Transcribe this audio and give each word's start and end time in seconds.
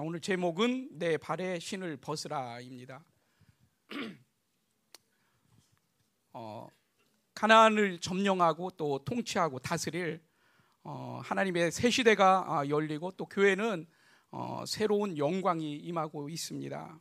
오늘 0.00 0.20
제목은 0.20 0.90
내 0.92 1.16
발에 1.16 1.58
신을 1.58 1.96
벗으라입니다. 1.96 3.04
어, 6.32 6.68
가나안을 7.34 7.98
점령하고 7.98 8.70
또 8.76 9.00
통치하고 9.04 9.58
다스릴 9.58 10.22
어, 10.84 11.20
하나님의 11.24 11.72
새 11.72 11.90
시대가 11.90 12.44
아, 12.46 12.68
열리고 12.68 13.10
또 13.16 13.26
교회는 13.26 13.88
어, 14.30 14.62
새로운 14.68 15.18
영광이 15.18 15.78
임하고 15.78 16.28
있습니다. 16.28 17.00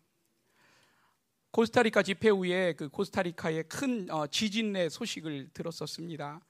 코스타리카 1.52 2.02
집회 2.02 2.30
후에 2.30 2.74
그 2.74 2.90
코스타리카의 2.90 3.66
큰 3.66 4.10
어, 4.10 4.26
지진의 4.26 4.90
소식을 4.90 5.52
들었었습니다. 5.54 6.42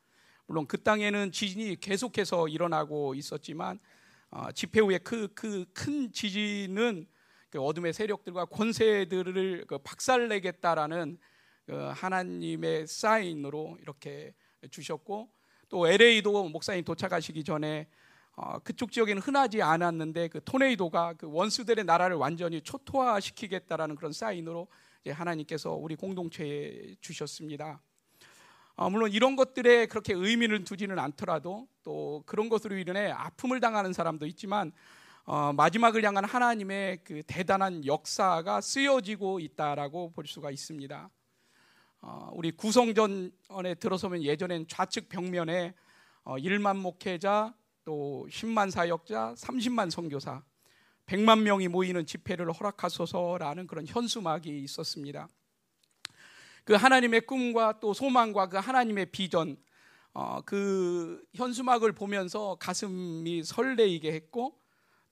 물론 0.46 0.66
그 0.66 0.82
땅에는 0.82 1.34
지진이 1.34 1.82
계속해서 1.82 2.48
일어나고 2.48 3.16
있었지만 3.16 3.82
어, 4.30 4.52
집회 4.52 4.80
후에 4.82 4.98
그 5.00 5.28
그 5.34 5.66
큰 5.74 6.12
지진은 6.12 7.08
그 7.50 7.62
어둠의 7.62 7.94
세력들과 7.94 8.46
권세들을 8.46 9.66
그 9.68 9.78
박살내겠다라는 9.80 11.18
그 11.66 11.74
하나님의 11.96 12.88
사인으로 12.88 13.78
이렇게 13.82 14.34
주셨고 14.70 15.30
또 15.70 15.88
LA도 15.88 16.50
목사님 16.50 16.84
도착하시기 16.84 17.44
전에 17.44 17.88
어, 18.36 18.60
그쪽 18.60 18.92
지역에는 18.92 19.22
흔하지 19.22 19.62
않았는데 19.62 20.28
그 20.28 20.42
토네이도가 20.44 21.14
그 21.14 21.28
원수들의 21.30 21.86
나라를 21.86 22.18
완전히 22.18 22.62
초토화시키겠다라는 22.62 23.96
그런 23.96 24.12
사인으로 24.14 24.68
하나님께서 25.08 25.72
우리 25.74 25.96
공동체에 25.96 26.96
주셨습니다. 27.02 27.82
어, 28.80 28.92
물론 28.92 29.12
이런 29.12 29.36
것들에 29.36 29.88
그렇게 29.88 30.14
의미를 30.14 30.64
두지는 30.64 31.00
않더라도 31.00 31.68
또 31.84 32.22
그런 32.28 32.48
것으로 32.48 32.78
인해 32.78 33.10
아픔을 33.10 33.60
당하는 33.60 33.92
사람도 33.92 34.28
있지만 34.28 34.72
어, 35.26 35.52
마지막을 35.52 36.04
향한 36.04 36.24
하나님의 36.26 37.00
그 37.04 37.24
대단한 37.26 37.84
역사가 37.84 38.62
쓰여지고 38.62 39.40
있다라고 39.40 40.12
볼 40.12 40.28
수가 40.28 40.52
있습니다. 40.52 41.10
어, 42.02 42.30
우리 42.34 42.52
구성전에 42.52 43.74
들어서면 43.80 44.22
예전엔 44.22 44.68
좌측 44.68 45.10
벽면에 45.10 45.74
어, 46.24 46.36
1만 46.36 46.78
목회자 46.78 47.56
또 47.84 48.28
10만 48.30 48.70
사역자, 48.70 49.34
30만 49.40 49.90
선교사, 49.90 50.44
100만 51.08 51.42
명이 51.42 51.68
모이는 51.68 52.06
집회를 52.06 52.52
허락하소서라는 52.52 53.66
그런 53.66 53.88
현수막이 53.88 54.60
있었습니다. 54.60 55.28
그 56.68 56.74
하나님의 56.74 57.22
꿈과 57.22 57.80
또 57.80 57.94
소망과 57.94 58.50
그 58.50 58.58
하나님의 58.58 59.06
비전, 59.06 59.56
어, 60.14 60.42
그 60.42 61.24
현수막을 61.34 61.94
보면서 61.94 62.58
가슴이 62.60 63.46
설레이게 63.46 64.12
했고 64.12 64.60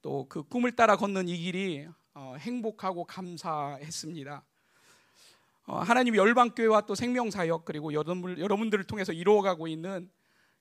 또 0.02 0.28
그 0.28 0.44
꿈을 0.44 0.76
따라 0.76 0.98
걷는 0.98 1.30
이 1.30 1.38
길이 1.38 1.88
어, 2.14 2.36
행복하고 2.38 3.06
감사했습니다. 3.06 4.44
어, 5.68 5.78
하나님 5.78 6.18
열방교회와 6.18 6.82
또 6.88 6.94
생명사역 6.94 7.64
그리고 7.64 7.94
여러분, 7.94 8.38
여러분들을 8.38 8.84
통해서 8.84 9.14
이루어가고 9.14 9.70
있는 9.70 10.12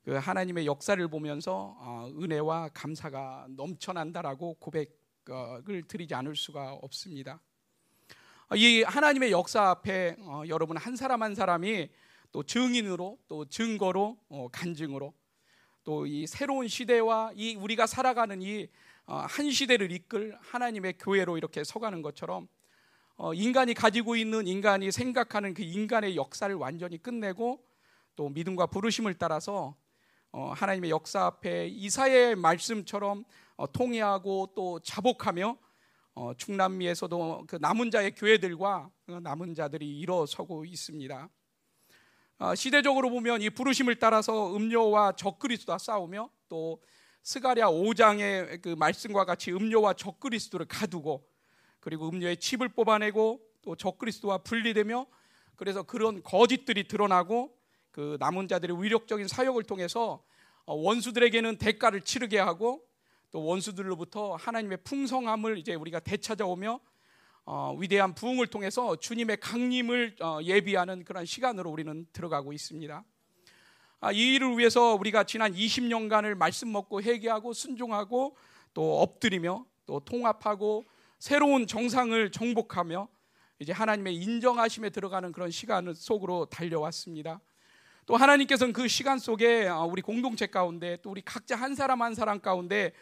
그 0.04 0.12
하나님의 0.12 0.64
역사를 0.64 1.08
보면서 1.08 1.76
어, 1.80 2.08
은혜와 2.22 2.68
감사가 2.68 3.48
넘쳐난다라고 3.50 4.54
고백을 4.60 5.82
드리지 5.88 6.14
않을 6.14 6.36
수가 6.36 6.74
없습니다. 6.74 7.40
이 8.56 8.82
하나님의 8.82 9.32
역사 9.32 9.70
앞에 9.70 10.16
어, 10.20 10.42
여러분 10.48 10.76
한 10.76 10.96
사람 10.96 11.22
한 11.22 11.34
사람이 11.34 11.88
또 12.32 12.42
증인으로 12.42 13.18
또 13.28 13.44
증거로 13.46 14.18
어, 14.28 14.48
간증으로 14.52 15.12
또 15.84 16.06
이 16.06 16.26
새로운 16.26 16.66
시대와 16.68 17.32
이 17.34 17.56
우리가 17.56 17.86
살아가는 17.86 18.40
이 18.42 18.68
한 19.06 19.50
시대를 19.50 19.92
이끌 19.92 20.36
하나님의 20.40 20.94
교회로 20.98 21.36
이렇게 21.36 21.62
서가는 21.62 22.00
것처럼 22.02 22.48
인간이 23.34 23.74
가지고 23.74 24.16
있는 24.16 24.46
인간이 24.46 24.90
생각하는 24.90 25.54
그 25.54 25.62
인간의 25.62 26.16
역사를 26.16 26.54
완전히 26.54 26.98
끝내고 26.98 27.62
또 28.16 28.28
믿음과 28.30 28.66
부르심을 28.66 29.14
따라서 29.14 29.76
하나님의 30.32 30.90
역사 30.90 31.26
앞에 31.26 31.68
이사의 31.68 32.36
말씀처럼 32.36 33.24
통해하고 33.72 34.52
또 34.54 34.80
자복하며 34.80 35.56
어, 36.16 36.32
충남미에서도 36.36 37.44
그 37.48 37.56
남은 37.60 37.90
자의 37.90 38.14
교회들과 38.14 38.88
그 39.04 39.12
남은 39.12 39.54
자들이 39.54 39.98
일어서고 39.98 40.64
있습니다. 40.64 41.28
어, 42.38 42.54
시대적으로 42.54 43.10
보면 43.10 43.42
이 43.42 43.50
부르심을 43.50 43.98
따라서 43.98 44.54
음료와 44.54 45.12
적그리스도와 45.16 45.78
싸우며 45.78 46.30
또 46.48 46.80
스가랴 47.24 47.68
5장의 47.70 48.62
그 48.62 48.68
말씀과 48.78 49.24
같이 49.24 49.50
음료와 49.52 49.94
적그리스도를 49.94 50.66
가두고 50.66 51.26
그리고 51.80 52.08
음료의 52.08 52.36
칩을 52.36 52.68
뽑아내고 52.68 53.40
또 53.62 53.74
적그리스도와 53.74 54.38
분리되며 54.38 55.06
그래서 55.56 55.82
그런 55.82 56.22
거짓들이 56.22 56.86
드러나고 56.86 57.56
그 57.90 58.16
남은 58.20 58.46
자들의 58.46 58.80
위력적인 58.82 59.26
사역을 59.26 59.64
통해서 59.64 60.22
어, 60.64 60.74
원수들에게는 60.74 61.58
대가를 61.58 62.02
치르게 62.02 62.38
하고 62.38 62.84
또 63.34 63.44
원수들로부터 63.44 64.36
하나님의 64.36 64.78
풍성함을 64.84 65.58
이제 65.58 65.74
우리가 65.74 65.98
되찾아오며 65.98 66.78
어, 67.46 67.76
위대한 67.76 68.14
부흥을 68.14 68.46
통해서 68.46 68.94
주님의 68.94 69.38
강림을 69.40 70.14
어, 70.20 70.38
예비하는 70.40 71.04
그런 71.04 71.26
시간으로 71.26 71.68
우리는 71.68 72.06
들어가고 72.12 72.52
있습니다. 72.52 73.02
아, 73.98 74.12
이 74.12 74.34
일을 74.34 74.56
위해서 74.56 74.94
우리가 74.94 75.24
지난 75.24 75.52
20년간을 75.52 76.36
말씀 76.36 76.70
먹고 76.70 77.02
회개하고 77.02 77.54
순종하고 77.54 78.36
또 78.72 79.00
엎드리며 79.00 79.66
또 79.84 79.98
통합하고 79.98 80.84
새로운 81.18 81.66
정상을 81.66 82.30
정복하며 82.30 83.08
이제 83.58 83.72
하나님의 83.72 84.14
인정하심에 84.14 84.90
들어가는 84.90 85.32
그런 85.32 85.50
시간 85.50 85.92
속으로 85.92 86.46
달려왔습니다. 86.46 87.40
또 88.06 88.16
하나님께서는 88.16 88.72
그 88.72 88.86
시간 88.86 89.18
속에 89.18 89.66
어, 89.66 89.86
우리 89.86 90.02
공동체 90.02 90.46
가운데 90.46 90.98
또 91.02 91.10
우리 91.10 91.20
각자 91.20 91.56
한 91.56 91.74
사람 91.74 92.00
한 92.00 92.14
사람 92.14 92.38
가운데 92.38 92.92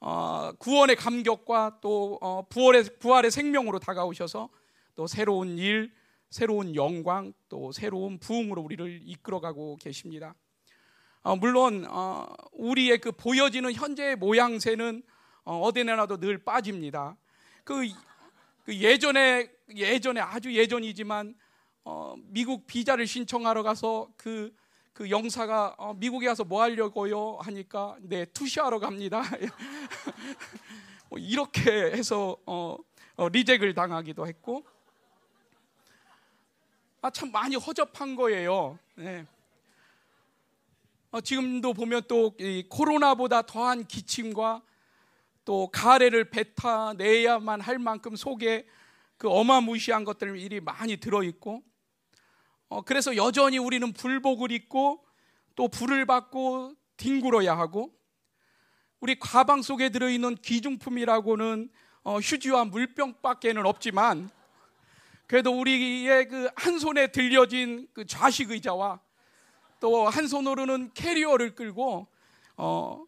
어, 0.00 0.52
구원의 0.58 0.96
감격과 0.96 1.78
또 1.80 2.18
어, 2.20 2.42
부활의 2.48 2.84
부활의 2.98 3.30
생명으로 3.30 3.78
다가오셔서 3.78 4.48
또 4.94 5.06
새로운 5.06 5.58
일, 5.58 5.92
새로운 6.30 6.74
영광, 6.74 7.32
또 7.48 7.72
새로운 7.72 8.18
부흥으로 8.18 8.62
우리를 8.62 9.00
이끌어가고 9.04 9.76
계십니다. 9.76 10.34
어, 11.22 11.36
물론 11.36 11.86
어, 11.88 12.26
우리의 12.52 12.98
그 12.98 13.12
보여지는 13.12 13.72
현재의 13.72 14.16
모양새는 14.16 15.02
어, 15.44 15.60
어디내나도 15.60 16.18
늘 16.18 16.38
빠집니다. 16.38 17.16
그, 17.64 17.86
그 18.64 18.76
예전에 18.76 19.50
예전에 19.74 20.20
아주 20.20 20.54
예전이지만 20.54 21.34
어, 21.84 22.14
미국 22.28 22.66
비자를 22.66 23.06
신청하러 23.06 23.62
가서 23.62 24.08
그 24.16 24.54
그 24.96 25.10
영사가 25.10 25.74
어, 25.76 25.92
미국에 25.92 26.26
가서 26.26 26.42
뭐 26.42 26.62
하려고요 26.62 27.36
하니까 27.42 27.98
네 28.00 28.24
투시하러 28.24 28.78
갑니다. 28.78 29.20
뭐 31.10 31.18
이렇게 31.18 31.70
해서 31.70 32.34
어, 32.46 32.78
어, 33.16 33.28
리젝을 33.28 33.74
당하기도 33.74 34.26
했고 34.26 34.64
아 37.02 37.10
참 37.10 37.30
많이 37.30 37.56
허접한 37.56 38.16
거예요. 38.16 38.78
네. 38.94 39.26
어, 41.10 41.20
지금도 41.20 41.74
보면 41.74 42.04
또 42.08 42.34
코로나보다 42.70 43.42
더한 43.42 43.84
기침과 43.86 44.62
또 45.44 45.68
가래를 45.70 46.30
뱉어내야만 46.30 47.60
할 47.60 47.78
만큼 47.78 48.16
속에 48.16 48.66
그 49.18 49.28
어마무시한 49.28 50.04
것들이 50.04 50.60
많이 50.60 50.96
들어 50.96 51.22
있고 51.22 51.62
어, 52.68 52.82
그래서 52.82 53.16
여전히 53.16 53.58
우리는 53.58 53.92
불복을 53.92 54.50
입고 54.52 55.04
또 55.54 55.68
불을 55.68 56.04
받고 56.06 56.74
뒹굴어야 56.96 57.56
하고 57.56 57.92
우리 59.00 59.18
가방 59.18 59.62
속에 59.62 59.90
들어있는 59.90 60.36
귀중품이라고는 60.36 61.70
어, 62.02 62.18
휴지와 62.18 62.64
물병밖에는 62.64 63.66
없지만 63.66 64.30
그래도 65.26 65.58
우리의 65.58 66.28
그 66.28 66.48
한 66.56 66.78
손에 66.78 67.08
들려진 67.08 67.88
그 67.92 68.06
좌식 68.06 68.50
의자와 68.50 69.00
또 69.80 70.08
한 70.08 70.26
손으로는 70.26 70.92
캐리어를 70.94 71.54
끌고 71.54 72.06
어 72.56 73.04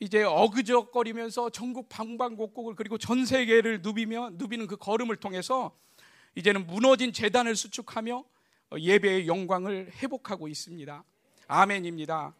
이제 0.00 0.22
어그적거리면서 0.22 1.50
전국 1.50 1.88
방방곡곡을 1.88 2.74
그리고 2.76 2.98
전 2.98 3.24
세계를 3.24 3.80
누비며 3.82 4.30
누비는 4.34 4.66
그 4.66 4.76
걸음을 4.76 5.16
통해서 5.16 5.76
이제는 6.34 6.66
무너진 6.66 7.12
재단을 7.12 7.56
수축하며 7.56 8.16
어, 8.18 8.24
예배의 8.76 9.26
영광을 9.26 9.90
회복하고 10.02 10.48
있습니다. 10.48 11.04
아멘입니다. 11.46 12.34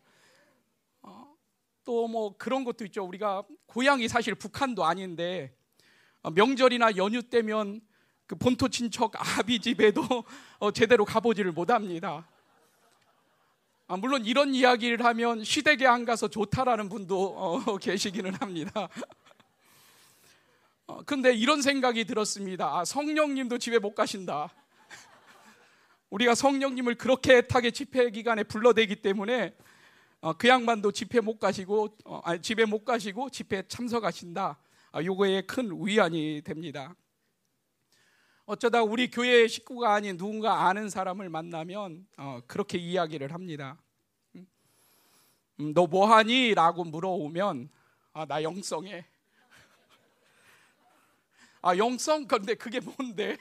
어, 1.02 1.36
또뭐 1.84 2.36
그런 2.36 2.64
것도 2.64 2.84
있죠. 2.86 3.04
우리가 3.04 3.44
고향이 3.66 4.08
사실 4.08 4.34
북한도 4.34 4.84
아닌데 4.84 5.54
어, 6.22 6.30
명절이나 6.30 6.96
연휴 6.96 7.22
때면 7.22 7.80
그 8.26 8.36
본토 8.36 8.68
친척 8.68 9.12
아비 9.16 9.60
집에도 9.60 10.02
제대로 10.74 11.04
가보지를 11.04 11.52
못합니다. 11.52 12.28
아, 13.86 13.96
물론 13.96 14.26
이런 14.26 14.54
이야기를 14.54 15.02
하면 15.02 15.42
시댁에 15.42 15.86
안 15.86 16.04
가서 16.04 16.28
좋다라는 16.28 16.90
분도 16.90 17.78
계시기는 17.80 18.34
합니다. 18.34 18.90
어, 20.86 21.02
근데 21.04 21.32
이런 21.32 21.62
생각이 21.62 22.04
들었습니다. 22.04 22.78
아, 22.78 22.84
성령님도 22.84 23.56
집에 23.56 23.78
못 23.78 23.94
가신다. 23.94 24.50
우리가 26.10 26.34
성령님을 26.34 26.94
그렇게 26.94 27.38
애타게 27.38 27.70
집회 27.70 28.10
기간에 28.10 28.42
불러대기 28.42 28.96
때문에 28.96 29.54
어, 30.20 30.32
그 30.32 30.48
양반도 30.48 30.90
집회 30.90 31.20
못 31.20 31.38
가시고 31.38 31.96
어, 32.04 32.20
아니, 32.24 32.40
집에 32.40 32.64
못 32.64 32.84
가시고 32.84 33.30
집회 33.30 33.62
참석하신다. 33.68 34.58
아, 34.90 35.02
요거에 35.02 35.42
큰 35.42 35.70
위안이 35.84 36.42
됩니다. 36.44 36.94
어쩌다 38.46 38.82
우리 38.82 39.10
교회 39.10 39.46
식구가 39.46 39.92
아닌 39.92 40.16
누군가 40.16 40.66
아는 40.66 40.88
사람을 40.88 41.28
만나면 41.28 42.06
어, 42.16 42.40
그렇게 42.46 42.78
이야기를 42.78 43.34
합니다. 43.34 43.76
음, 44.34 44.46
음너 45.60 45.86
뭐하니? 45.86 46.54
라고 46.54 46.84
물어오면 46.84 47.68
아, 48.14 48.24
나 48.24 48.42
영성해. 48.42 49.04
아, 51.60 51.76
영성? 51.76 52.26
근데 52.26 52.54
그게 52.54 52.80
뭔데? 52.80 53.36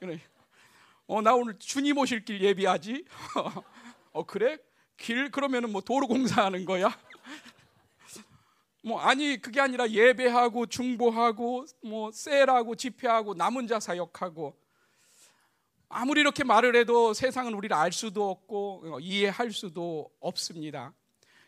어, 1.12 1.20
나 1.20 1.34
오늘 1.34 1.58
주님 1.58 1.98
오실 1.98 2.24
길 2.24 2.40
예비하지? 2.40 3.04
어, 4.12 4.24
그래? 4.24 4.58
길 4.96 5.28
그러면은 5.32 5.72
뭐 5.72 5.80
도로 5.80 6.06
공사하는 6.06 6.64
거야? 6.64 6.96
뭐 8.84 9.00
아니 9.00 9.42
그게 9.42 9.60
아니라 9.60 9.90
예배하고 9.90 10.66
중보하고 10.66 11.66
뭐 11.82 12.12
셀하고 12.12 12.76
집회하고 12.76 13.34
남은 13.34 13.66
자 13.66 13.80
사역하고 13.80 14.56
아무리 15.88 16.20
이렇게 16.20 16.44
말을 16.44 16.76
해도 16.76 17.12
세상은 17.12 17.54
우리를 17.54 17.74
알 17.76 17.90
수도 17.90 18.30
없고 18.30 18.94
어, 18.94 19.00
이해할 19.00 19.50
수도 19.50 20.12
없습니다. 20.20 20.94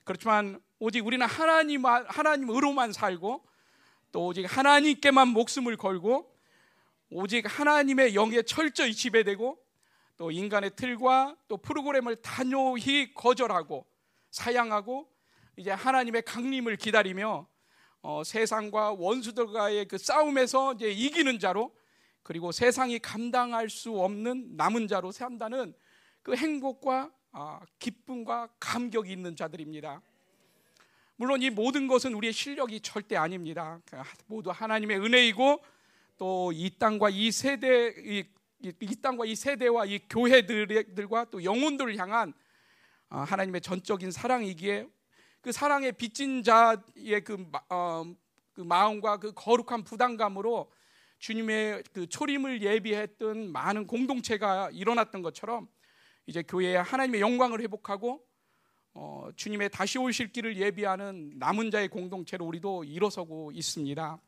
그렇지만 0.03 0.61
오직 0.81 1.07
우리는 1.07 1.25
하나님 1.25 1.87
하나님으로만 1.87 2.93
살고 2.93 3.47
또 4.11 4.27
오직 4.27 4.45
하나님께만 4.45 5.29
목숨을 5.29 5.77
걸고 5.77 6.32
오직 7.15 7.45
하나님의 7.47 8.15
영에 8.15 8.43
철저히 8.43 8.95
지배되고 8.95 9.59
또 10.17 10.31
인간의 10.31 10.77
틀과 10.77 11.37
또 11.47 11.59
프로그램을 11.59 12.17
단호히 12.17 13.13
거절하고 13.13 13.87
사양하고 14.31 15.11
이제 15.57 15.71
하나님의 15.71 16.23
강림을 16.23 16.77
기다리며 16.77 17.47
어, 18.01 18.25
세상과 18.25 18.93
원수들과의 18.93 19.87
그 19.89 19.99
싸움에서 19.99 20.75
이제 20.75 20.91
이기는 20.91 21.39
자로 21.39 21.75
그리고 22.23 22.51
세상이 22.51 22.99
감당할 22.99 23.69
수 23.69 24.01
없는 24.01 24.57
남은 24.57 24.89
자로 24.89 25.13
산다는 25.13 25.75
그 26.23 26.35
행복과 26.35 27.11
아, 27.33 27.61
기쁨과 27.79 28.49
감격이 28.59 29.13
있는 29.13 29.37
자들입니다. 29.37 30.01
물론 31.17 31.43
이 31.43 31.51
모든 31.51 31.87
것은 31.87 32.15
우리의 32.15 32.33
실력이 32.33 32.81
절대 32.81 33.17
아닙니다. 33.17 33.81
그 33.87 33.97
모두 34.27 34.51
하나님의 34.51 34.99
은혜이고 34.99 35.63
또 36.23 36.53
이 36.55 36.71
땅과 36.79 37.11
이 37.11 37.33
세대 37.33 37.93
이, 37.99 38.25
이 38.61 38.97
땅과 39.03 39.25
이 39.25 39.35
세대와 39.35 39.87
이 39.87 39.99
교회들과 40.09 41.25
또 41.31 41.43
영혼들을 41.43 41.97
향한 41.97 42.33
아, 43.09 43.23
하나님의 43.23 43.61
전적인 43.61 44.13
사랑이기에 44.13 44.87
그 45.41 45.51
사랑에 45.51 45.91
빚진 45.91 46.45
자의 46.45 47.25
그, 47.25 47.45
어, 47.69 48.05
그 48.53 48.61
마음과 48.61 49.17
그 49.17 49.33
거룩한 49.35 49.83
부담감으로 49.83 50.71
주님의 51.19 51.83
그 51.93 52.07
초림을 52.07 52.63
예비했던 52.63 53.51
많은 53.51 53.89
공동체가 53.89 54.71
일어났던 54.73 55.23
것처럼 55.23 55.67
이제 56.27 56.43
교회에 56.43 56.77
하나님의 56.77 57.21
영광을 57.21 57.61
회복하고 57.63 58.25
어, 58.95 59.29
주님의 59.35 59.71
다시 59.71 59.99
오실 59.99 60.31
길을 60.31 60.57
예비하는 60.57 61.33
남은 61.41 61.73
자의 61.73 61.89
공동체로 61.89 62.47
우리도 62.47 62.85
일어서고 62.85 63.51
있습니다. 63.53 64.21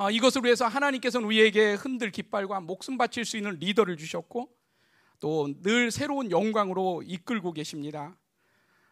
어, 0.00 0.12
이것을 0.12 0.44
위해서 0.44 0.68
하나님께서는 0.68 1.26
우리에게 1.26 1.74
흔들 1.74 2.12
깃발과 2.12 2.60
목숨 2.60 2.96
바칠 2.96 3.24
수 3.24 3.36
있는 3.36 3.58
리더를 3.58 3.96
주셨고 3.96 4.48
또 5.18 5.48
늘 5.62 5.90
새로운 5.90 6.30
영광으로 6.30 7.02
이끌고 7.04 7.52
계십니다. 7.52 8.16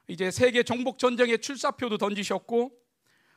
이제 0.08 0.32
세계 0.32 0.64
정복 0.64 0.99
전쟁의 0.99 1.38
출사표도 1.41 1.99
던지셨고 1.99 2.73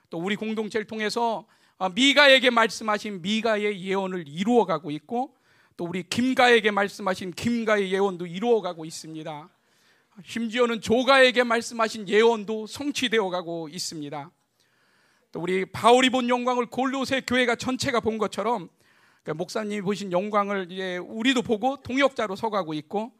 또 0.09 0.17
우리 0.17 0.35
공동체를 0.35 0.87
통해서 0.87 1.45
어, 1.77 1.89
미가에게 1.89 2.49
말씀하신 2.49 3.21
미가의 3.21 3.83
예언을 3.83 4.27
이루어가고 4.27 4.89
있고 4.89 5.37
또 5.77 5.85
우리 5.85 6.01
김가에게 6.01 6.71
말씀하신 6.71 7.33
김가의 7.33 7.93
예언도 7.93 8.25
이루어가고 8.25 8.83
있습니다. 8.83 9.47
심지어는 10.25 10.81
조가에게 10.81 11.43
말씀하신 11.43 12.09
예언도 12.09 12.65
성취되어 12.65 13.29
가고 13.29 13.69
있습니다. 13.69 14.31
또 15.31 15.39
우리 15.41 15.65
바울이 15.65 16.09
본 16.09 16.27
영광을 16.27 16.65
골로새 16.65 17.21
교회가 17.21 17.55
전체가 17.55 17.99
본 17.99 18.17
것처럼 18.17 18.69
그러니까 19.23 19.33
목사님이 19.35 19.81
보신 19.81 20.11
영광을 20.11 20.71
이제 20.71 20.97
우리도 20.97 21.43
보고 21.43 21.77
동역자로 21.77 22.35
서가고 22.35 22.73
있고 22.73 23.11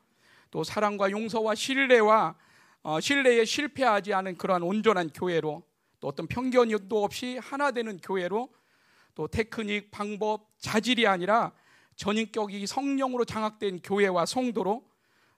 또 0.50 0.64
사랑과 0.64 1.12
용서와 1.12 1.54
신뢰와 1.54 2.36
어, 2.82 3.00
신뢰에 3.00 3.46
실패하지 3.46 4.14
않은 4.14 4.38
그러한 4.38 4.64
온전한 4.64 5.10
교회로 5.10 5.62
또 6.00 6.08
어떤 6.08 6.28
편견도 6.28 7.04
없이 7.04 7.38
하나 7.42 7.72
되는 7.72 7.98
교회로 7.98 8.50
또 9.14 9.28
테크닉, 9.28 9.92
방법, 9.92 10.48
자질이 10.60 11.06
아니라 11.06 11.52
전인격이 11.98 12.66
성령으로 12.66 13.26
장악된 13.26 13.82
교회와 13.84 14.26
성도로 14.26 14.88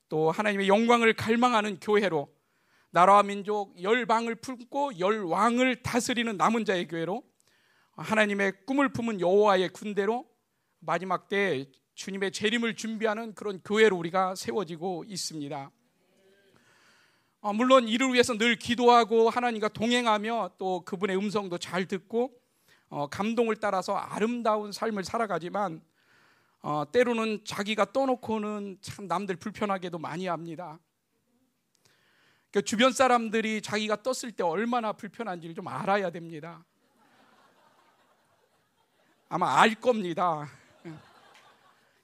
또 0.07 0.29
하나님의 0.29 0.67
영광을 0.67 1.13
갈망하는 1.13 1.79
교회로 1.79 2.29
나라와 2.91 3.23
민족 3.23 3.81
열방을 3.81 4.35
품고 4.35 4.99
열왕을 4.99 5.81
다스리는 5.81 6.35
남은 6.35 6.65
자의 6.65 6.87
교회로 6.87 7.23
하나님의 7.95 8.65
꿈을 8.65 8.89
품은 8.89 9.21
여호와의 9.21 9.69
군대로 9.69 10.25
마지막 10.79 11.29
때 11.29 11.69
주님의 11.95 12.31
재림을 12.31 12.75
준비하는 12.75 13.33
그런 13.33 13.61
교회로 13.63 13.97
우리가 13.97 14.35
세워지고 14.35 15.05
있습니다. 15.07 15.71
어, 17.39 17.53
물론 17.53 17.87
이를 17.87 18.13
위해서 18.13 18.37
늘 18.37 18.55
기도하고 18.55 19.29
하나님과 19.29 19.69
동행하며 19.69 20.51
또 20.57 20.83
그분의 20.83 21.17
음성도 21.17 21.57
잘 21.57 21.85
듣고 21.85 22.31
어, 22.89 23.07
감동을 23.07 23.55
따라서 23.55 23.95
아름다운 23.95 24.71
삶을 24.71 25.05
살아가지만 25.05 25.81
어, 26.61 26.83
때로는 26.91 27.45
자기가 27.45 27.93
떠놓고는 27.93 28.79
참 28.81 29.07
남들 29.07 29.37
불편하게도 29.37 29.97
많이 29.97 30.27
합니다. 30.27 30.77
그 32.51 32.61
주변 32.61 32.91
사람들이 32.91 33.61
자기가 33.61 34.03
떴을 34.03 34.33
때 34.33 34.43
얼마나 34.43 34.91
불편한지를 34.91 35.55
좀 35.55 35.67
알아야 35.69 36.09
됩니다. 36.09 36.65
아마 39.29 39.61
알 39.61 39.75
겁니다. 39.75 40.49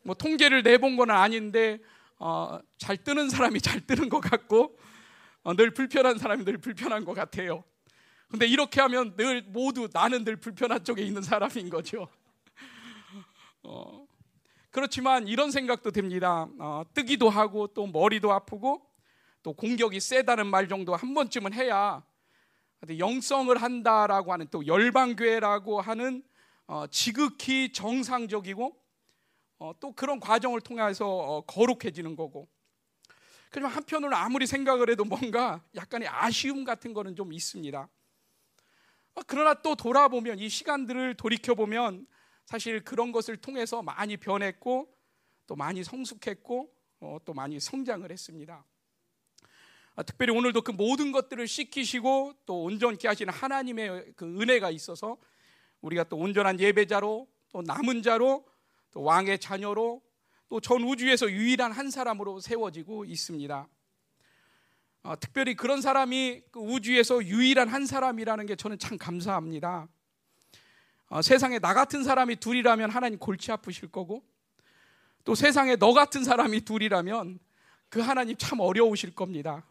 뭐 0.04 0.16
통계를 0.16 0.64
내본 0.64 0.96
건 0.96 1.12
아닌데 1.12 1.80
어, 2.18 2.60
잘 2.78 2.96
뜨는 2.96 3.30
사람이 3.30 3.60
잘 3.60 3.82
뜨는 3.82 4.08
것 4.08 4.22
같고 4.22 4.80
어, 5.44 5.54
늘 5.54 5.74
불편한 5.74 6.18
사람이 6.18 6.46
늘 6.46 6.58
불편한 6.58 7.04
것 7.04 7.14
같아요. 7.14 7.66
근데 8.30 8.48
이렇게 8.48 8.80
하면 8.80 9.18
늘 9.18 9.42
모두 9.42 9.90
나는 9.92 10.24
늘 10.24 10.38
불편한 10.38 10.86
쪽에 10.86 11.02
있는 11.02 11.22
사람인 11.22 11.70
거죠. 11.70 12.08
어, 13.64 14.08
그렇지만 14.72 15.28
이런 15.28 15.52
생각도 15.52 15.92
듭니다. 15.92 16.48
어, 16.58 16.84
뜨기도 16.94 17.30
하고 17.30 17.68
또 17.68 17.86
머리도 17.86 18.32
아프고 18.32 18.87
또 19.48 19.54
공격이 19.54 20.02
세다는 20.02 20.48
말 20.48 20.68
정도 20.68 20.94
한 20.94 21.14
번쯤은 21.14 21.54
해야 21.54 22.04
영성을 22.98 23.56
한다라고 23.56 24.34
하는 24.34 24.46
또 24.52 24.68
열방교회라고 24.68 25.80
하는 25.80 26.22
어, 26.66 26.86
지극히 26.88 27.72
정상적이고 27.72 28.78
어, 29.60 29.72
또 29.80 29.94
그런 29.94 30.20
과정을 30.20 30.60
통해서 30.60 31.08
어, 31.08 31.46
거룩해지는 31.46 32.18
거고 32.18 32.50
그러면 33.50 33.72
한편으로 33.72 34.18
아무리 34.18 34.46
생각을 34.46 34.90
해도 34.90 35.06
뭔가 35.06 35.64
약간의 35.76 36.10
아쉬움 36.10 36.66
같은 36.66 36.94
거는 36.94 37.16
좀 37.16 37.32
있습니다. 37.32 37.90
어, 39.14 39.22
그러나 39.28 39.54
또 39.54 39.76
돌아보면 39.76 40.40
이 40.40 40.50
시간들을 40.50 41.16
돌이켜 41.16 41.56
보면 41.56 42.06
사실 42.44 42.84
그런 42.84 43.14
것을 43.14 43.38
통해서 43.38 43.82
많이 43.82 44.18
변했고 44.18 44.94
또 45.46 45.56
많이 45.56 45.86
성숙했고 45.86 46.70
어, 47.00 47.18
또 47.24 47.34
많이 47.34 47.62
성장을 47.62 48.12
했습니다. 48.12 48.66
아, 49.98 50.04
특별히 50.04 50.32
오늘도 50.32 50.62
그 50.62 50.72
모든 50.72 51.12
것들을 51.12 51.48
씻기시고 51.48 52.36
또 52.46 52.62
온전케 52.62 53.08
하시는 53.08 53.34
하나님의 53.34 54.14
그 54.16 54.26
은혜가 54.26 54.70
있어서 54.70 55.18
우리가 55.82 56.04
또 56.04 56.18
온전한 56.18 56.60
예배자로 56.60 57.28
또 57.52 57.62
남은 57.64 58.04
자로 58.04 58.46
또 58.92 59.02
왕의 59.02 59.40
자녀로 59.40 60.04
또 60.50 60.60
전 60.60 60.84
우주에서 60.84 61.32
유일한 61.32 61.72
한 61.72 61.90
사람으로 61.90 62.40
세워지고 62.40 63.06
있습니다. 63.06 63.68
어, 65.02 65.20
특별히 65.20 65.56
그런 65.56 65.82
사람이 65.82 66.44
그 66.52 66.60
우주에서 66.60 67.26
유일한 67.26 67.68
한 67.68 67.88
사람이라는 67.88 68.46
게 68.46 68.56
저는 68.56 68.78
참 68.78 69.00
감사합니다. 69.00 69.88
어, 71.10 71.22
세상에 71.24 71.58
나 71.58 71.74
같은 71.74 72.04
사람이 72.04 72.36
둘이라면 72.36 72.92
하나님 72.92 73.18
골치 73.18 73.52
아프실 73.52 73.90
거고 73.90 74.24
또 75.24 75.34
세상에 75.34 75.76
너 75.76 75.94
같은 75.94 76.24
사람이 76.24 76.62
둘이라면 76.62 77.40
그 77.90 78.00
하나님 78.00 78.38
참 78.38 78.60
어려우실 78.60 79.16
겁니다. 79.16 79.66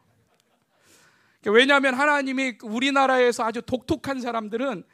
왜냐하면 1.51 1.95
하나님이 1.95 2.59
우리나라에서 2.63 3.45
아주 3.45 3.63
독특한 3.63 4.21
사람들은 4.21 4.85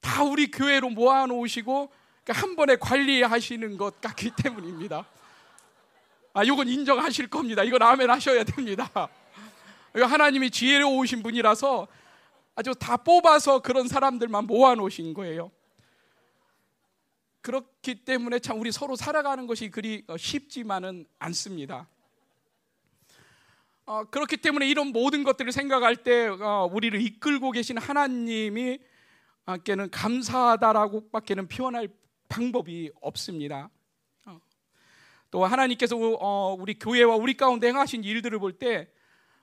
다 0.00 0.24
우리 0.24 0.50
교회로 0.50 0.90
모아놓으시고 0.90 1.92
그러니까 2.24 2.46
한 2.46 2.56
번에 2.56 2.76
관리하시는 2.76 3.76
것 3.76 4.00
같기 4.00 4.32
때문입니다. 4.42 5.06
아, 6.32 6.44
이건 6.44 6.68
인정하실 6.68 7.28
겁니다. 7.28 7.62
이건 7.64 7.82
아멘 7.82 8.08
하셔야 8.08 8.44
됩니다. 8.44 8.88
하나님이 9.92 10.50
지혜로우신 10.50 11.22
분이라서 11.22 11.88
아주 12.54 12.74
다 12.78 12.96
뽑아서 12.96 13.60
그런 13.60 13.88
사람들만 13.88 14.46
모아놓으신 14.46 15.14
거예요. 15.14 15.50
그렇기 17.40 18.04
때문에 18.04 18.38
참 18.38 18.60
우리 18.60 18.70
서로 18.70 18.96
살아가는 18.96 19.46
것이 19.46 19.70
그리 19.70 20.04
쉽지만은 20.16 21.06
않습니다. 21.18 21.88
어, 23.90 24.04
그렇기 24.04 24.36
때문에 24.36 24.68
이런 24.68 24.92
모든 24.92 25.24
것들을 25.24 25.50
생각할 25.50 25.96
때 25.96 26.28
어, 26.28 26.70
우리를 26.72 27.02
이끌고 27.02 27.50
계신 27.50 27.76
하나님이 27.76 28.78
께는 29.64 29.90
감사하다라고 29.90 31.10
밖에는 31.10 31.48
표현할 31.48 31.88
방법이 32.28 32.92
없습니다. 33.00 33.68
어, 34.26 34.38
또 35.32 35.44
하나님께서 35.44 35.96
어, 35.96 36.54
우리 36.56 36.78
교회와 36.78 37.16
우리 37.16 37.36
가운데 37.36 37.66
행하신 37.66 38.04
일들을 38.04 38.38
볼때 38.38 38.88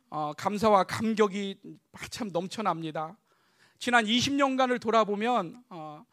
어, 0.10 0.32
감사와 0.32 0.86
감격이 0.86 1.60
참 2.10 2.30
넘쳐납니다. 2.32 3.18
지난 3.80 4.06
20년간을 4.06 4.80
돌아보면 4.80 5.62
어, 5.68 6.06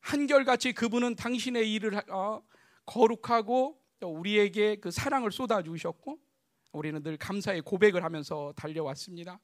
한결같이 0.00 0.72
그분은 0.72 1.14
당신의 1.16 1.70
일을 1.74 2.10
어, 2.10 2.42
거룩하고 2.86 3.78
우리에게 4.00 4.76
그 4.76 4.90
사랑을 4.90 5.30
쏟아 5.30 5.62
주셨고 5.62 6.23
우리는 6.74 7.00
늘 7.02 7.16
감사의 7.16 7.62
고백을 7.62 8.02
하면서 8.02 8.52
달려왔습니다. 8.56 9.38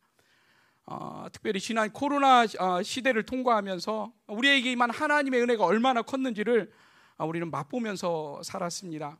어, 0.87 1.27
특별히 1.33 1.61
지난 1.61 1.91
코로나 1.93 2.45
어, 2.59 2.83
시대를 2.83 3.23
통과하면서 3.23 4.13
우리에게 4.27 4.73
임한 4.73 4.91
하나님의 4.91 5.43
은혜가 5.43 5.65
얼마나 5.65 6.03
컸는지를 6.03 6.73
어, 7.19 7.27
우리는 7.27 7.49
맛보면서 7.49 8.43
살았습니다. 8.43 9.17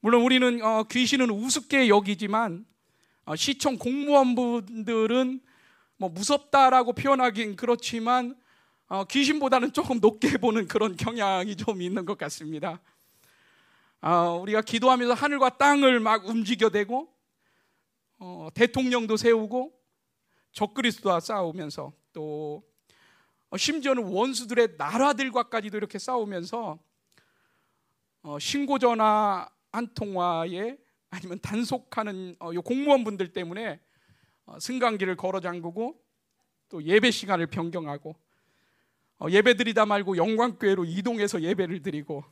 물론 0.00 0.22
우리는 0.22 0.62
어, 0.62 0.84
귀신은 0.84 1.28
우습게 1.30 1.88
여기지만 1.88 2.64
어, 3.26 3.36
시청 3.36 3.76
공무원분들은 3.76 5.40
뭐 5.98 6.08
무섭다라고 6.08 6.94
표현하긴 6.94 7.56
그렇지만 7.56 8.34
어, 8.88 9.04
귀신보다는 9.04 9.74
조금 9.74 10.00
높게 10.00 10.38
보는 10.38 10.68
그런 10.68 10.96
경향이 10.96 11.56
좀 11.56 11.82
있는 11.82 12.06
것 12.06 12.16
같습니다. 12.16 12.80
어, 14.02 14.40
우리가 14.42 14.62
기도하면서 14.62 15.14
하늘과 15.14 15.58
땅을 15.58 16.00
막 16.00 16.26
움직여대고 16.26 17.08
어, 18.18 18.48
대통령도 18.52 19.16
세우고 19.16 19.72
적그리스도와 20.50 21.20
싸우면서 21.20 21.92
또 22.12 22.64
어, 23.50 23.56
심지어는 23.56 24.02
원수들의 24.02 24.74
나라들과까지도 24.76 25.76
이렇게 25.76 26.00
싸우면서 26.00 26.80
어, 28.22 28.38
신고 28.40 28.80
전화 28.80 29.48
한 29.70 29.94
통화에 29.94 30.76
아니면 31.10 31.38
단속하는 31.40 32.34
어, 32.40 32.52
공무원분들 32.52 33.32
때문에 33.32 33.80
어, 34.46 34.58
승강기를 34.58 35.14
걸어 35.16 35.38
잠그고 35.38 36.02
또 36.68 36.82
예배 36.82 37.12
시간을 37.12 37.46
변경하고 37.46 38.16
어, 39.20 39.26
예배 39.30 39.54
드리다 39.54 39.86
말고 39.86 40.16
영광교회로 40.16 40.86
이동해서 40.86 41.40
예배를 41.40 41.82
드리고 41.82 42.24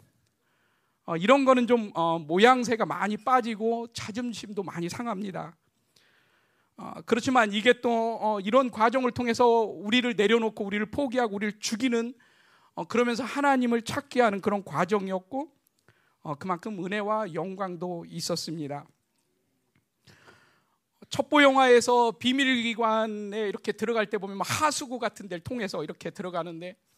어, 1.07 1.16
이런 1.16 1.45
거는 1.45 1.66
좀 1.66 1.90
어, 1.95 2.19
모양새가 2.19 2.87
많이 2.87 3.16
빠지고 3.16 3.88
자존심도 3.92 4.62
많이 4.62 4.88
상합니다. 4.88 5.57
어, 6.76 6.92
그렇지만 7.04 7.52
이게 7.52 7.80
또 7.80 8.40
이런 8.45 8.71
과정을 8.71 9.12
통해서 9.12 9.47
우리를 9.47 10.14
내려놓고 10.16 10.64
우리를 10.64 10.87
포기하고 10.90 11.37
우리를 11.37 11.59
죽이는 11.61 12.14
그러면서 12.88 13.25
하나님을 13.25 13.83
찾게 13.83 14.23
하는 14.23 14.40
그런 14.40 14.64
과정이었고 14.64 15.50
어, 16.23 16.35
그만큼 16.35 16.85
은혜와 16.85 17.33
영광도 17.35 18.04
있었습니다. 18.07 18.87
첩보 21.09 21.42
영화에서 21.42 22.12
비밀기관에 22.12 23.49
이렇게 23.49 23.73
들어갈 23.73 24.09
때 24.09 24.19
보면 24.19 24.38
하수구 24.42 24.99
같은 24.99 25.28
데를 25.28 25.42
통해서 25.42 25.83
이렇게 25.83 26.11
들어가는데 26.11 26.76
어, 26.76 26.89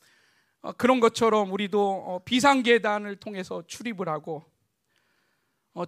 그런 0.77 1.01
것처럼 1.01 1.51
우리도 1.53 1.91
어, 2.07 2.21
비상계단을 2.25 3.17
통해서 3.17 3.65
출입을 3.67 4.09
하고 4.09 4.45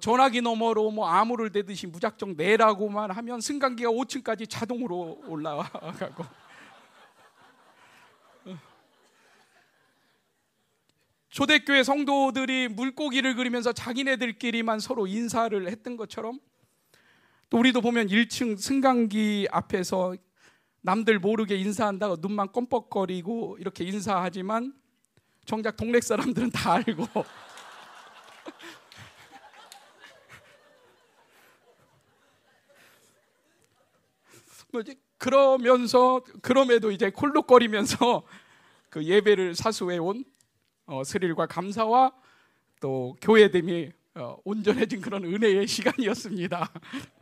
전화기 0.00 0.40
너머로 0.40 0.90
뭐 0.90 1.07
암호를 1.07 1.52
대듯이 1.52 1.87
무작정 1.87 2.35
내라고만 2.37 3.11
하면 3.11 3.40
승강기가 3.40 3.90
5층까지 3.90 4.49
자동으로 4.49 5.23
올라가고. 5.28 6.25
초대교회 11.28 11.83
성도들이 11.83 12.69
물고기를 12.69 13.35
그리면서 13.35 13.73
자기네들끼리만 13.73 14.78
서로 14.78 15.07
인사를 15.07 15.69
했던 15.69 15.97
것처럼 15.97 16.38
또 17.50 17.59
우리도 17.59 17.81
보면 17.81 18.07
1층 18.07 18.57
승강기 18.57 19.49
앞에서 19.50 20.14
남들 20.84 21.18
모르게 21.18 21.56
인사한다고 21.56 22.18
눈만 22.20 22.52
껌뻑거리고 22.52 23.56
이렇게 23.58 23.84
인사하지만 23.84 24.74
정작 25.46 25.78
동네 25.78 25.98
사람들은 25.98 26.50
다 26.50 26.74
알고 26.74 27.06
뭐지 34.72 34.96
그러면서 35.16 36.22
그럼에도 36.42 36.90
이제 36.90 37.10
콜록거리면서 37.10 38.22
그 38.90 39.04
예배를 39.04 39.54
사수해 39.54 39.96
온 39.96 40.22
어, 40.84 41.02
스릴과 41.02 41.46
감사와 41.46 42.12
또 42.80 43.16
교회 43.22 43.50
됨이 43.50 43.90
어, 44.16 44.36
온전해진 44.44 45.00
그런 45.00 45.24
은혜의 45.24 45.66
시간이었습니다. 45.66 46.70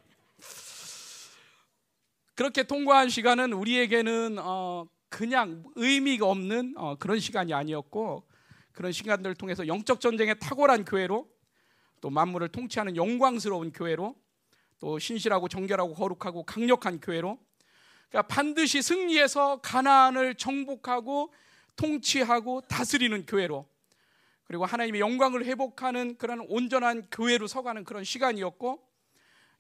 그렇게 2.35 2.63
통과한 2.63 3.11
시간은 3.11 3.53
우리에게는 3.53 4.39
어, 4.39 4.87
그냥 5.11 5.65
의미가 5.75 6.27
없는 6.27 6.75
어, 6.77 6.97
그런 6.97 7.21
시간이 7.21 7.53
아니었고 7.53 8.27
그런 8.73 8.91
시간들을 8.91 9.35
통해서 9.35 9.67
영적 9.67 10.01
전쟁에 10.01 10.35
탁월한 10.35 10.87
교회로 10.87 11.29
또 12.01 12.11
만물을 12.11 12.49
통치하는 12.49 12.97
영광스러운 12.97 13.73
교회로 13.73 14.17
또 14.81 14.99
신실하고 14.99 15.49
정결하고 15.49 15.95
거룩하고 15.95 16.45
강력한 16.45 17.01
교회로 17.01 17.39
그러니까 18.09 18.35
반드시 18.35 18.81
승리해서 18.81 19.61
가나안을 19.61 20.35
정복하고 20.37 21.33
통치하고 21.77 22.63
다스리는 22.63 23.27
교회로 23.27 23.69
그리고 24.45 24.65
하나님의 24.65 25.01
영광을 25.01 25.45
회복하는 25.45 26.17
그런 26.17 26.41
온전한 26.49 27.07
교회로 27.11 27.47
서가는 27.47 27.85
그런 27.85 28.05
시간이었고 28.05 28.83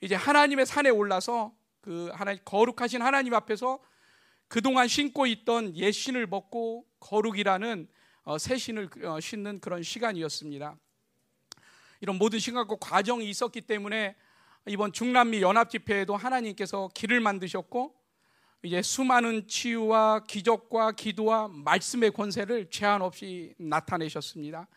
이제 0.00 0.14
하나님의 0.14 0.66
산에 0.66 0.88
올라서 0.90 1.52
그 1.82 2.10
하나님 2.14 2.40
거룩하신 2.44 3.02
하나님 3.02 3.34
앞에서 3.34 3.78
그동안 4.48 4.88
신고 4.88 5.26
있던 5.26 5.76
옛 5.76 5.90
신을 5.90 6.28
벗고 6.28 6.86
거룩이라는 7.00 7.88
어, 8.22 8.38
새 8.38 8.56
신을 8.56 8.88
어, 9.04 9.20
신는 9.20 9.60
그런 9.60 9.82
시간이었습니다. 9.82 10.76
이런 12.00 12.18
모든 12.18 12.38
신학과 12.38 12.76
과정이 12.80 13.28
있었기 13.28 13.62
때문에 13.62 14.14
이번 14.66 14.92
중남미 14.92 15.42
연합 15.42 15.70
집회에도 15.70 16.16
하나님께서 16.16 16.88
길을 16.94 17.20
만드셨고 17.20 17.94
이제 18.62 18.80
수많은 18.80 19.48
치유와 19.48 20.24
기적과 20.28 20.92
기도와 20.92 21.48
말씀의 21.48 22.12
권세를 22.12 22.70
제한 22.70 23.02
없이 23.02 23.54
나타내셨습니다. 23.58 24.68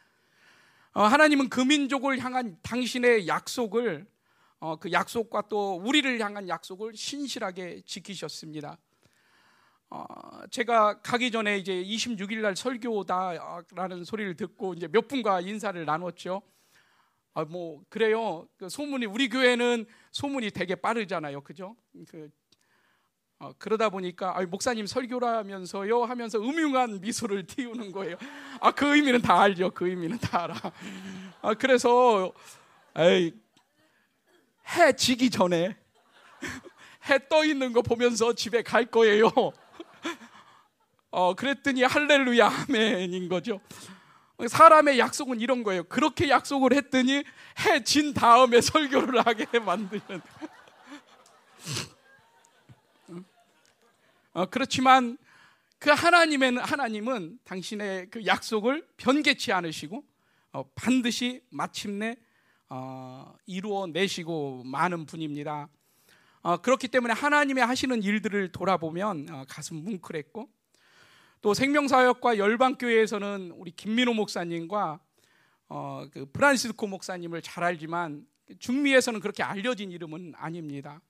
어, 0.93 1.03
하나님은 1.03 1.49
그 1.49 1.61
민족을 1.61 2.17
향한 2.19 2.57
당신의 2.63 3.27
약속을 3.27 4.07
어, 4.65 4.77
그 4.77 4.91
약속과 4.91 5.43
또 5.47 5.75
우리를 5.75 6.19
향한 6.19 6.49
약속을 6.49 6.95
신실하게 6.95 7.83
지키셨습니다. 7.85 8.79
어, 9.91 10.03
제가 10.49 11.01
가기 11.03 11.29
전에 11.29 11.59
이제 11.59 11.71
26일 11.83 12.39
날 12.39 12.55
설교다라는 12.55 14.03
소리를 14.03 14.35
듣고 14.35 14.73
이제 14.73 14.87
몇 14.87 15.07
분과 15.07 15.41
인사를 15.41 15.85
나눴죠. 15.85 16.41
아, 17.35 17.45
뭐 17.45 17.83
그래요. 17.89 18.47
그 18.57 18.67
소문이 18.67 19.05
우리 19.05 19.29
교회는 19.29 19.85
소문이 20.11 20.49
되게 20.49 20.73
빠르잖아요, 20.73 21.41
그죠? 21.41 21.75
그 22.09 22.31
어, 23.37 23.51
그러다 23.59 23.89
보니까 23.89 24.35
아, 24.35 24.43
목사님 24.47 24.87
설교라면서요 24.87 26.05
하면서 26.05 26.39
음흉한 26.39 27.01
미소를 27.01 27.45
띄우는 27.45 27.91
거예요. 27.91 28.17
아그 28.61 28.95
의미는 28.95 29.21
다 29.21 29.41
알죠. 29.41 29.69
그 29.75 29.87
의미는 29.87 30.17
다 30.17 30.45
알아. 30.45 30.55
아 31.43 31.53
그래서 31.53 32.33
에이, 32.97 33.31
해 34.69 34.93
지기 34.93 35.29
전에 35.29 35.75
해 37.09 37.19
떠 37.29 37.45
있는 37.45 37.71
거 37.73 37.81
보면서 37.81 38.33
집에 38.33 38.63
갈 38.63 38.85
거예요. 38.85 39.29
어 41.11 41.33
그랬더니 41.35 41.83
할렐루야 41.83 42.47
아멘인 42.47 43.29
거죠. 43.29 43.61
사람의 44.49 44.99
약속은 44.99 45.39
이런 45.39 45.63
거예요. 45.63 45.83
그렇게 45.85 46.29
약속을 46.29 46.73
했더니 46.73 47.23
해 47.59 47.83
진 47.83 48.13
다음에 48.13 48.59
설교를 48.59 49.25
하게 49.25 49.45
만드는. 49.59 50.21
어, 54.33 54.45
그렇지만 54.47 55.17
그 55.79 55.89
하나님의 55.91 56.57
하나님은 56.57 57.39
당신의 57.45 58.09
그 58.09 58.25
약속을 58.25 58.85
변개치 58.97 59.53
않으시고 59.53 60.03
어, 60.51 60.63
반드시 60.75 61.41
마침내 61.49 62.17
어, 62.69 63.35
이루어 63.45 63.87
내시고 63.87 64.63
많은 64.65 65.05
분입니다. 65.05 65.69
어, 66.41 66.57
그렇기 66.57 66.87
때문에 66.87 67.13
하나님의 67.13 67.65
하시는 67.65 68.01
일들을 68.01 68.51
돌아보면 68.51 69.27
어, 69.29 69.45
가슴 69.47 69.77
뭉클했고 69.77 70.49
또 71.41 71.53
생명사역과 71.53 72.37
열방교회에서는 72.37 73.51
우리 73.55 73.71
김민호 73.71 74.13
목사님과 74.13 74.99
어, 75.69 76.07
그 76.11 76.25
프란시스코 76.31 76.87
목사님을 76.87 77.41
잘 77.41 77.63
알지만 77.63 78.25
중미에서는 78.59 79.19
그렇게 79.19 79.43
알려진 79.43 79.91
이름은 79.91 80.33
아닙니다. 80.37 81.01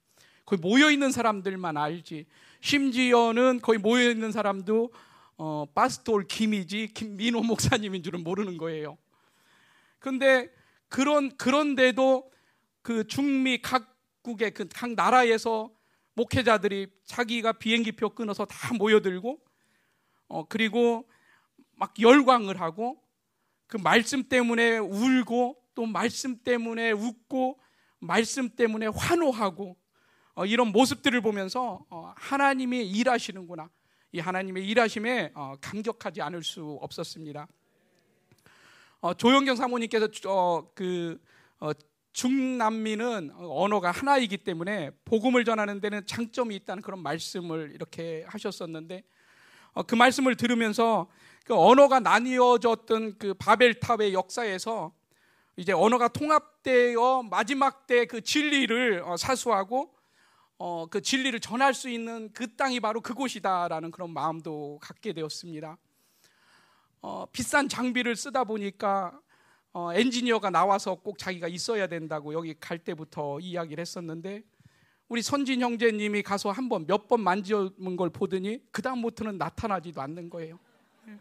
거의 0.45 0.59
모여 0.59 0.91
있는 0.91 1.11
사람들만 1.11 1.75
알지. 1.75 2.25
심지어는 2.61 3.61
거의 3.61 3.79
모여 3.79 4.09
있는 4.09 4.31
사람도 4.31 4.93
어, 5.37 5.65
파스톨 5.73 6.27
김이지 6.27 6.89
김민호 6.93 7.41
목사님인 7.43 8.03
줄은 8.03 8.23
모르는 8.23 8.57
거예요. 8.57 8.97
근데 9.99 10.49
그런 10.89 11.35
그런데도 11.37 12.31
그 12.81 13.07
중미 13.07 13.61
각국의 13.61 14.51
그 14.51 14.67
각 14.69 14.93
나라에서 14.93 15.71
목회자들이 16.13 16.87
자기가 17.03 17.53
비행기표 17.53 18.11
끊어서 18.11 18.45
다 18.45 18.73
모여들고 18.73 19.39
어 20.27 20.47
그리고 20.47 21.09
막 21.73 21.93
열광을 21.99 22.59
하고 22.61 23.01
그 23.67 23.77
말씀 23.77 24.23
때문에 24.23 24.77
울고 24.77 25.61
또 25.75 25.85
말씀 25.85 26.37
때문에 26.37 26.91
웃고 26.91 27.59
말씀 27.99 28.49
때문에 28.49 28.87
환호하고 28.87 29.75
어, 30.35 30.45
이런 30.45 30.67
모습들을 30.69 31.19
보면서 31.21 31.85
어, 31.89 32.13
하나님이 32.15 32.89
일하시는구나 32.89 33.69
이 34.11 34.19
하나님의 34.19 34.65
일하심에 34.67 35.31
어, 35.33 35.55
감격하지 35.59 36.21
않을 36.21 36.43
수 36.43 36.77
없었습니다. 36.81 37.47
어, 39.01 39.13
조영경 39.13 39.55
사모님께서 39.55 40.07
어, 40.27 40.69
그 40.73 41.21
어, 41.59 41.71
중남미는 42.13 43.31
언어가 43.35 43.91
하나이기 43.91 44.37
때문에 44.37 44.91
복음을 45.03 45.43
전하는 45.43 45.81
데는 45.81 46.05
장점이 46.05 46.55
있다는 46.55 46.81
그런 46.81 47.01
말씀을 47.01 47.71
이렇게 47.73 48.23
하셨었는데 48.27 49.03
어, 49.73 49.83
그 49.83 49.95
말씀을 49.95 50.35
들으면서 50.35 51.07
그 51.45 51.53
언어가 51.53 51.99
나뉘어졌던 51.99 53.17
그 53.17 53.33
바벨탑의 53.33 54.13
역사에서 54.13 54.93
이제 55.57 55.71
언어가 55.73 56.07
통합되어 56.07 57.23
마지막 57.23 57.85
때 57.87 58.05
그 58.05 58.21
진리를 58.21 59.03
어, 59.05 59.17
사수하고 59.17 59.93
어, 60.57 60.87
그 60.89 61.01
진리를 61.01 61.37
전할 61.41 61.73
수 61.73 61.89
있는 61.89 62.31
그 62.33 62.55
땅이 62.55 62.79
바로 62.79 63.01
그곳이다라는 63.01 63.91
그런 63.91 64.11
마음도 64.11 64.79
갖게 64.81 65.11
되었습니다. 65.11 65.77
어, 67.07 67.27
비싼 67.31 67.69
장비를 67.69 68.15
쓰다 68.15 68.43
보니까 68.45 69.21
어, 69.73 69.93
엔지니어가 69.93 70.49
나와서 70.49 70.95
꼭 70.95 71.19
자기가 71.19 71.47
있어야 71.47 71.85
된다고 71.85 72.33
여기 72.33 72.55
갈 72.59 72.79
때부터 72.79 73.39
이야기를 73.39 73.79
했었는데 73.79 74.41
우리 75.07 75.21
선진 75.21 75.61
형제님이 75.61 76.23
가서 76.23 76.49
한 76.49 76.67
번 76.67 76.87
몇 76.87 77.07
번 77.07 77.21
만져본 77.21 77.95
걸 77.95 78.09
보더니 78.09 78.59
그 78.71 78.81
다음부터는 78.81 79.37
나타나지도 79.37 80.01
않는 80.01 80.31
거예요. 80.31 80.57
예. 81.09 81.19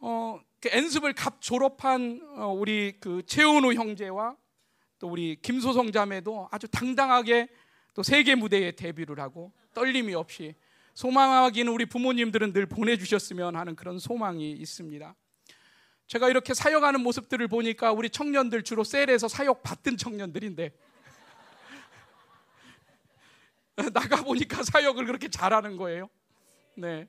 어, 0.00 0.38
그 0.60 0.68
엔습을 0.70 1.14
갑 1.14 1.40
졸업한 1.42 2.20
어, 2.36 2.52
우리 2.52 2.92
그 3.00 3.24
최은우 3.26 3.74
형제와 3.74 4.36
또 5.00 5.08
우리 5.08 5.34
김소성 5.42 5.90
자매도 5.90 6.48
아주 6.52 6.68
당당하게 6.68 7.48
또 7.94 8.04
세계 8.04 8.36
무대에 8.36 8.70
데뷔를 8.70 9.18
하고 9.18 9.52
떨림이 9.74 10.14
없이 10.14 10.54
소망하기는 10.96 11.70
우리 11.70 11.84
부모님들은 11.84 12.54
늘 12.54 12.64
보내주셨으면 12.64 13.54
하는 13.54 13.76
그런 13.76 13.98
소망이 13.98 14.50
있습니다. 14.52 15.14
제가 16.06 16.30
이렇게 16.30 16.54
사역하는 16.54 17.02
모습들을 17.02 17.46
보니까 17.48 17.92
우리 17.92 18.08
청년들 18.08 18.62
주로 18.62 18.82
셀에서 18.82 19.28
사역 19.28 19.62
받던 19.62 19.98
청년들인데 19.98 20.74
나가 23.92 24.22
보니까 24.22 24.62
사역을 24.62 25.04
그렇게 25.04 25.28
잘하는 25.28 25.76
거예요. 25.76 26.08
네. 26.76 27.06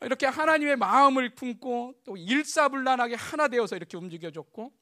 이렇게 0.00 0.26
하나님의 0.26 0.74
마음을 0.74 1.32
품고 1.36 1.94
또 2.04 2.16
일사불란하게 2.16 3.14
하나 3.14 3.46
되어서 3.46 3.76
이렇게 3.76 3.96
움직여졌고 3.96 4.72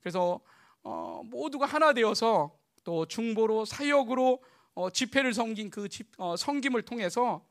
그래서 0.00 0.40
어, 0.82 1.22
모두가 1.24 1.64
하나 1.64 1.94
되어서 1.94 2.54
또 2.84 3.06
중보로 3.06 3.64
사역으로 3.64 4.42
어, 4.78 4.90
집회를 4.90 5.34
섬긴 5.34 5.70
그 5.70 5.88
집, 5.88 6.06
어, 6.18 6.36
섬김을 6.36 6.82
통해서 6.82 7.44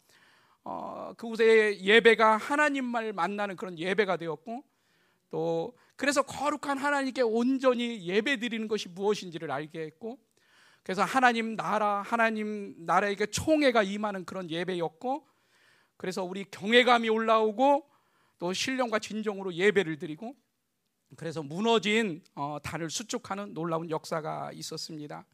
어, 0.63 1.13
그곳의 1.18 1.84
예배가 1.84 2.38
하나님만 2.38 3.13
만나는 3.13 3.58
그런 3.58 3.78
예배가 3.78 4.16
되었고 4.16 4.63
또 5.30 5.78
그래서 5.98 6.22
거룩한 6.22 6.78
하나님께 6.78 7.24
온전히 7.24 8.08
예배 8.08 8.40
드리는 8.40 8.70
것이 8.70 8.88
무엇인지를 8.88 9.52
알게 9.52 9.82
했고 9.82 10.18
그래서 10.84 11.04
하나님 11.04 11.58
나라 11.58 12.02
하나님 12.02 12.74
나라에게 12.86 13.26
총회가 13.26 13.84
임하는 13.84 14.24
그런 14.24 14.50
예배였고 14.50 15.28
그래서 15.98 16.24
우리 16.24 16.46
경외감이 16.46 17.10
올라오고 17.10 17.90
또 18.40 18.54
신령과 18.54 19.00
진정으로 19.00 19.54
예배를 19.54 20.00
드리고 20.00 20.34
그래서 21.18 21.44
무너진 21.44 22.24
어, 22.36 22.58
단을 22.63 22.90
수축하는 22.90 23.54
놀라운 23.54 23.90
역사가 23.90 24.54
있었습니다. 24.54 25.26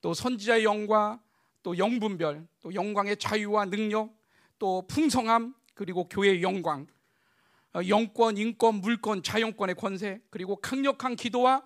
또 0.00 0.14
선지자의 0.14 0.64
영과 0.64 1.20
또 1.62 1.76
영분별, 1.76 2.46
또 2.60 2.74
영광의 2.74 3.16
자유와 3.16 3.66
능력, 3.66 4.16
또 4.58 4.86
풍성함, 4.86 5.54
그리고 5.74 6.08
교회의 6.08 6.42
영광, 6.42 6.86
어, 7.74 7.80
영권, 7.86 8.38
인권, 8.38 8.76
물권, 8.76 9.22
자연권의 9.22 9.74
권세, 9.76 10.20
그리고 10.30 10.56
강력한 10.56 11.16
기도와 11.16 11.62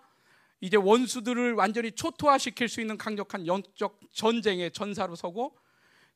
이제 0.60 0.76
원수들을 0.76 1.54
완전히 1.54 1.92
초토화시킬 1.92 2.68
수 2.68 2.80
있는 2.80 2.96
강력한 2.96 3.46
영적 3.46 4.00
전쟁의 4.12 4.72
전사로 4.72 5.16
서고 5.16 5.56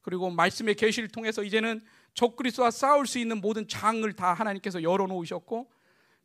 그리고 0.03 0.31
말씀의 0.31 0.77
계시를 0.77 1.09
통해서 1.09 1.43
이제는 1.43 1.85
적그리스와 2.15 2.71
싸울 2.71 3.07
수 3.07 3.19
있는 3.19 3.41
모든 3.41 3.67
장을 3.67 4.11
다 4.13 4.35
하나님께서 4.35 4.83
열어놓으셨고 4.83 5.69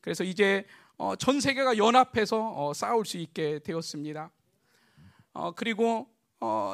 그래서 0.01 0.23
이제 0.23 0.65
어, 0.97 1.15
전 1.15 1.41
세계가 1.41 1.77
연합해서 1.77 2.54
어, 2.56 2.73
싸울 2.73 3.06
수 3.06 3.17
있게 3.17 3.60
되었습니다. 3.60 4.30
어, 5.34 5.52
그리고 5.52 6.10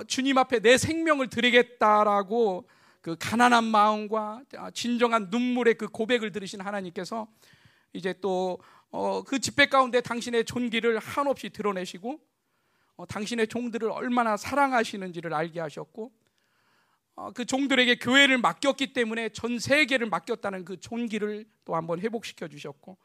주님 0.08 0.38
앞에 0.38 0.60
내 0.60 0.78
생명을 0.78 1.28
드리겠다라고 1.30 2.68
그 3.02 3.16
가난한 3.20 3.66
마음과 3.66 4.44
진정한 4.74 5.28
눈물의 5.30 5.76
그 5.76 5.88
고백을 5.88 6.32
들으신 6.32 6.62
하나님께서 6.62 7.28
이제 7.94 8.14
또그 8.14 9.40
집회 9.42 9.68
가운데 9.68 10.02
당신의 10.02 10.46
존귀를 10.46 11.00
한없이 11.00 11.50
드러내시고 11.50 12.20
당신의 13.08 13.48
종들을 13.48 13.92
얼마나 13.92 14.38
사랑하시는지를 14.38 15.34
알게 15.34 15.60
하셨고 15.60 16.12
그 17.34 17.46
종들에게 17.46 17.96
교회를 18.00 18.38
맡겼기 18.38 18.94
때문에 18.94 19.30
전 19.30 19.60
세계를 19.60 20.08
맡겼다는 20.10 20.66
그 20.66 20.80
존귀를 20.80 21.46
또 21.66 21.76
한번 21.76 22.00
회복시켜 22.00 22.48
주셨고 22.48 22.98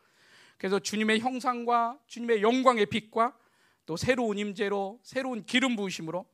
그래서 0.58 0.78
주님의 0.78 1.20
형상과 1.20 1.98
주님의 2.06 2.42
영광의 2.42 2.86
빛과 2.86 3.36
또 3.86 3.96
새로운 3.96 4.38
임재로 4.38 5.00
새로운 5.02 5.44
기름 5.44 5.76
부으심으로 5.76 6.24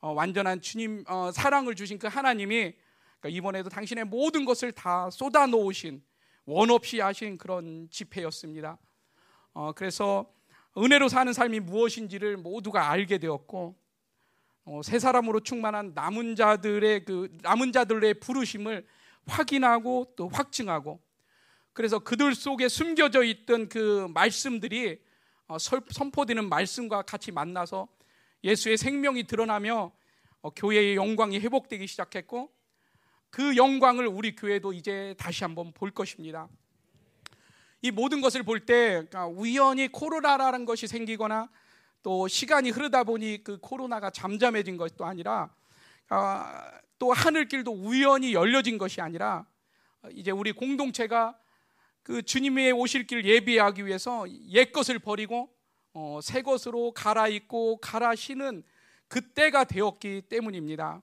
어, 0.00 0.12
완전한 0.12 0.60
주님 0.60 1.04
어, 1.08 1.30
사랑을 1.32 1.74
주신 1.74 1.98
그 1.98 2.06
하나님이 2.06 2.74
그러니까 3.20 3.28
이번에도 3.28 3.68
당신의 3.68 4.04
모든 4.04 4.44
것을 4.44 4.72
다 4.72 5.10
쏟아 5.10 5.46
놓으신 5.46 6.02
원 6.46 6.70
없이 6.70 7.00
하신 7.00 7.38
그런 7.38 7.88
집회였습니다. 7.90 8.78
어, 9.52 9.72
그래서 9.72 10.32
은혜로 10.76 11.08
사는 11.08 11.32
삶이 11.32 11.60
무엇인지를 11.60 12.36
모두가 12.36 12.90
알게 12.90 13.18
되었고 13.18 13.76
어, 14.64 14.80
새 14.82 14.98
사람으로 14.98 15.40
충만한 15.40 15.92
남은 15.94 16.36
자들의 16.36 17.04
그 17.04 17.36
남은 17.42 17.72
자들의 17.72 18.14
부르심을 18.20 18.86
확인하고 19.26 20.12
또 20.16 20.28
확증하고 20.28 21.00
그래서 21.72 21.98
그들 21.98 22.34
속에 22.34 22.68
숨겨져 22.68 23.22
있던 23.22 23.68
그 23.68 24.08
말씀들이 24.14 24.92
어, 24.92 25.08
선포되는 25.58 26.48
말씀과 26.48 27.02
같이 27.02 27.32
만나서 27.32 27.88
예수의 28.44 28.76
생명이 28.76 29.24
드러나며 29.24 29.92
어, 30.42 30.50
교회의 30.50 30.96
영광이 30.96 31.38
회복되기 31.38 31.86
시작했고 31.86 32.50
그 33.30 33.56
영광을 33.56 34.06
우리 34.06 34.34
교회도 34.34 34.72
이제 34.72 35.14
다시 35.18 35.44
한번 35.44 35.72
볼 35.72 35.90
것입니다. 35.90 36.48
이 37.82 37.90
모든 37.90 38.20
것을 38.20 38.42
볼때 38.42 39.06
그러니까 39.08 39.26
우연히 39.26 39.88
코로나라는 39.88 40.64
것이 40.64 40.86
생기거나 40.86 41.48
또 42.02 42.28
시간이 42.28 42.70
흐르다 42.70 43.04
보니 43.04 43.44
그 43.44 43.58
코로나가 43.60 44.10
잠잠해진 44.10 44.76
것도 44.76 45.04
아니라 45.04 45.54
아, 46.08 46.70
또 46.98 47.12
하늘길도 47.12 47.72
우연히 47.72 48.34
열려진 48.34 48.78
것이 48.78 49.00
아니라 49.00 49.46
이제 50.10 50.30
우리 50.30 50.52
공동체가 50.52 51.38
그 52.02 52.22
주님의 52.22 52.72
오실 52.72 53.06
길 53.06 53.24
예비하기 53.24 53.86
위해서 53.86 54.24
옛 54.48 54.72
것을 54.72 54.98
버리고 54.98 55.50
어, 55.92 56.20
새 56.22 56.42
것으로 56.42 56.92
갈아입고 56.92 57.78
갈아 57.78 58.14
신은 58.14 58.62
그때가 59.08 59.64
되었기 59.64 60.22
때문입니다. 60.28 61.02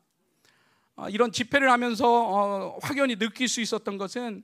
어, 0.95 1.09
이런 1.09 1.31
집회를 1.31 1.69
하면서 1.69 2.07
어, 2.07 2.79
확연히 2.81 3.17
느낄 3.17 3.47
수 3.47 3.61
있었던 3.61 3.97
것은 3.97 4.43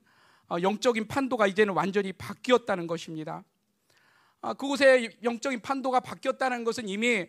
어, 0.49 0.57
영적인 0.61 1.07
판도가 1.07 1.47
이제는 1.47 1.73
완전히 1.73 2.13
바뀌었다는 2.13 2.85
것입니다. 2.87 3.43
아, 4.41 4.53
그곳에 4.53 5.17
영적인 5.23 5.61
판도가 5.61 6.01
바뀌었다는 6.01 6.65
것은 6.65 6.89
이미 6.89 7.25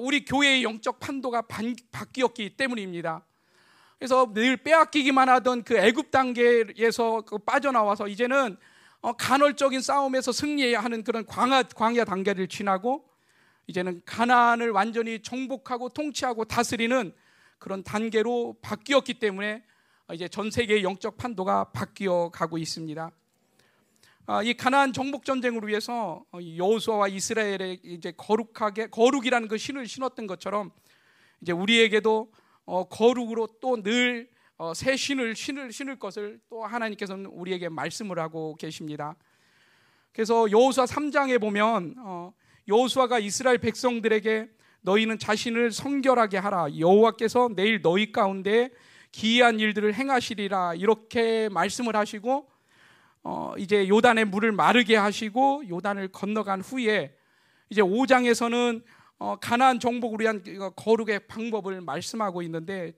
우리 0.00 0.24
교회의 0.24 0.62
영적 0.62 1.00
판도가 1.00 1.42
바뀌었기 1.90 2.56
때문입니다. 2.56 3.26
그래서 3.98 4.32
늘 4.32 4.56
빼앗기기만 4.56 5.28
하던 5.28 5.64
그 5.64 5.76
애굽 5.76 6.10
단계에서 6.10 7.22
그 7.22 7.38
빠져나와서 7.38 8.06
이제는 8.08 8.56
간헐적인 9.18 9.80
싸움에서 9.80 10.32
승리하는 10.32 11.02
그런 11.02 11.26
광야, 11.26 11.64
광야 11.64 12.04
단계를 12.04 12.48
지나고 12.48 13.08
이제는 13.66 14.02
가나안을 14.04 14.70
완전히 14.70 15.20
정복하고 15.20 15.88
통치하고 15.90 16.44
다스리는 16.44 17.12
그런 17.58 17.82
단계로 17.82 18.56
바뀌었기 18.62 19.14
때문에 19.14 19.62
이제 20.12 20.28
전 20.28 20.50
세계의 20.50 20.84
영적 20.84 21.16
판도가 21.16 21.64
바뀌어 21.64 22.30
가고 22.30 22.56
있습니다. 22.56 23.10
아, 24.26 24.42
이 24.42 24.54
가나안 24.54 24.92
정복 24.92 25.24
전쟁을 25.24 25.66
위해서 25.66 26.24
여호수아와 26.34 27.08
이스라엘의 27.08 27.80
이제 27.82 28.12
거룩하게 28.16 28.88
거룩이라는 28.88 29.48
그 29.48 29.58
신을 29.58 29.86
신었던 29.86 30.26
것처럼 30.26 30.70
이제 31.40 31.52
우리에게도 31.52 32.30
어, 32.68 32.84
거룩으로 32.84 33.48
또 33.62 33.78
늘새 33.82 34.26
어, 34.58 34.74
신을 34.74 35.34
신을 35.34 35.72
신을 35.72 35.98
것을 35.98 36.38
또 36.50 36.66
하나님께서는 36.66 37.24
우리에게 37.24 37.70
말씀을 37.70 38.18
하고 38.18 38.54
계십니다. 38.56 39.16
그래서 40.12 40.50
여호수아 40.50 40.84
3장에 40.84 41.40
보면 41.40 41.94
어, 41.96 42.30
여호수아가 42.68 43.20
이스라엘 43.20 43.56
백성들에게 43.56 44.50
너희는 44.82 45.18
자신을 45.18 45.72
성결하게 45.72 46.36
하라. 46.36 46.78
여호와께서 46.78 47.48
내일 47.56 47.80
너희 47.80 48.12
가운데 48.12 48.68
기이한 49.12 49.60
일들을 49.60 49.94
행하시리라. 49.94 50.74
이렇게 50.74 51.48
말씀을 51.48 51.96
하시고 51.96 52.50
어, 53.22 53.54
이제 53.56 53.88
요단의 53.88 54.26
물을 54.26 54.52
마르게 54.52 54.94
하시고 54.94 55.62
요단을 55.70 56.08
건너간 56.08 56.60
후에 56.60 57.16
이제 57.70 57.80
5장에서는 57.80 58.82
어, 59.18 59.36
가나안 59.36 59.80
정복을 59.80 60.20
위한 60.20 60.42
거룩의 60.76 61.26
방법을 61.26 61.80
말씀하고 61.80 62.42
있는데 62.42 62.92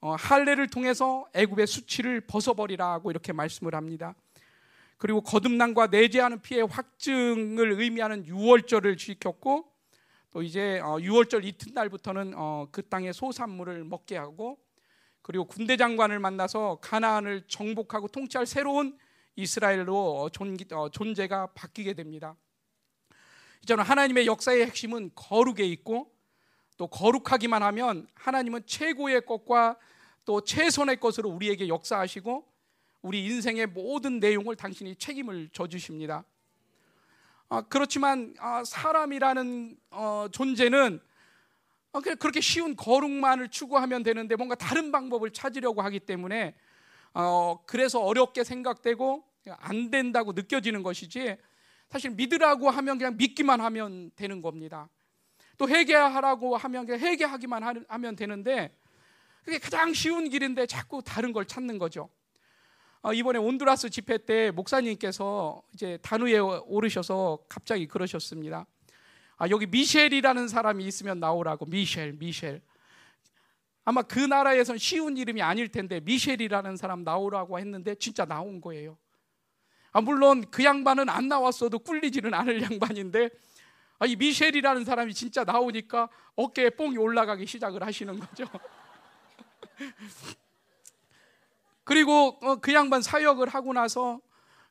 어, 0.00 0.16
할례를 0.16 0.68
통해서 0.68 1.26
애굽의 1.32 1.68
수치를 1.68 2.22
벗어버리라고 2.22 3.10
이렇게 3.10 3.32
말씀을 3.32 3.74
합니다. 3.74 4.14
그리고 4.98 5.20
거듭남과 5.20 5.88
내재하는 5.88 6.42
피해 6.42 6.62
확증을 6.62 7.80
의미하는 7.80 8.26
유월절을 8.26 8.96
지켰고 8.96 9.72
또 10.32 10.42
이제 10.42 10.80
6월절 10.82 11.44
어, 11.44 11.46
이튿날부터는 11.46 12.34
어, 12.36 12.66
그 12.72 12.88
땅의 12.88 13.12
소산물을 13.12 13.84
먹게 13.84 14.16
하고 14.16 14.58
그리고 15.20 15.44
군대 15.44 15.76
장관을 15.76 16.18
만나서 16.18 16.78
가나안을 16.80 17.44
정복하고 17.46 18.08
통치할 18.08 18.46
새로운 18.46 18.98
이스라엘로 19.36 20.22
어, 20.22 20.88
존재가 20.90 21.48
바뀌게 21.54 21.94
됩니다. 21.94 22.34
이제는 23.62 23.84
하나님의 23.84 24.26
역사의 24.26 24.66
핵심은 24.66 25.12
거룩에 25.14 25.64
있고 25.64 26.12
또 26.76 26.88
거룩하기만 26.88 27.62
하면 27.62 28.08
하나님은 28.14 28.62
최고의 28.66 29.24
것과 29.24 29.76
또 30.24 30.40
최선의 30.40 30.98
것으로 30.98 31.30
우리에게 31.30 31.68
역사하시고 31.68 32.44
우리 33.02 33.24
인생의 33.24 33.66
모든 33.66 34.18
내용을 34.20 34.56
당신이 34.56 34.96
책임을 34.96 35.50
져주십니다. 35.52 36.24
아, 37.48 37.62
그렇지만 37.62 38.34
아, 38.38 38.64
사람이라는 38.64 39.76
어, 39.90 40.26
존재는 40.32 41.00
아, 41.92 42.00
그렇게 42.00 42.40
쉬운 42.40 42.74
거룩만을 42.74 43.48
추구하면 43.48 44.02
되는데 44.02 44.36
뭔가 44.36 44.54
다른 44.54 44.90
방법을 44.90 45.32
찾으려고 45.32 45.82
하기 45.82 46.00
때문에 46.00 46.54
어, 47.14 47.62
그래서 47.66 48.00
어렵게 48.00 48.42
생각되고 48.42 49.22
안 49.58 49.90
된다고 49.90 50.32
느껴지는 50.32 50.82
것이지 50.82 51.36
사실 51.92 52.10
믿으라고 52.12 52.70
하면 52.70 52.96
그냥 52.96 53.18
믿기만 53.18 53.60
하면 53.60 54.10
되는 54.16 54.40
겁니다. 54.40 54.88
또 55.58 55.68
회개하라고 55.68 56.56
하면 56.56 56.86
그냥 56.86 57.00
회개하기만 57.02 57.84
하면 57.86 58.16
되는데 58.16 58.74
그게 59.44 59.58
가장 59.58 59.92
쉬운 59.92 60.30
길인데 60.30 60.64
자꾸 60.64 61.02
다른 61.04 61.34
걸 61.34 61.44
찾는 61.44 61.76
거죠. 61.76 62.08
어, 63.02 63.12
이번에 63.12 63.38
온두라스 63.38 63.90
집회 63.90 64.16
때 64.16 64.50
목사님께서 64.52 65.62
이제 65.74 65.98
단위에 66.00 66.38
오르셔서 66.38 67.40
갑자기 67.46 67.86
그러셨습니다. 67.86 68.64
아, 69.36 69.50
여기 69.50 69.66
미셸이라는 69.66 70.48
사람이 70.48 70.86
있으면 70.86 71.20
나오라고 71.20 71.66
미셸, 71.66 72.14
미셸. 72.14 72.62
아마 73.84 74.00
그 74.00 74.18
나라에선 74.18 74.78
쉬운 74.78 75.18
이름이 75.18 75.42
아닐 75.42 75.68
텐데 75.68 76.00
미셸이라는 76.00 76.76
사람 76.76 77.04
나오라고 77.04 77.58
했는데 77.58 77.94
진짜 77.96 78.24
나온 78.24 78.62
거예요. 78.62 78.96
아, 79.92 80.00
물론 80.00 80.44
그 80.50 80.64
양반은 80.64 81.08
안 81.08 81.28
나왔어도 81.28 81.78
꿀리지는 81.78 82.32
않을 82.34 82.62
양반인데 82.62 83.30
아, 83.98 84.06
이 84.06 84.16
미셸이라는 84.16 84.84
사람이 84.84 85.14
진짜 85.14 85.44
나오니까 85.44 86.08
어깨에 86.34 86.70
뽕이 86.70 86.96
올라가기 86.96 87.46
시작을 87.46 87.84
하시는 87.84 88.18
거죠. 88.18 88.44
그리고 91.84 92.38
어, 92.42 92.56
그 92.56 92.72
양반 92.74 93.02
사역을 93.02 93.48
하고 93.48 93.72
나서 93.72 94.20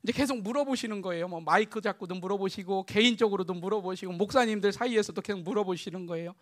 이제 0.03 0.12
계속 0.12 0.41
물어보시는 0.41 1.01
거예요. 1.01 1.27
뭐 1.27 1.39
마이크 1.39 1.79
잡고도 1.79 2.15
물어보시고 2.15 2.86
개인적으로도 2.86 3.53
물어보시고 3.53 4.13
목사님들 4.13 4.71
사이에서도 4.71 5.21
계속 5.21 5.41
물어보시는 5.43 6.07
거예요. 6.07 6.34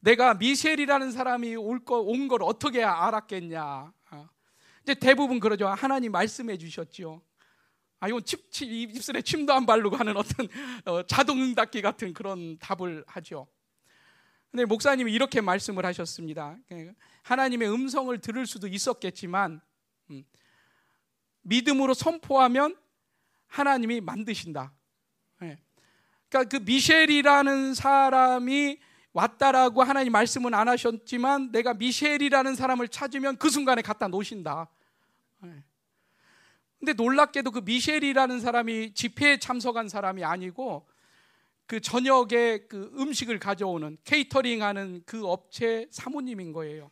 내가 0.00 0.34
미셸이라는 0.34 1.12
사람이 1.12 1.54
올거온 1.54 2.26
걸 2.26 2.42
어떻게 2.42 2.82
알았겠냐. 2.82 3.92
어. 4.10 4.28
이제 4.82 4.94
대부분 4.94 5.38
그러죠. 5.38 5.68
하나님 5.68 6.10
말씀해 6.10 6.58
주셨죠. 6.58 7.22
아 8.02 8.08
이건 8.08 8.24
칩, 8.24 8.50
칩, 8.50 8.68
입술에 8.68 9.22
침도 9.22 9.52
안 9.52 9.64
바르고 9.64 9.94
하는 9.94 10.16
어떤 10.16 10.48
어, 10.86 11.06
자동응답기 11.06 11.82
같은 11.82 12.12
그런 12.12 12.58
답을 12.58 13.04
하죠. 13.06 13.46
근데 14.50 14.64
목사님이 14.64 15.12
이렇게 15.12 15.40
말씀을 15.40 15.86
하셨습니다. 15.86 16.58
하나님의 17.22 17.72
음성을 17.72 18.18
들을 18.18 18.44
수도 18.44 18.66
있었겠지만 18.66 19.60
음. 20.10 20.24
믿음으로 21.42 21.94
선포하면 21.94 22.76
하나님이 23.46 24.00
만드신다. 24.00 24.72
네. 25.38 25.60
그러니까 26.28 26.58
그 26.58 26.64
미셸이라는 26.64 27.74
사람이 27.74 28.80
왔다라고 29.12 29.84
하나님 29.84 30.10
말씀은 30.10 30.54
안 30.54 30.66
하셨지만 30.66 31.52
내가 31.52 31.74
미셸이라는 31.74 32.56
사람을 32.56 32.88
찾으면 32.88 33.36
그 33.36 33.48
순간에 33.48 33.80
갖다 33.80 34.08
놓으신다. 34.08 34.68
네. 35.38 35.62
근데 36.82 36.94
놀랍게도 36.94 37.52
그 37.52 37.60
미셸이라는 37.60 38.40
사람이 38.40 38.94
집회에 38.94 39.38
참석한 39.38 39.88
사람이 39.88 40.24
아니고 40.24 40.84
그 41.64 41.80
저녁에 41.80 42.66
그 42.68 42.90
음식을 42.98 43.38
가져오는 43.38 43.96
케이터링 44.02 44.64
하는 44.64 45.00
그 45.06 45.24
업체 45.24 45.86
사모님인 45.92 46.50
거예요. 46.50 46.90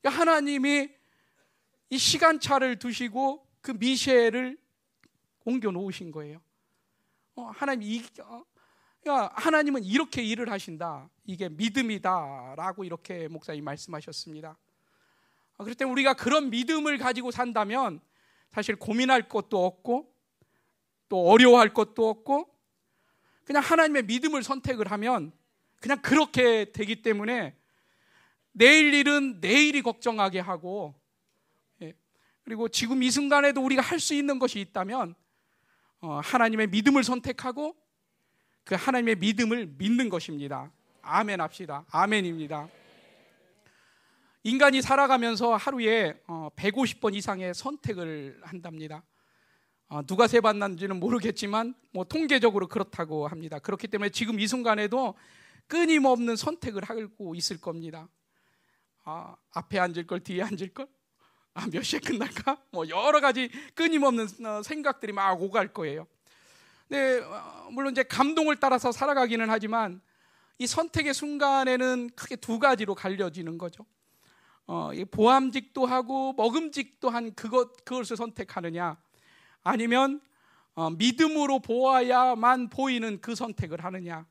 그러니까 0.00 0.20
하나님이 0.20 0.88
이 1.90 1.98
시간차를 1.98 2.80
두시고 2.80 3.46
그 3.60 3.70
미셸을 3.70 4.58
옮겨 5.44 5.70
놓으신 5.70 6.10
거예요. 6.10 6.40
어, 7.36 7.42
하나님 7.54 7.88
이 7.88 8.02
어, 8.20 8.44
그러니까 9.00 9.30
하나님은 9.36 9.84
이렇게 9.84 10.24
일을 10.24 10.50
하신다. 10.50 11.08
이게 11.26 11.48
믿음이다라고 11.48 12.82
이렇게 12.82 13.28
목사님 13.28 13.62
말씀하셨습니다. 13.62 14.58
어, 15.58 15.62
그럴 15.62 15.76
때 15.76 15.84
우리가 15.84 16.14
그런 16.14 16.50
믿음을 16.50 16.98
가지고 16.98 17.30
산다면 17.30 18.00
사실 18.50 18.76
고민할 18.76 19.28
것도 19.28 19.64
없고 19.64 20.12
또 21.08 21.30
어려워할 21.30 21.72
것도 21.72 22.08
없고 22.08 22.48
그냥 23.44 23.62
하나님의 23.62 24.04
믿음을 24.04 24.42
선택을 24.42 24.90
하면 24.90 25.32
그냥 25.80 26.00
그렇게 26.02 26.72
되기 26.72 27.02
때문에 27.02 27.56
내일 28.52 28.92
일은 28.92 29.40
내일이 29.40 29.82
걱정하게 29.82 30.40
하고 30.40 30.94
그리고 32.48 32.66
지금 32.68 33.02
이 33.02 33.10
순간에도 33.10 33.62
우리가 33.62 33.82
할 33.82 34.00
수 34.00 34.14
있는 34.14 34.38
것이 34.38 34.58
있다면 34.60 35.14
어, 36.00 36.20
하나님의 36.24 36.68
믿음을 36.68 37.04
선택하고 37.04 37.76
그 38.64 38.74
하나님의 38.74 39.16
믿음을 39.16 39.66
믿는 39.76 40.08
것입니다. 40.08 40.72
아멘 41.02 41.40
합시다. 41.40 41.84
아멘입니다. 41.90 42.68
인간이 44.44 44.80
살아가면서 44.82 45.56
하루에 45.56 46.14
150번 46.26 47.12
어, 47.12 47.16
이상의 47.16 47.54
선택을 47.54 48.40
한답니다. 48.44 49.02
어, 49.88 50.02
누가 50.06 50.28
세봤는지는 50.28 51.00
모르겠지만 51.00 51.74
뭐 51.92 52.04
통계적으로 52.04 52.68
그렇다고 52.68 53.26
합니다. 53.26 53.58
그렇기 53.58 53.88
때문에 53.88 54.10
지금 54.10 54.38
이 54.38 54.46
순간에도 54.46 55.14
끊임없는 55.66 56.36
선택을 56.36 56.84
하고 56.84 57.34
있을 57.34 57.60
겁니다. 57.60 58.08
아, 59.04 59.34
앞에 59.52 59.78
앉을 59.78 60.06
걸 60.06 60.20
뒤에 60.20 60.42
앉을 60.42 60.68
걸 60.72 60.86
아, 61.54 61.66
몇 61.66 61.82
시에 61.82 61.98
끝날까? 61.98 62.62
뭐 62.70 62.88
여러 62.88 63.20
가지 63.20 63.50
끊임없는 63.74 64.46
어, 64.46 64.62
생각들이 64.62 65.12
막 65.12 65.42
오갈 65.42 65.72
거예요. 65.72 66.06
네, 66.88 67.20
물론 67.70 67.92
이제 67.92 68.02
감동을 68.02 68.56
따라서 68.56 68.92
살아가기는 68.92 69.50
하지만 69.50 70.00
이 70.58 70.66
선택의 70.66 71.12
순간에는 71.12 72.10
크게 72.14 72.36
두 72.36 72.58
가지로 72.58 72.94
갈려지는 72.94 73.58
거죠. 73.58 73.84
어, 74.68 74.90
보암직도 75.10 75.86
하고 75.86 76.34
먹음직도 76.34 77.08
한 77.08 77.34
그것 77.34 77.86
그것을 77.86 78.18
선택하느냐 78.18 78.98
아니면 79.64 80.20
어, 80.74 80.90
믿음으로 80.90 81.60
보아야만 81.60 82.68
보이는 82.68 83.18
그 83.22 83.34
선택을 83.34 83.82
하느냐 83.82 84.26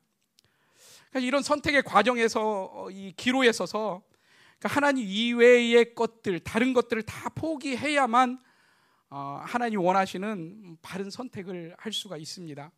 이런 1.15 1.41
선택의 1.41 1.81
과정에서 1.81 2.69
어, 2.71 2.91
이 2.91 3.13
기로에 3.17 3.51
서서 3.51 4.03
그러니까 4.59 4.75
하나님 4.75 5.07
이외의 5.07 5.95
것들 5.95 6.39
다른 6.41 6.73
것들을 6.73 7.01
다 7.01 7.29
포기해야만 7.29 8.39
어, 9.09 9.41
하나님 9.43 9.81
원하시는 9.81 10.77
바른 10.83 11.09
선택을 11.09 11.75
할 11.79 11.91
수가 11.91 12.15
있습니다. 12.15 12.71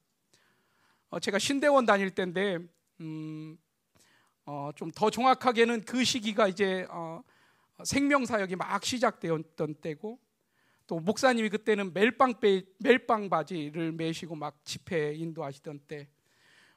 어, 1.09 1.19
제가 1.19 1.37
신대원 1.39 1.85
다닐 1.85 2.09
때인데 2.11 2.59
음, 3.01 3.57
어, 4.45 4.71
좀 4.77 4.91
더 4.95 5.09
정확하게는 5.09 5.81
그 5.81 6.05
시기가 6.05 6.47
이제 6.47 6.87
어, 6.89 7.21
생명 7.83 8.25
사역이 8.25 8.55
막 8.55 8.83
시작되었던 8.83 9.75
때고 9.75 10.19
또 10.87 10.99
목사님이 10.99 11.49
그때는 11.49 11.93
멜빵 11.93 12.33
멜빵 12.79 13.29
바지를 13.29 13.91
매시고 13.91 14.35
막 14.35 14.59
집회 14.65 15.13
인도하시던 15.13 15.81
때 15.87 16.07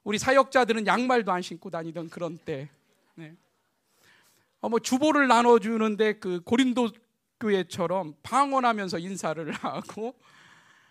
우리 0.04 0.18
사역자들은 0.18 0.86
양말도 0.86 1.32
안 1.32 1.42
신고 1.42 1.70
다니던 1.70 2.10
그런 2.10 2.36
때 2.38 2.68
네. 3.14 3.34
어, 4.60 4.68
뭐 4.68 4.78
주보를 4.78 5.28
나눠주는데 5.28 6.14
그 6.14 6.40
고린도 6.40 6.90
교회처럼 7.40 8.14
방언하면서 8.22 8.98
인사를 8.98 9.50
하고 9.52 10.14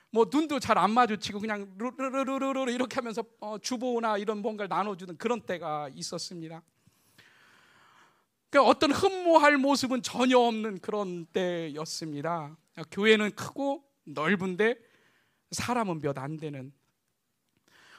뭐 0.09 0.25
눈도 0.31 0.59
잘 0.59 0.77
안 0.77 0.91
마주치고 0.91 1.39
그냥 1.39 1.73
르르르르르 1.77 2.71
이렇게 2.71 2.95
하면서 2.95 3.23
어, 3.39 3.57
주보나 3.57 4.17
이런 4.17 4.39
뭔가를 4.39 4.67
나눠주는 4.67 5.15
그런 5.17 5.41
때가 5.41 5.89
있었습니다. 5.95 6.61
그러니까 8.51 8.69
어떤 8.69 8.91
흠모할 8.91 9.57
모습은 9.57 10.01
전혀 10.01 10.37
없는 10.37 10.79
그런 10.79 11.25
때였습니다. 11.27 12.57
교회는 12.91 13.31
크고 13.31 13.83
넓은데 14.03 14.75
사람은 15.51 16.01
몇 16.01 16.17
안 16.17 16.35
되는. 16.35 16.73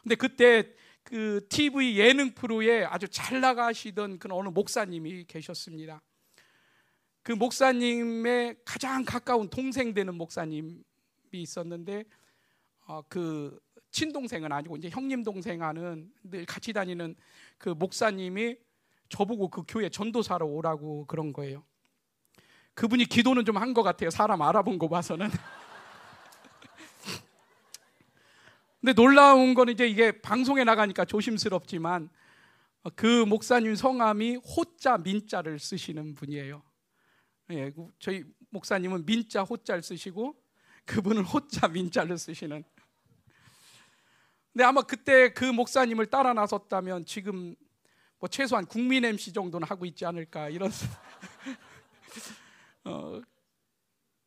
근데 0.02 0.14
그때 0.14 0.74
그 1.02 1.46
TV 1.48 1.98
예능 1.98 2.34
프로에 2.34 2.84
아주 2.84 3.08
잘 3.08 3.40
나가시던 3.40 4.18
그 4.18 4.28
어느 4.30 4.50
목사님이 4.50 5.24
계셨습니다. 5.24 6.02
그 7.22 7.32
목사님의 7.32 8.56
가장 8.64 9.04
가까운 9.04 9.48
동생 9.48 9.94
되는 9.94 10.14
목사님이 10.14 10.82
있었는데 11.32 12.04
어, 12.86 13.00
그 13.08 13.58
친동생은 13.90 14.52
아니고 14.52 14.76
이제 14.76 14.90
형님 14.90 15.22
동생 15.22 15.62
하는 15.62 16.12
늘 16.22 16.44
같이 16.44 16.74
다니는 16.74 17.14
그 17.56 17.70
목사님이 17.70 18.58
저보고 19.12 19.48
그 19.48 19.62
교회 19.68 19.90
전도사로 19.90 20.48
오라고 20.48 21.06
그런 21.06 21.32
거예요. 21.34 21.62
그분이 22.74 23.04
기도는 23.04 23.44
좀 23.44 23.58
한 23.58 23.74
것 23.74 23.82
같아요. 23.82 24.08
사람 24.08 24.40
알아본 24.40 24.78
거 24.78 24.88
봐서는. 24.88 25.28
근데 28.80 28.94
놀라운 28.94 29.54
건 29.54 29.68
이제 29.68 29.86
이게 29.86 30.20
방송에 30.22 30.64
나가니까 30.64 31.04
조심스럽지만 31.04 32.08
그 32.96 33.24
목사님 33.26 33.76
성함이 33.76 34.36
호자 34.36 34.96
민자를 34.98 35.58
쓰시는 35.58 36.14
분이에요. 36.14 36.62
예, 37.50 37.70
그 37.70 37.88
저희 37.98 38.24
목사님은 38.48 39.04
민자 39.04 39.42
호자를 39.42 39.82
쓰시고 39.82 40.34
그분은 40.86 41.22
호자 41.22 41.68
민자를 41.68 42.16
쓰시는. 42.16 42.64
근데 44.52 44.64
아마 44.64 44.82
그때 44.82 45.32
그 45.32 45.44
목사님을 45.44 46.06
따라 46.06 46.32
나섰다면 46.32 47.04
지금 47.04 47.54
뭐 48.22 48.28
최소한 48.28 48.64
국민 48.66 49.04
MC 49.04 49.32
정도는 49.32 49.66
하고 49.66 49.84
있지 49.84 50.06
않을까 50.06 50.48
이런. 50.48 50.70
어, 52.84 53.20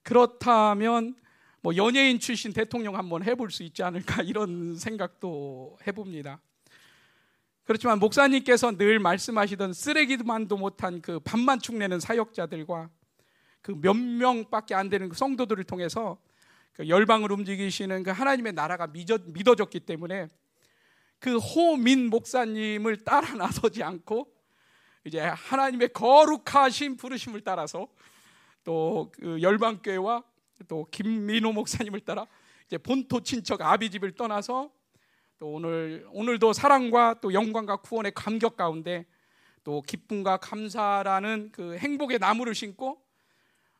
그렇다면 0.03 1.15
뭐 1.62 1.73
연예인 1.77 2.19
출신 2.19 2.51
대통령 2.51 2.97
한번 2.97 3.23
해볼 3.23 3.51
수 3.51 3.63
있지 3.63 3.84
않을까 3.84 4.21
이런 4.21 4.75
생각도 4.75 5.77
해봅니다. 5.88 6.41
그렇지만 7.63 7.99
목사님께서 7.99 8.75
늘 8.75 8.99
말씀하시던 8.99 9.71
쓰레기만도 9.71 10.58
못한 10.58 11.01
그 11.01 11.21
밥만 11.21 11.62
축내는 11.62 12.01
사역자들과 12.01 12.89
그 13.62 13.71
몇 13.71 13.95
명밖에 13.95 14.75
안 14.75 14.89
되는 14.89 15.08
그 15.08 15.15
성도들을 15.15 15.63
통해서 15.63 16.17
그 16.73 16.89
열방을 16.89 17.31
움직이시는 17.31 18.03
그 18.03 18.12
하나님의 18.12 18.51
나라가 18.51 18.88
믿어, 18.88 19.19
믿어졌기 19.25 19.79
때문에 19.79 20.27
그 21.25 21.39
호민 21.39 22.11
목사님을 22.11 22.97
따라 22.97 23.33
나서지 23.33 23.81
않고 23.81 24.31
이제 25.05 25.19
하나님의 25.19 25.91
거룩하신 25.91 26.97
부르심을 26.97 27.41
따라서 27.41 27.88
또 28.63 29.09
그 29.11 29.41
열방교회와 29.41 30.23
또 30.67 30.85
김민호 30.91 31.51
목사님을 31.51 32.01
따라 32.01 32.27
이제 32.67 32.77
본토 32.77 33.21
친척 33.21 33.63
아비 33.63 33.89
집을 33.89 34.11
떠나서 34.11 34.69
또 35.39 35.53
오늘 35.53 36.05
오늘도 36.11 36.53
사랑과 36.53 37.15
또 37.21 37.33
영광과 37.33 37.77
구원의 37.77 38.11
감격 38.13 38.55
가운데 38.55 39.07
또 39.63 39.81
기쁨과 39.81 40.38
감사라는 40.38 41.49
그 41.51 41.75
행복의 41.77 42.19
나무를 42.19 42.53
심고 42.53 43.01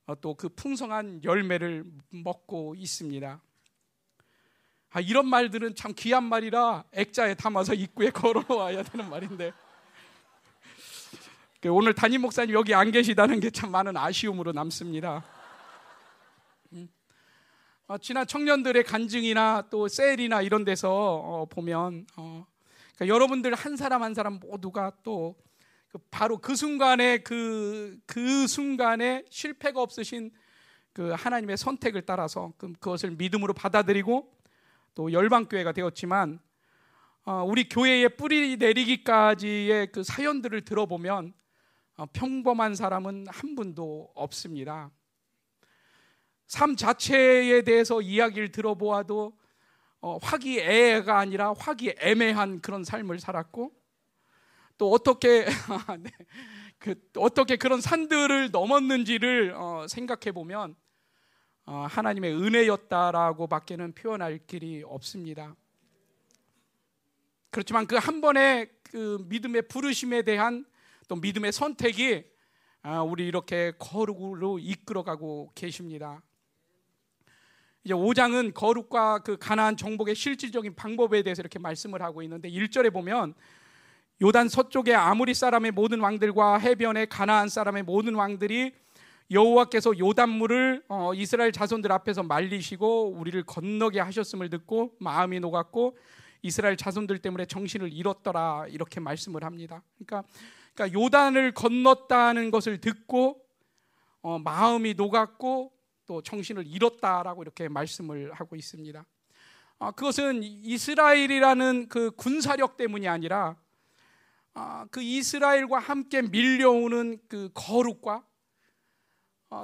어, 0.08 0.20
또그 0.20 0.50
풍성한 0.50 1.24
열매를 1.24 1.86
먹고 2.10 2.74
있습니다. 2.76 3.40
아, 4.96 5.02
이런 5.02 5.28
말들은 5.28 5.76
참 5.76 5.92
귀한 5.94 6.24
말이라 6.24 6.86
액자에 6.94 7.34
담아서 7.34 7.74
입구에 7.74 8.12
걸어와야 8.12 8.82
되는 8.82 9.10
말인데 9.10 9.52
그 11.60 11.70
오늘 11.70 11.94
담임 11.94 12.22
목사님 12.22 12.56
여기 12.56 12.74
안 12.74 12.92
계시다는 12.92 13.42
게 13.42 13.50
참 13.50 13.72
많은 13.72 13.98
아쉬움으로 13.98 14.54
남습니다. 14.54 15.26
음. 16.72 16.88
어, 17.88 17.98
지난 17.98 18.26
청년들의 18.26 18.86
간증이나 18.86 19.68
또 19.70 19.90
셀이나 19.90 20.42
이런 20.42 20.64
데서 20.64 20.90
어, 20.94 21.46
보면 21.50 22.08
어, 22.16 22.46
그러니까 22.96 23.14
여러분들 23.14 23.54
한 23.54 23.76
사람 23.76 24.02
한 24.02 24.14
사람 24.14 24.40
모두가 24.40 24.94
또 25.04 25.36
그 25.90 26.00
바로 26.10 26.38
그 26.38 26.56
순간에 26.56 27.18
그, 27.20 27.98
그 28.06 28.48
순간에 28.48 29.24
실패가 29.30 29.82
없으신 29.82 30.32
그 30.92 31.12
하나님의 31.12 31.58
선택을 31.58 32.06
따라서 32.06 32.54
그, 32.58 32.72
그것을 32.74 33.12
믿음으로 33.12 33.54
받아들이고 33.54 34.35
또 34.96 35.12
열방교회가 35.12 35.74
되었지만 35.74 36.40
어, 37.26 37.44
우리 37.44 37.68
교회에 37.68 38.08
뿌리 38.08 38.56
내리기까지의 38.56 39.92
그 39.92 40.04
사연들을 40.04 40.62
들어보면 40.62 41.34
어, 41.98 42.06
평범한 42.14 42.76
사람은 42.76 43.26
한 43.28 43.56
분도 43.56 44.12
없습니다. 44.16 44.90
삶 46.48 46.76
자체에 46.76 47.64
대해서 47.64 48.02
이야기를 48.02 48.52
들어보아도 48.52 49.38
어, 50.00 50.18
화기애애가 50.22 51.18
아니라 51.18 51.54
화기애매한 51.58 52.62
그런 52.62 52.84
삶을 52.84 53.20
살았고 53.20 53.74
또 54.78 54.92
어떻게 54.92 55.46
네, 56.00 56.12
그, 56.78 56.96
어떻게 57.18 57.56
그런 57.56 57.82
산들을 57.82 58.52
넘었는지를 58.52 59.54
어, 59.58 59.88
생각해 59.90 60.32
보면 60.32 60.72
어, 60.72 60.85
하나님의 61.66 62.34
은혜였다라고밖에는 62.36 63.94
표현할 63.94 64.40
길이 64.46 64.84
없습니다. 64.86 65.56
그렇지만 67.50 67.88
그 67.88 67.98
한 67.98 68.22
번의 68.22 68.70
그 68.84 69.26
믿음의 69.28 69.64
부르심에 69.68 70.22
대한 70.22 70.66
또 71.08 71.16
믿음의 71.16 71.52
선택이 71.52 72.24
아, 72.82 73.02
우리 73.02 73.28
이렇게 73.28 73.74
거룩으로 73.80 74.60
이끌어가고 74.60 75.52
계십니다. 75.56 76.22
이제 77.84 77.94
5장은 77.94 78.54
거룩과 78.54 79.20
그 79.20 79.38
가나안 79.38 79.76
정복의 79.78 80.16
실질적인 80.16 80.76
방법에 80.76 81.24
대해서 81.24 81.42
이렇게 81.42 81.60
말씀을 81.60 82.02
하고 82.02 82.22
있는데 82.24 82.50
1절에 82.50 82.94
보면 82.94 83.34
요단 84.22 84.50
서쪽의 84.50 84.96
아무리 84.96 85.34
사람의 85.34 85.72
모든 85.72 86.00
왕들과 86.00 86.58
해변의 86.60 87.08
가나안 87.10 87.50
사람의 87.50 87.84
모든 87.84 88.16
왕들이 88.16 88.74
여호와께서 89.32 89.98
요단물을 89.98 90.86
어, 90.88 91.14
이스라엘 91.14 91.52
자손들 91.52 91.92
앞에서 91.92 92.24
말리시고 92.24 93.14
우리를 93.18 93.44
건너게 93.44 94.00
하셨음을 94.00 94.50
듣고 94.50 94.96
마음이 95.00 95.40
녹았고 95.40 95.98
이스라엘 96.44 96.78
자손들 96.78 97.20
때문에 97.20 97.46
정신을 97.46 97.92
잃었더라 97.92 98.68
이렇게 98.70 99.00
말씀을 99.00 99.44
합니다. 99.44 99.82
그러니까, 99.96 100.24
그러니까 100.74 101.00
요단을 101.00 101.54
건넜다는 101.54 102.52
것을 102.52 102.80
듣고 102.80 103.42
어, 104.22 104.38
마음이 104.40 104.94
녹았고 104.94 105.72
또 106.06 106.22
정신을 106.22 106.68
잃었다라고 106.68 107.42
이렇게 107.42 107.68
말씀을 107.68 108.32
하고 108.34 108.56
있습니다. 108.56 109.06
아, 109.80 109.92
그것은 109.92 110.42
이스라엘이라는 110.44 111.90
그 111.90 112.12
군사력 112.12 112.78
때문이 112.78 113.08
아니라 113.08 113.56
아, 114.54 114.86
그 114.92 115.02
이스라엘과 115.02 115.80
함께 115.80 116.22
밀려오는 116.22 117.20
그 117.28 117.50
거룩과 117.54 118.14
아, 118.18 118.24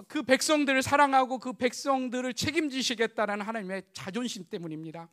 그 0.07 0.23
백성들을 0.23 0.81
사랑하고 0.81 1.39
그 1.39 1.53
백성들을 1.53 2.33
책임지시겠다는 2.33 3.41
하나님의 3.41 3.83
자존심 3.93 4.45
때문입니다. 4.49 5.09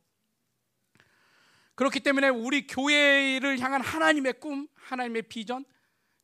그렇기 1.75 2.01
때문에 2.01 2.29
우리 2.29 2.67
교회를 2.67 3.61
향한 3.61 3.81
하나님의 3.81 4.41
꿈, 4.41 4.67
하나님의 4.75 5.23
비전, 5.23 5.65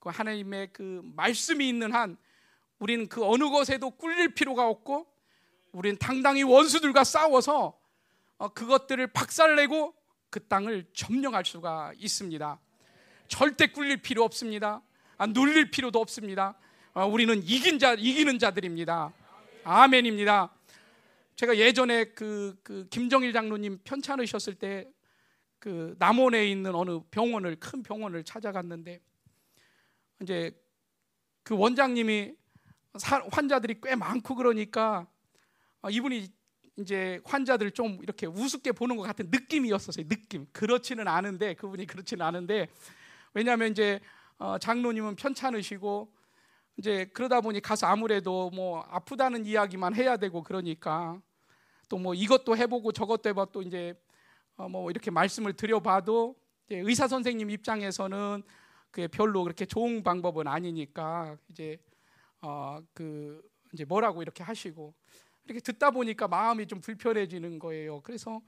그 0.00 0.08
하나님의 0.08 0.72
그 0.72 1.00
말씀이 1.16 1.68
있는 1.68 1.92
한 1.92 2.16
우리는 2.78 3.08
그 3.08 3.24
어느 3.24 3.48
것에도 3.48 3.90
꿀릴 3.90 4.34
필요가 4.34 4.68
없고 4.68 5.06
우리는 5.72 5.96
당당히 5.98 6.42
원수들과 6.42 7.04
싸워서 7.04 7.78
어, 8.36 8.48
그것들을 8.48 9.06
박살내고 9.08 9.94
그 10.28 10.46
땅을 10.46 10.86
점령할 10.92 11.44
수가 11.44 11.92
있습니다. 11.96 12.60
절대 13.28 13.68
꿀릴 13.68 14.02
필요 14.02 14.24
없습니다. 14.24 14.82
아, 15.16 15.26
눌릴 15.26 15.70
필요도 15.70 16.00
없습니다. 16.00 16.58
아, 16.94 17.04
우리는 17.04 17.42
이긴 17.42 17.78
자, 17.78 17.94
이기는 17.94 18.38
자들입니다. 18.38 19.12
아멘입니다. 19.64 20.50
제가 21.36 21.56
예전에 21.56 22.04
그, 22.06 22.56
그 22.62 22.86
김정일 22.88 23.32
장로님 23.32 23.80
편찮으셨을 23.84 24.54
때 24.54 24.94
그 25.64 25.96
남원에 25.98 26.46
있는 26.50 26.74
어느 26.74 27.00
병원을 27.10 27.56
큰 27.56 27.82
병원을 27.82 28.22
찾아갔는데 28.22 29.00
이제 30.20 30.54
그 31.42 31.56
원장님이 31.56 32.34
환자들이 33.32 33.80
꽤 33.82 33.94
많고 33.94 34.34
그러니까 34.34 35.06
어, 35.80 35.88
이분이 35.88 36.28
이제 36.76 37.18
환자들 37.24 37.70
좀 37.70 37.98
이렇게 38.02 38.26
우습게 38.26 38.72
보는 38.72 38.98
것 38.98 39.04
같은 39.04 39.30
느낌이었었어요. 39.30 40.06
느낌. 40.06 40.46
그렇지는 40.52 41.08
않은데 41.08 41.54
그분이 41.54 41.86
그렇지는 41.86 42.26
않은데 42.26 42.68
왜냐하면 43.32 43.70
이제 43.70 44.00
어, 44.36 44.58
장로님은 44.58 45.16
편찮으시고 45.16 46.12
이제 46.76 47.04
그러다 47.12 47.40
보니 47.40 47.60
가서 47.60 47.86
아무래도 47.86 48.50
뭐 48.50 48.80
아프다는 48.90 49.46
이야기만 49.46 49.94
해야 49.94 50.16
되고 50.16 50.42
그러니까 50.42 51.20
또 51.88 51.98
뭐 51.98 52.14
이것도 52.14 52.56
해보고 52.56 52.92
저것도 52.92 53.28
해봐 53.28 53.46
또 53.52 53.62
이제 53.62 53.94
어, 54.56 54.68
뭐 54.68 54.90
이렇게 54.90 55.10
말씀을 55.10 55.52
드려봐도 55.54 56.34
의사 56.70 57.06
선생님 57.06 57.50
입장에서는 57.50 58.42
그게 58.90 59.06
별로 59.08 59.42
그렇게 59.44 59.64
좋은 59.66 60.02
방법은 60.02 60.46
아니니까 60.48 61.36
이제 61.50 61.78
어 62.40 62.80
그 62.94 63.40
이제 63.72 63.84
뭐라고 63.84 64.22
이렇게 64.22 64.42
하시고 64.44 64.94
이렇게 65.44 65.60
듣다 65.60 65.90
보니까 65.90 66.28
마음이 66.28 66.66
좀 66.66 66.80
불편해지는 66.80 67.58
거예요. 67.58 68.00
그래서 68.02 68.40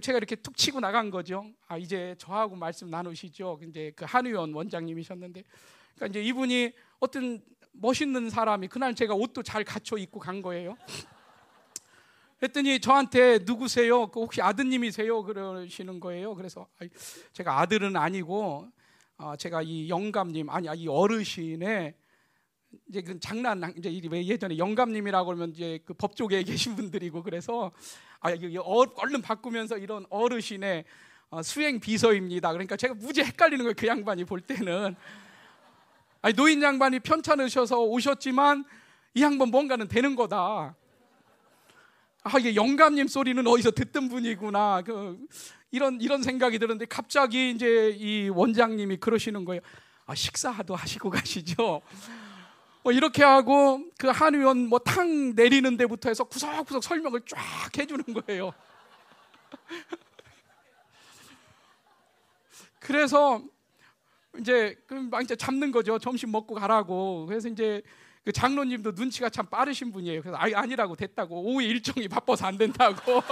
제가 0.00 0.16
이렇게 0.18 0.36
툭 0.36 0.56
치고 0.56 0.78
나간 0.80 1.10
거죠. 1.10 1.44
아 1.66 1.76
이제 1.76 2.14
저하고 2.18 2.54
말씀 2.56 2.88
나누시죠. 2.88 3.58
이제 3.68 3.92
그 3.96 4.04
한의원 4.04 4.52
원장님이셨는데, 4.54 5.42
그러니까 5.96 6.06
이제 6.06 6.22
이분이 6.28 6.72
어떤 7.00 7.42
멋있는 7.72 8.30
사람이 8.30 8.68
그날 8.68 8.94
제가 8.94 9.14
옷도 9.14 9.42
잘 9.42 9.64
갖춰 9.64 9.96
입고 9.96 10.20
간 10.20 10.42
거예요. 10.42 10.76
그랬더니 12.38 12.80
저한테 12.80 13.40
누구세요? 13.44 14.06
그 14.06 14.20
혹시 14.20 14.40
아드님이세요? 14.40 15.22
그러시는 15.22 16.00
거예요. 16.00 16.34
그래서 16.34 16.66
제가 17.32 17.60
아들은 17.60 17.96
아니고 17.96 18.68
어, 19.18 19.36
제가 19.36 19.60
이 19.62 19.90
영감님 19.90 20.48
아니 20.48 20.68
이 20.80 20.88
어르신의 20.88 21.94
이제 22.88 23.02
그 23.02 23.20
장난 23.20 23.74
이제 23.76 24.00
왜 24.10 24.24
예전에 24.24 24.56
영감님이라고 24.56 25.26
그러면 25.26 25.50
이제 25.50 25.80
그 25.84 25.92
법조계에 25.92 26.42
계신 26.44 26.76
분들이고 26.76 27.22
그래서 27.22 27.72
아 28.20 28.30
얼른 28.30 29.22
바꾸면서 29.22 29.76
이런 29.76 30.06
어르신의 30.08 30.84
어, 31.30 31.42
수행 31.42 31.78
비서입니다. 31.78 32.52
그러니까 32.52 32.76
제가 32.76 32.94
무지 32.94 33.22
헷갈리는 33.22 33.64
거예요. 33.64 33.74
그 33.76 33.86
양반이 33.86 34.24
볼 34.24 34.40
때는 34.40 34.96
아니 36.22 36.34
노인 36.34 36.62
양반이 36.62 37.00
편찮으셔서 37.00 37.80
오셨지만 37.80 38.64
이 39.14 39.22
양반 39.22 39.48
뭔가는 39.48 39.88
되는 39.88 40.14
거다. 40.16 40.74
아 42.22 42.38
이게 42.38 42.54
영감님 42.54 43.08
소리는 43.08 43.46
어디서 43.46 43.70
듣던 43.70 44.08
분이구나. 44.08 44.82
그 44.82 45.18
이런 45.70 46.00
이런 46.00 46.22
생각이 46.22 46.58
들었는데 46.58 46.84
갑자기 46.86 47.50
이제 47.50 47.90
이 47.96 48.28
원장님이 48.28 48.98
그러시는 48.98 49.44
거예요. 49.44 49.62
아 50.06 50.14
식사도 50.14 50.74
하시고 50.76 51.08
가시죠. 51.10 51.80
뭐 52.82 52.92
이렇게 52.92 53.22
하고 53.22 53.80
그 53.98 54.08
한 54.10 54.34
의원 54.34 54.68
뭐 54.68 54.78
탕 54.80 55.34
내리는 55.34 55.76
데부터 55.76 56.08
해서 56.10 56.24
구석구석 56.24 56.82
설명을 56.84 57.22
쫙 57.26 57.38
해주는 57.78 58.04
거예요. 58.26 58.52
그래서 62.80 63.42
이제 64.38 64.76
막 65.10 65.22
이제 65.22 65.34
잡는 65.34 65.72
거죠. 65.72 65.98
점심 65.98 66.30
먹고 66.30 66.54
가라고. 66.54 67.26
그래서 67.26 67.48
이제 67.48 67.82
그 68.24 68.32
장로님도 68.32 68.92
눈치가 68.92 69.28
참 69.28 69.46
빠르신 69.46 69.92
분이에요. 69.92 70.22
그래서 70.22 70.36
아니, 70.36 70.54
아니라고 70.54 70.94
됐다고. 70.94 71.42
오후 71.42 71.62
일정이 71.62 72.06
바빠서 72.08 72.46
안 72.46 72.56
된다고. 72.58 73.22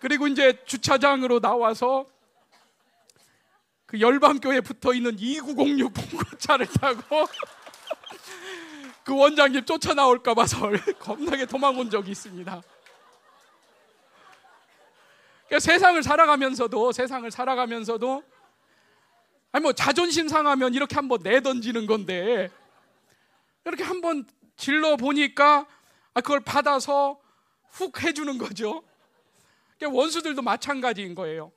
그리고 0.00 0.26
이제 0.26 0.62
주차장으로 0.64 1.40
나와서 1.40 2.06
그 3.86 4.00
열방교에 4.00 4.60
붙어 4.60 4.94
있는 4.94 5.18
2906 5.18 5.92
봉고차를 5.92 6.66
타고 6.66 7.26
그 9.02 9.16
원장님 9.16 9.64
쫓아 9.64 9.94
나올까 9.94 10.34
봐서 10.34 10.70
겁나게 11.00 11.46
도망온 11.46 11.90
적이 11.90 12.10
있습니다. 12.12 12.62
그러니까 15.48 15.60
세상을 15.60 16.02
살아가면서도 16.02 16.92
세상을 16.92 17.30
살아가면서도 17.30 18.22
아니 19.50 19.62
뭐 19.62 19.72
자존심 19.72 20.28
상하면 20.28 20.74
이렇게 20.74 20.94
한번 20.94 21.20
내던지는 21.22 21.86
건데 21.86 22.50
이렇게 23.64 23.82
한번 23.82 24.26
질러 24.56 24.96
보니까 24.96 25.66
아, 26.14 26.20
그걸 26.20 26.40
받아서 26.40 27.18
훅 27.70 28.02
해주는 28.02 28.38
거죠. 28.38 28.82
그러니까 29.78 29.98
원수들도 29.98 30.42
마찬가지인 30.42 31.14
거예요. 31.14 31.52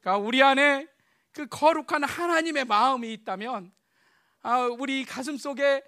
그러니까 0.00 0.24
우리 0.26 0.42
안에 0.42 0.86
그 1.32 1.46
거룩한 1.46 2.04
하나님의 2.04 2.66
마음이 2.66 3.12
있다면 3.12 3.72
아, 4.42 4.58
우리 4.78 5.04
가슴 5.04 5.36
속에 5.36 5.82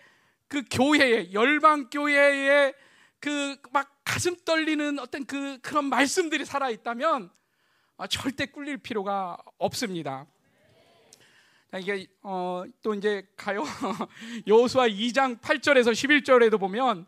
그 0.49 0.63
교회의 0.71 1.33
열방 1.35 1.91
교회의 1.91 2.75
그 3.21 3.57
막 3.71 3.93
가슴 4.05 4.37
떨리는 4.45 4.99
어떤 4.99 5.25
그 5.25 5.59
그런 5.63 5.87
말씀들이 5.87 6.45
살아 6.45 6.69
있다면 6.71 7.25
아, 7.25 7.42
절대 8.09 8.47
꿀릴 8.47 8.79
필요가 8.79 9.37
없습니다. 9.59 10.27
이게 11.79 12.07
어, 12.23 12.65
또 12.83 12.95
이제 12.95 13.27
가요 13.37 13.65
여호수아 14.47 14.89
2장 14.89 15.41
8절에서 15.41 15.93
11절에도 15.93 16.61
보면 16.61 17.07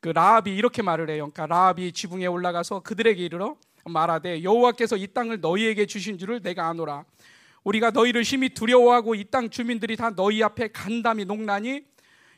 그 0.00 0.08
라합이 0.08 0.52
이렇게 0.54 0.82
말을 0.82 1.08
해요. 1.10 1.30
그러니까 1.32 1.46
라합이 1.46 1.92
지붕에 1.92 2.26
올라가서 2.26 2.80
그들에게 2.80 3.22
이르러 3.24 3.56
말하되 3.84 4.42
여호와께서 4.42 4.96
이 4.96 5.06
땅을 5.06 5.40
너희에게 5.40 5.86
주신 5.86 6.18
줄을 6.18 6.40
내가 6.42 6.68
아노라. 6.68 7.04
우리가 7.62 7.90
너희를 7.90 8.24
심히 8.24 8.48
두려워하고 8.48 9.14
이 9.14 9.24
땅 9.30 9.48
주민들이 9.50 9.96
다 9.96 10.10
너희 10.10 10.42
앞에 10.42 10.68
간담이 10.72 11.24
농나니 11.26 11.84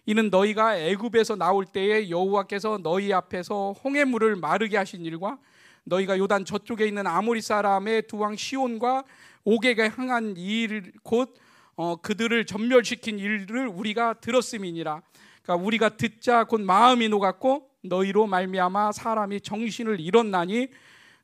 이는 0.05 0.29
너희가 0.29 0.77
애굽에서 0.77 1.37
나올 1.37 1.65
때에 1.65 2.11
여호와께서 2.11 2.81
너희 2.83 3.11
앞에서 3.11 3.73
홍해물을 3.83 4.37
마르게 4.37 4.77
하신 4.77 5.03
일과 5.07 5.39
너희가 5.85 6.19
요단 6.19 6.45
저쪽에 6.45 6.87
있는 6.87 7.07
아모리 7.07 7.41
사람의 7.41 8.07
두 8.07 8.19
왕 8.19 8.37
시온과 8.37 9.05
오게가 9.45 9.91
향한 9.91 10.35
일곧 10.37 11.35
어, 11.77 11.97
그들을 11.97 12.47
전멸시킨 12.47 13.19
일을 13.19 13.67
우리가 13.69 14.15
들었음이니라. 14.15 15.03
그러니까 15.43 15.65
우리가 15.67 15.89
듣자 15.91 16.45
곧 16.45 16.63
마음이 16.63 17.09
녹았고 17.09 17.69
너희로 17.83 18.27
말미암아 18.27 18.93
사람이 18.93 19.41
정신을 19.43 20.01
잃었나니 20.01 20.69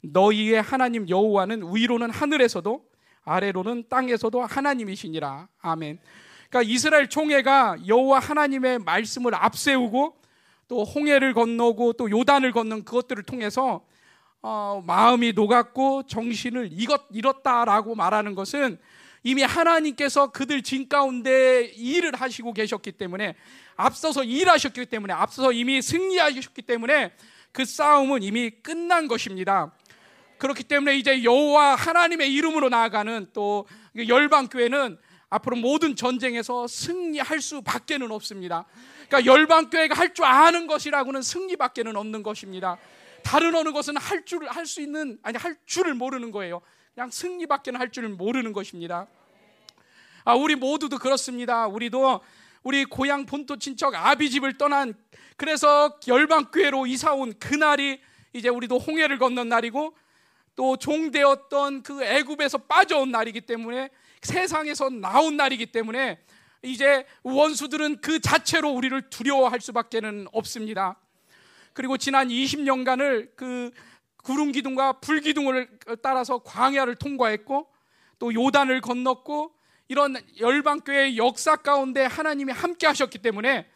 너희의 0.03 0.61
하나님 0.61 1.09
여호와는 1.09 1.75
위로는 1.75 2.11
하늘에서도 2.11 2.85
아래로는 3.25 3.85
땅에서도 3.89 4.43
하나님이시니라. 4.43 5.49
아멘. 5.61 5.99
그러니까 6.49 6.71
이스라엘 6.71 7.09
총회가 7.09 7.77
여호와 7.87 8.19
하나님의 8.19 8.81
말씀을 8.81 9.35
앞세우고 9.35 10.17
또 10.69 10.85
홍해를 10.85 11.33
건너고 11.33 11.95
또 11.95 12.11
요단을 12.11 12.53
건넌 12.53 12.85
그것들을 12.85 13.23
통해서 13.23 13.85
어, 14.43 14.83
마음이 14.87 15.33
녹았고 15.33 16.05
정신을 16.07 16.71
잃었, 16.73 17.03
잃었다라고 17.13 17.95
말하는 17.95 18.35
것은 18.35 18.79
이미 19.23 19.43
하나님께서 19.43 20.31
그들 20.31 20.63
진 20.63 20.89
가운데 20.89 21.65
일을 21.77 22.15
하시고 22.15 22.55
계셨기 22.55 22.93
때문에 22.93 23.35
앞서서 23.77 24.25
일하셨기 24.25 24.87
때문에 24.87 25.13
앞서서 25.13 25.53
이미 25.53 25.83
승리하셨기 25.83 26.63
때문에 26.63 27.13
그 27.53 27.67
싸움은 27.67 28.23
이미 28.23 28.51
끝난 28.51 29.09
것입니다. 29.09 29.73
그렇기 30.39 30.65
때문에 30.65 30.97
이제 30.97 31.23
여호와 31.23 31.75
하나님의 31.75 32.33
이름으로 32.33 32.71
나아가는 32.71 33.29
또 33.35 33.67
열방 34.09 34.49
교회는 34.49 34.97
앞으로 35.29 35.57
모든 35.57 35.95
전쟁에서 35.97 36.67
승리할 36.67 37.43
수밖에는 37.43 38.11
없습니다. 38.11 38.65
그러니까 39.07 39.31
열방 39.31 39.69
교회가 39.69 39.95
할 39.95 40.15
줄 40.15 40.25
아는 40.25 40.67
것이라고는 40.67 41.21
승리밖에는 41.21 41.95
없는 41.95 42.23
것입니다. 42.23 42.79
다른 43.31 43.55
어느 43.55 43.71
것은 43.71 43.97
할 43.97 44.25
줄 44.25 44.43
할 44.49 44.67
수 44.67 44.81
있는 44.81 45.17
아니 45.23 45.39
할 45.39 45.57
줄을 45.65 45.95
모르는 45.95 46.33
거예요. 46.33 46.63
그냥 46.95 47.13
승리밖에는 47.13 47.79
할 47.79 47.93
줄을 47.93 48.09
모르는 48.09 48.53
것입니다. 48.53 49.07
아, 50.25 50.35
우리 50.35 50.57
모두도 50.57 50.99
그렇습니다. 50.99 51.69
우리도 51.69 52.21
우리 52.65 52.85
고향 52.85 53.27
본토 53.27 53.57
친척 53.57 53.95
아비 53.95 54.31
집을 54.31 54.59
떠난 54.59 54.95
그래서 55.37 55.97
열방 56.09 56.51
교회로 56.51 56.89
이사 56.89 57.15
온 57.15 57.33
그날이 57.39 58.01
이제 58.33 58.49
우리도 58.49 58.79
홍해를 58.79 59.21
건넌 59.21 59.49
날이고 59.49 59.97
또 60.57 60.77
종되었던 60.77 61.85
그 61.85 62.03
애굽에서 62.03 62.59
빠져온 62.59 63.13
날이기 63.13 63.43
때문에 63.43 63.91
세상에서 64.23 64.91
나온 64.91 65.37
날이기 65.37 65.67
때문에 65.67 66.19
이제 66.65 67.07
원수들은 67.23 68.01
그 68.01 68.19
자체로 68.19 68.71
우리를 68.71 69.09
두려워할 69.09 69.61
수밖에는 69.61 70.27
없습니다. 70.33 70.97
그리고 71.73 71.97
지난 71.97 72.29
20년간을 72.29 73.37
그 73.37 73.71
구름 74.23 74.53
기둥과 74.53 75.01
불 75.01 75.21
기둥을 75.21 75.69
따라서 76.03 76.39
광야를 76.39 76.97
통과했고 76.97 77.69
또 78.19 78.35
요단을 78.35 78.81
건넜고 78.81 79.53
이런 79.89 80.17
열방교회의 80.39 81.17
역사 81.17 81.57
가운데 81.57 82.05
하나님이 82.05 82.53
함께 82.53 82.87
하셨기 82.87 83.19
때문에 83.19 83.67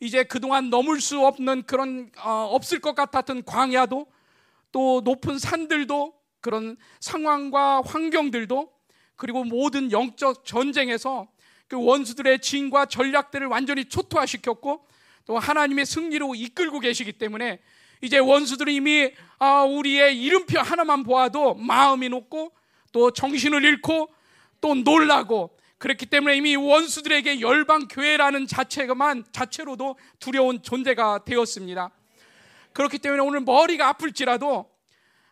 이제 0.00 0.22
그동안 0.22 0.70
넘을 0.70 1.00
수 1.00 1.26
없는 1.26 1.64
그런 1.64 2.10
어, 2.22 2.48
없을 2.52 2.78
것 2.78 2.94
같았던 2.94 3.44
광야도 3.44 4.06
또 4.70 5.00
높은 5.04 5.38
산들도 5.38 6.14
그런 6.40 6.76
상황과 7.00 7.82
환경들도 7.84 8.70
그리고 9.16 9.42
모든 9.42 9.90
영적 9.90 10.44
전쟁에서 10.44 11.28
그 11.66 11.76
원수들의 11.76 12.40
진과 12.40 12.86
전략들을 12.86 13.46
완전히 13.48 13.86
초토화시켰고 13.86 14.86
또 15.28 15.38
하나님의 15.38 15.84
승리로 15.84 16.34
이끌고 16.34 16.80
계시기 16.80 17.12
때문에 17.12 17.60
이제 18.00 18.16
원수들은 18.16 18.72
이미 18.72 19.12
아, 19.38 19.62
우리의 19.62 20.18
이름표 20.22 20.58
하나만 20.58 21.02
보아도 21.02 21.54
마음이 21.54 22.08
높고 22.08 22.50
또 22.92 23.10
정신을 23.10 23.62
잃고 23.62 24.08
또 24.62 24.74
놀라고 24.74 25.54
그렇기 25.76 26.06
때문에 26.06 26.34
이미 26.34 26.56
원수들에게 26.56 27.42
열방 27.42 27.88
교회라는 27.88 28.46
자체만 28.46 29.26
자체로도 29.30 29.98
두려운 30.18 30.62
존재가 30.62 31.26
되었습니다. 31.26 31.90
그렇기 32.72 32.98
때문에 32.98 33.22
오늘 33.22 33.40
머리가 33.40 33.88
아플지라도 33.88 34.70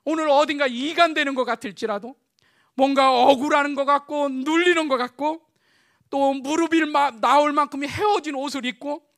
오늘 0.04 0.28
어딘가 0.28 0.66
이간되는 0.66 1.34
것 1.34 1.46
같을지라도 1.46 2.14
뭔가 2.74 3.14
억울하는 3.14 3.74
것 3.74 3.86
같고 3.86 4.28
눌리는 4.28 4.88
것 4.88 4.98
같고 4.98 5.40
또 6.10 6.34
무릎이 6.34 6.82
나올 7.22 7.52
만큼 7.52 7.82
헤어진 7.82 8.34
옷을 8.34 8.66
입고 8.66 9.15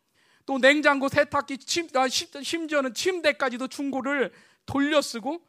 또 0.49 0.57
냉장고 0.57 1.11
세탁기 1.11 1.59
침, 1.59 1.88
아, 1.92 2.09
심지어는 2.09 2.94
침대까지도 2.94 3.68
중고를 3.68 4.32
돌려 4.64 5.03
쓰고 5.03 5.42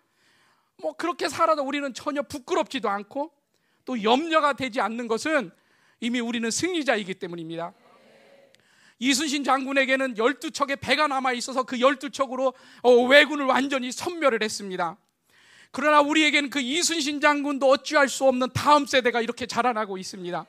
뭐 0.76 0.92
그렇게 0.92 1.30
살아도 1.30 1.64
우리는 1.64 1.94
전혀 1.94 2.22
부끄럽지도 2.22 2.90
않고 2.90 3.32
또 3.86 4.04
염려가 4.04 4.52
되지 4.52 4.82
않는 4.82 5.08
것은 5.08 5.52
이미 6.02 6.20
우리는 6.20 6.52
승리자이기 6.52 7.14
때문입니다. 7.14 7.72
이순신 9.00 9.46
장군에게는 9.46 10.16
12척의 10.16 10.82
배가 10.82 11.08
남아 11.08 11.32
있어서 11.32 11.64
그 11.64 11.78
12척으로 11.78 12.54
어, 12.82 12.92
왜군을 12.92 13.46
완전히 13.46 13.94
섬멸을 13.94 14.44
했습니다. 14.44 14.98
그러나 15.72 16.02
우리에게는 16.02 16.50
그 16.50 16.60
이순신 16.60 17.22
장군도 17.22 17.70
어찌할 17.70 18.10
수 18.10 18.26
없는 18.26 18.50
다음 18.54 18.86
세대가 18.86 19.22
이렇게 19.22 19.46
자라나고 19.46 19.98
있습니다. 19.98 20.46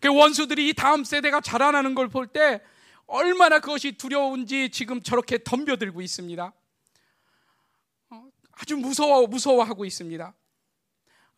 그 0.00 0.08
원수들이 0.08 0.70
이 0.70 0.72
다음 0.72 1.04
세대가 1.04 1.42
자라나는 1.42 1.94
걸 1.94 2.08
볼 2.08 2.26
때 2.26 2.62
얼마나 3.06 3.60
그것이 3.60 3.92
두려운지 3.92 4.70
지금 4.70 5.02
저렇게 5.02 5.38
덤벼들고 5.42 6.00
있습니다. 6.00 6.52
어, 8.10 8.28
아주 8.52 8.76
무서워, 8.76 9.26
무서워하고 9.26 9.84
있습니다. 9.84 10.34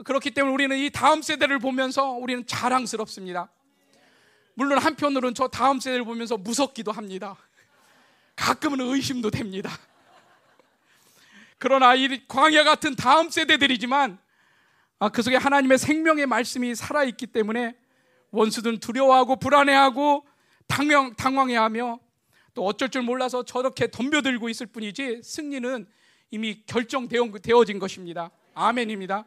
그렇기 0.05 0.33
때문에 0.33 0.53
우리는 0.53 0.77
이 0.79 0.91
다음 0.91 1.23
세대를 1.23 1.59
보면서 1.59 2.11
우리는 2.11 2.47
자랑스럽습니다. 2.47 3.51
물론 4.55 4.79
한편으로는 4.79 5.35
저 5.35 5.49
다음 5.49 5.81
세대를 5.81 6.05
보면서 6.05 6.37
무섭기도 6.37 6.93
합니다. 6.93 7.37
가끔은 8.37 8.81
의심도 8.81 9.31
됩니다. 9.31 9.71
그러나 11.59 11.95
이 11.95 12.27
광야 12.29 12.65
같은 12.65 12.95
다음 12.95 13.31
세대들이지만 13.31 14.19
아, 14.99 15.09
그 15.09 15.23
속에 15.23 15.37
하나님의 15.37 15.79
생명의 15.79 16.27
말씀이 16.27 16.75
살아있기 16.75 17.27
때문에 17.29 17.77
원수들은 18.31 18.81
두려워하고 18.81 19.37
불안해하고 19.37 20.27
당황, 20.67 21.15
당황해하며 21.15 21.99
또 22.55 22.65
어쩔 22.65 22.89
줄 22.89 23.03
몰라서 23.03 23.45
저렇게 23.45 23.91
덤벼들고 23.91 24.49
있을 24.49 24.67
뿐이지 24.67 25.21
승리는 25.23 25.87
이미 26.31 26.63
결정되어진 26.67 27.79
것입니다. 27.79 28.31
아멘입니다. 28.55 29.25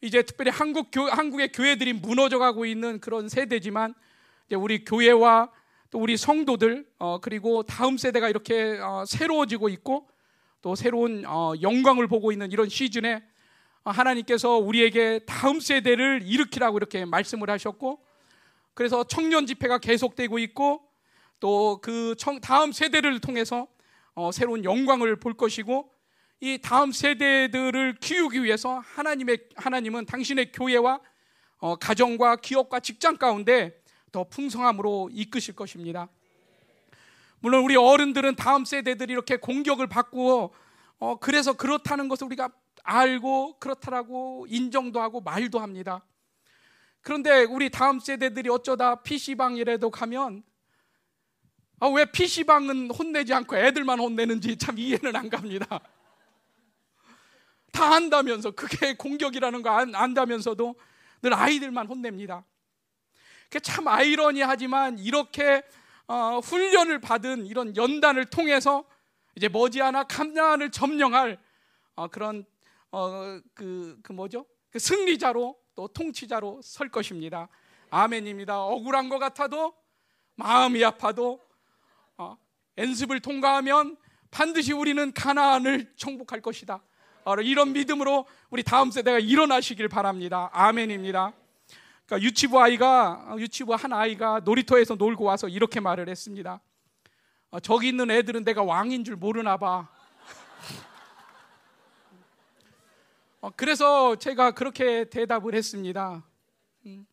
이제 0.00 0.22
특별히 0.22 0.50
한국 0.50 0.90
교, 0.90 1.02
한국의 1.02 1.52
교회들이 1.52 1.92
무너져가고 1.92 2.64
있는 2.64 3.00
그런 3.00 3.28
세대지만 3.28 3.94
우리 4.52 4.84
교회와 4.84 5.50
또 5.90 5.98
우리 5.98 6.16
성도들 6.16 6.86
어, 6.98 7.18
그리고 7.20 7.62
다음 7.62 7.98
세대가 7.98 8.28
이렇게 8.28 8.78
어, 8.78 9.04
새로워지고 9.06 9.68
있고 9.68 10.08
또 10.62 10.74
새로운 10.74 11.24
어, 11.26 11.52
영광을 11.60 12.06
보고 12.06 12.32
있는 12.32 12.50
이런 12.52 12.68
시즌에 12.68 13.22
어, 13.84 13.90
하나님께서 13.90 14.56
우리에게 14.56 15.20
다음 15.26 15.60
세대를 15.60 16.22
일으키라고 16.24 16.78
이렇게 16.78 17.04
말씀을 17.04 17.50
하셨고 17.50 18.00
그래서 18.74 19.04
청년 19.04 19.46
집회가 19.46 19.78
계속되고 19.78 20.38
있고 20.38 20.82
또 21.40 21.80
그 21.82 22.14
다음 22.42 22.72
세대를 22.72 23.20
통해서 23.20 23.66
어, 24.14 24.30
새로운 24.32 24.64
영광을 24.64 25.16
볼 25.16 25.34
것이고 25.34 25.90
이 26.40 26.58
다음 26.62 26.92
세대들을 26.92 27.96
키우기 28.00 28.42
위해서 28.42 28.78
하나님의 28.78 29.38
하나님은 29.56 30.06
당신의 30.06 30.52
교회와 30.52 31.00
어, 31.58 31.76
가정과 31.76 32.36
기업과 32.36 32.80
직장 32.80 33.16
가운데 33.16 33.82
더 34.12 34.24
풍성함으로 34.24 35.10
이끄실 35.12 35.54
것입니다. 35.54 36.08
물론 37.40 37.64
우리 37.64 37.76
어른들은 37.76 38.36
다음 38.36 38.64
세대들이 38.64 39.12
이렇게 39.12 39.36
공격을 39.36 39.86
받고 39.86 40.54
어, 40.98 41.16
그래서 41.18 41.54
그렇다는 41.54 42.08
것을 42.08 42.26
우리가 42.26 42.50
알고 42.82 43.58
그렇다라고 43.58 44.46
인정도 44.48 45.00
하고 45.00 45.20
말도 45.20 45.58
합니다. 45.58 46.04
그런데 47.02 47.44
우리 47.44 47.70
다음 47.70 47.98
세대들이 47.98 48.50
어쩌다 48.50 49.02
PC방이라도 49.02 49.90
가면 49.90 50.42
아, 51.80 51.88
왜 51.88 52.04
PC방은 52.04 52.90
혼내지 52.90 53.32
않고 53.32 53.56
애들만 53.56 53.98
혼내는지 54.00 54.58
참 54.58 54.78
이해는 54.78 55.16
안 55.16 55.30
갑니다. 55.30 55.80
다 57.72 57.94
안다면서 57.94 58.50
그게 58.50 58.94
공격이라는 58.94 59.62
거 59.62 59.70
안, 59.70 59.94
안다면서도 59.94 60.74
늘 61.22 61.34
아이들만 61.34 61.86
혼냅니다. 61.86 62.44
참 63.62 63.88
아이러니하지만 63.88 64.98
이렇게 64.98 65.62
어, 66.06 66.40
훈련을 66.40 67.00
받은 67.00 67.46
이런 67.46 67.74
연단을 67.76 68.26
통해서 68.26 68.84
이제 69.34 69.48
머지않아 69.48 70.04
감난을 70.04 70.70
점령할 70.70 71.38
어, 71.94 72.08
그런 72.08 72.44
어, 72.92 73.40
그, 73.54 73.98
그 74.02 74.12
뭐죠? 74.12 74.44
그 74.70 74.78
승리자로 74.78 75.56
또 75.80 75.88
통치자로 75.88 76.60
설 76.62 76.90
것입니다. 76.90 77.48
아멘입니다. 77.88 78.62
억울한 78.62 79.08
것 79.08 79.18
같아도 79.18 79.72
마음이 80.34 80.84
아파도 80.84 81.40
어, 82.18 82.36
연습을 82.76 83.20
통과하면 83.20 83.96
반드시 84.30 84.74
우리는 84.74 85.10
가나안을 85.14 85.94
정복할 85.96 86.42
것이다. 86.42 86.82
어, 87.24 87.34
이런 87.36 87.72
믿음으로 87.72 88.26
우리 88.50 88.62
다음 88.62 88.90
세대가 88.90 89.18
일어나시길 89.18 89.88
바랍니다. 89.88 90.50
아멘입니다. 90.52 91.32
그러니까 92.04 92.28
유치부 92.28 92.60
아이가 92.60 93.34
유치부 93.38 93.72
한 93.72 93.94
아이가 93.94 94.40
놀이터에서 94.40 94.96
놀고 94.96 95.24
와서 95.24 95.48
이렇게 95.48 95.80
말을 95.80 96.10
했습니다. 96.10 96.60
어, 97.52 97.60
저기 97.60 97.88
있는 97.88 98.10
애들은 98.10 98.44
내가 98.44 98.62
왕인 98.62 99.02
줄 99.02 99.16
모르나 99.16 99.56
봐. 99.56 99.88
어, 99.88 99.88
그래서 103.56 104.16
제가 104.16 104.50
그렇게 104.50 105.08
대답을 105.08 105.54
했습니다. 105.54 106.22
음. 106.84 107.06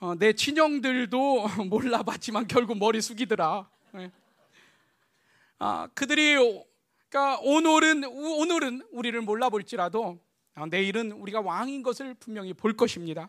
어, 0.00 0.14
내 0.14 0.32
친형들도 0.32 1.48
몰라봤지만 1.68 2.46
결국 2.48 2.78
머리 2.78 3.02
숙이더라. 3.02 3.68
네. 3.92 4.10
아, 5.58 5.88
그들이 5.92 6.36
그러니까 7.10 7.38
오늘은 7.42 8.04
오늘은 8.04 8.88
우리를 8.92 9.20
몰라볼지라도 9.20 10.18
아, 10.54 10.66
내일은 10.66 11.12
우리가 11.12 11.42
왕인 11.42 11.82
것을 11.82 12.14
분명히 12.14 12.54
볼 12.54 12.74
것입니다. 12.74 13.28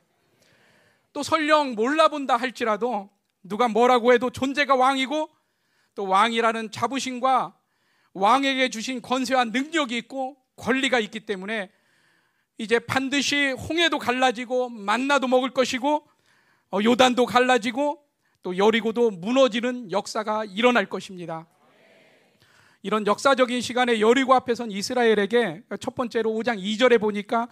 또 1.11 1.22
설령 1.22 1.76
몰라본다 1.76 2.38
할지라도 2.38 3.09
누가 3.43 3.67
뭐라고 3.67 4.13
해도 4.13 4.30
존재가 4.30 4.76
왕이고 4.76 5.30
또 5.95 6.07
왕이라는 6.07 6.72
자부심과 6.72 7.57
왕에게 8.13 8.70
주신 8.70 9.01
권세와 9.01 9.45
능력이 9.45 9.97
있고 9.97 10.39
권리가 10.60 10.99
있기 10.99 11.22
때문에 11.22 11.72
이제 12.57 12.78
반드시 12.78 13.51
홍해도 13.51 13.97
갈라지고 13.97 14.70
만나도 14.70 15.28
먹을 15.28 15.51
것이고 15.51 16.07
어, 16.72 16.80
요단도 16.84 17.26
갈라지고 17.26 18.03
또 18.43 18.57
여리고도 18.57 19.12
무너지는 19.12 19.91
역사가 19.91 20.45
일어날 20.45 20.86
것입니다. 20.86 21.47
이런 22.82 23.05
역사적인 23.07 23.62
시간에 23.62 23.99
여리고 23.99 24.34
앞에선 24.36 24.72
이스라엘에게 24.72 25.64
첫 25.80 25.95
번째로 25.95 26.32
5장 26.32 26.62
2절에 26.62 26.99
보니까 26.99 27.49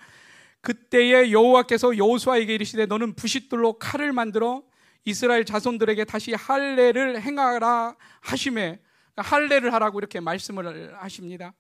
그때에 0.62 1.32
여호와께서 1.32 1.98
여호수아에게 1.98 2.56
이르시되 2.56 2.86
너는 2.86 3.16
부싯돌로 3.16 3.80
칼을 3.80 4.14
만들어 4.14 4.64
이스라엘 5.06 5.46
자손들에게 5.46 6.06
다시 6.06 6.34
할례를 6.34 7.22
행하라 7.22 7.96
하심에 8.22 8.80
그러니까 9.14 9.22
할례를 9.36 9.74
하라고 9.74 10.00
이렇게 10.00 10.20
말씀을 10.20 10.96
하십니다. 11.02 11.54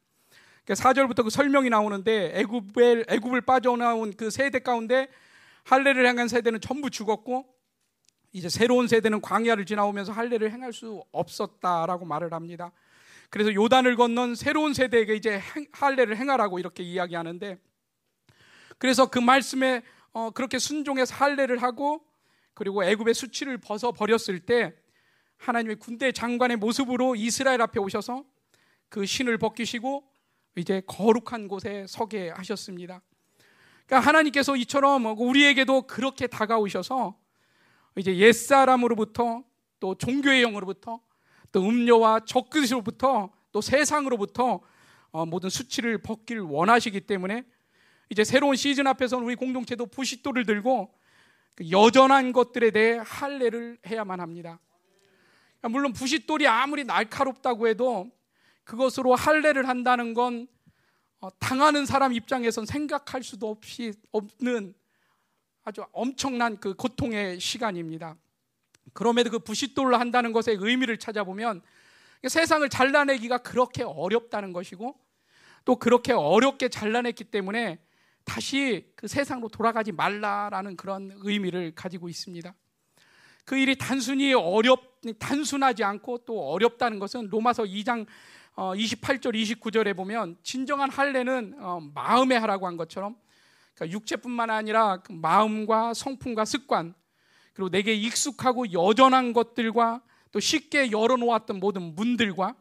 4절부터 0.74 0.93
그러니까 0.93 1.24
그 1.24 1.30
설명이 1.30 1.70
나오는데 1.70 2.32
애굽을 2.39 3.05
애굽을 3.07 3.41
빠져나온 3.41 4.13
그 4.13 4.30
세대 4.30 4.59
가운데 4.59 5.07
할례를 5.63 6.05
행한 6.07 6.28
세대는 6.28 6.61
전부 6.61 6.89
죽었고 6.89 7.45
이제 8.34 8.49
새로운 8.49 8.88
세대는 8.88 9.22
광야를 9.22 9.65
지나오면서 9.65 10.11
할례를 10.11 10.51
행할 10.51 10.74
수 10.74 11.03
없었다라고 11.11 12.05
말을 12.05 12.34
합니다. 12.34 12.72
그래서 13.30 13.53
요단을 13.53 13.95
건넌 13.95 14.36
새로운 14.36 14.74
세대에게 14.74 15.15
이제 15.15 15.41
할례를 15.74 16.18
행하라고 16.18 16.59
이렇게 16.59 16.84
이야기하는데 16.84 17.57
그래서 18.78 19.09
그 19.09 19.20
말씀에 19.20 19.84
어, 20.13 20.32
그렇게 20.32 20.59
순종해서 20.59 21.15
할례를 21.15 21.61
하고 21.61 22.05
그리고 22.53 22.84
애굽의 22.84 23.13
수치를 23.13 23.57
벗어 23.57 23.91
버렸을 23.91 24.39
때 24.39 24.74
하나님의 25.38 25.78
군대 25.78 26.11
장관의 26.11 26.57
모습으로 26.57 27.15
이스라엘 27.15 27.61
앞에 27.61 27.80
오셔서 27.80 28.24
그 28.89 29.05
신을 29.05 29.38
벗기시고 29.38 30.03
이제 30.58 30.82
거룩한 30.88 31.47
곳에 31.47 31.86
서게 31.88 32.30
하셨습니다. 32.30 33.01
그러니까 33.86 34.08
하나님께서 34.08 34.55
이처럼 34.55 35.05
우리에게도 35.05 35.84
그렇게 35.84 36.28
다가오셔서 36.28 37.18
이제 37.95 38.18
옛사람으로부터 38.18 39.43
또 39.80 39.95
종교의 39.95 40.41
영으로부터 40.41 40.99
또 41.51 41.62
음료와 41.62 42.22
적그리스로부터 42.26 43.32
또 43.51 43.62
세상으로부터 43.62 44.62
어, 45.12 45.26
모든 45.26 45.49
수치를 45.49 45.99
벗길 45.99 46.39
원하시기 46.39 47.01
때문에 47.01 47.45
이제 48.10 48.24
새로운 48.24 48.55
시즌 48.55 48.88
앞에서는 48.88 49.26
우리 49.26 49.36
공동체도 49.36 49.86
부싯돌을 49.88 50.45
들고 50.45 50.93
그 51.55 51.72
여전한 51.72 52.34
것들에 52.34 52.72
대해 52.72 52.99
할례를 53.03 53.78
해야만 53.88 54.20
합니다. 54.20 54.60
그러니까 55.60 55.70
물론 55.70 55.93
부싯돌이 55.93 56.47
아무리 56.47 56.84
날카롭다고 56.84 57.68
해도 57.68 58.12
그것으로 58.68 59.15
할례를 59.15 59.68
한다는 59.68 60.13
건 60.13 60.47
어, 61.20 61.30
당하는 61.39 61.86
사람 61.86 62.13
입장에선 62.13 62.65
생각할 62.65 63.24
수도 63.24 63.49
없이 63.49 63.93
없는 64.11 64.76
아주 65.63 65.84
엄청난 65.93 66.59
그 66.59 66.76
고통의 66.76 67.39
시간입니다. 67.39 68.15
그럼에도 68.93 69.32
그 69.32 69.39
부싯돌로 69.39 69.97
한다는 69.97 70.34
것의 70.34 70.57
의미를 70.59 70.97
찾아보면 70.97 71.61
세상을 72.28 72.68
잘라내기가 72.68 73.39
그렇게 73.39 73.84
어렵다는 73.84 74.53
것이고 74.53 74.99
또 75.65 75.76
그렇게 75.78 76.13
어렵게 76.13 76.70
잘라냈기 76.70 77.26
때문에 77.26 77.80
다시 78.26 78.91
그 78.95 79.07
세상으로 79.07 79.47
돌아가지 79.47 79.93
말라라는 79.93 80.76
그런 80.76 81.13
의미를 81.22 81.74
가지고 81.74 82.09
있습니다. 82.09 82.53
그 83.45 83.55
일이 83.57 83.78
단순히 83.78 84.34
어렵 84.34 84.99
단순하지 85.20 85.86
않고 85.86 86.26
또 86.26 86.51
어렵다는 86.51 86.99
것은 86.99 87.30
로마서 87.30 87.63
2장 87.63 88.05
28절 88.58 89.28
어, 89.28 89.32
29절에 89.32 89.95
보면 89.95 90.36
진정한 90.41 90.89
할례는 90.89 91.58
어, 91.60 91.80
마음에 91.93 92.36
하라고 92.36 92.66
한 92.66 92.76
것처럼 92.76 93.16
그러니까 93.76 93.95
육체뿐만 93.95 94.49
아니라 94.49 94.97
그 94.97 95.12
마음과 95.12 95.93
성품과 95.93 96.45
습관 96.45 96.95
그리고 97.53 97.70
내게 97.70 97.93
익숙하고 97.93 98.72
여전한 98.74 99.34
것들과 99.34 100.01
또 100.32 100.39
쉽게 100.39 100.91
열어놓았던 100.91 101.60
모든 101.60 101.95
문들과 101.95 102.55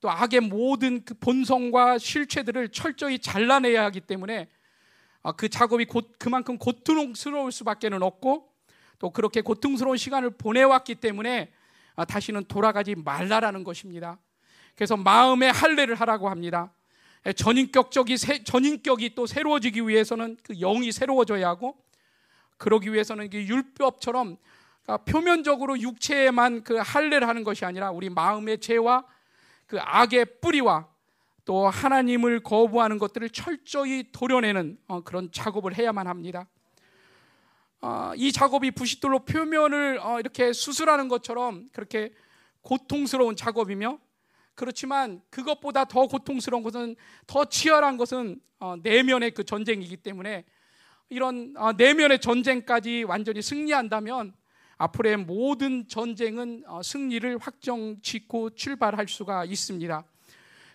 또 0.00 0.10
악의 0.10 0.40
모든 0.40 1.04
그 1.04 1.14
본성과 1.14 1.98
실체들을 1.98 2.70
철저히 2.70 3.18
잘라내야 3.18 3.84
하기 3.84 4.00
때문에 4.00 4.48
아, 5.22 5.32
그 5.32 5.48
작업이 5.48 5.84
곧 5.86 6.12
그만큼 6.18 6.58
고통스러울 6.58 7.52
수밖에는 7.52 8.02
없고 8.02 8.48
또 8.98 9.10
그렇게 9.10 9.40
고통스러운 9.40 9.96
시간을 9.96 10.30
보내왔기 10.30 10.96
때문에 10.96 11.52
아, 11.96 12.04
다시는 12.04 12.44
돌아가지 12.44 12.94
말라라는 12.94 13.64
것입니다. 13.64 14.18
그래서 14.74 14.96
마음의 14.96 15.52
할례를 15.52 15.94
하라고 15.96 16.28
합니다. 16.28 16.72
예, 17.26 17.32
전인격적이 17.32 18.18
전인격이 18.44 19.14
또 19.14 19.26
새로워지기 19.26 19.86
위해서는 19.88 20.36
그 20.42 20.54
영이 20.54 20.92
새로워져야 20.92 21.48
하고 21.48 21.76
그러기 22.58 22.92
위해서는 22.92 23.32
율법처럼 23.32 24.36
그러니까 24.82 25.04
표면적으로 25.04 25.78
육체에만 25.80 26.62
그 26.62 26.76
할례를 26.76 27.26
하는 27.26 27.44
것이 27.44 27.64
아니라 27.64 27.90
우리 27.90 28.10
마음의 28.10 28.60
죄와 28.60 29.04
그 29.66 29.78
악의 29.80 30.40
뿌리와 30.40 30.86
또 31.44 31.68
하나님을 31.68 32.40
거부하는 32.40 32.98
것들을 32.98 33.30
철저히 33.30 34.10
도려내는 34.12 34.78
어, 34.86 35.02
그런 35.02 35.30
작업을 35.30 35.76
해야만 35.76 36.06
합니다. 36.06 36.46
어, 37.80 38.12
이 38.16 38.32
작업이 38.32 38.70
부싯돌로 38.70 39.20
표면을 39.20 39.98
어, 40.02 40.20
이렇게 40.20 40.52
수술하는 40.52 41.08
것처럼 41.08 41.68
그렇게 41.72 42.14
고통스러운 42.62 43.36
작업이며 43.36 43.98
그렇지만 44.54 45.20
그것보다 45.30 45.84
더 45.84 46.06
고통스러운 46.06 46.62
것은 46.62 46.96
더 47.26 47.44
치열한 47.44 47.96
것은 47.96 48.40
내면의 48.82 49.32
그 49.32 49.44
전쟁이기 49.44 49.96
때문에 49.98 50.44
이런 51.08 51.54
내면의 51.76 52.20
전쟁까지 52.20 53.04
완전히 53.04 53.42
승리한다면 53.42 54.34
앞으로의 54.76 55.18
모든 55.18 55.86
전쟁은 55.86 56.64
승리를 56.82 57.38
확정 57.38 58.00
짓고 58.00 58.50
출발할 58.50 59.06
수가 59.08 59.44
있습니다. 59.44 60.04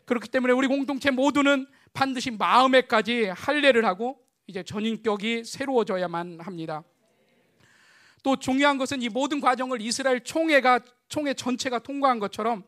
그렇기 0.06 0.30
때문에 0.30 0.54
우리 0.54 0.68
공동체 0.68 1.12
모두는 1.12 1.68
반드시 1.94 2.32
마음에까지 2.32 3.26
할례를 3.26 3.86
하고 3.86 4.20
이제 4.48 4.64
전인격이 4.64 5.44
새로워져야만 5.44 6.40
합니다. 6.42 6.84
또 8.24 8.36
중요한 8.36 8.78
것은 8.78 9.02
이 9.02 9.10
모든 9.10 9.40
과정을 9.40 9.82
이스라엘 9.82 10.24
총회가 10.24 10.80
총회 11.08 11.34
전체가 11.34 11.80
통과한 11.80 12.20
것처럼 12.20 12.64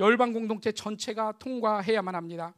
열방 0.00 0.32
공동체 0.32 0.72
전체가 0.72 1.32
통과해야만 1.38 2.14
합니다. 2.14 2.54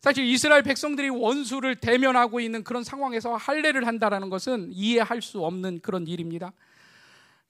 사실 0.00 0.24
이스라엘 0.24 0.62
백성들이 0.62 1.08
원수를 1.08 1.76
대면하고 1.76 2.38
있는 2.38 2.62
그런 2.62 2.84
상황에서 2.84 3.36
할례를 3.36 3.86
한다라는 3.86 4.30
것은 4.30 4.68
이해할 4.70 5.20
수 5.20 5.44
없는 5.44 5.80
그런 5.80 6.06
일입니다. 6.06 6.52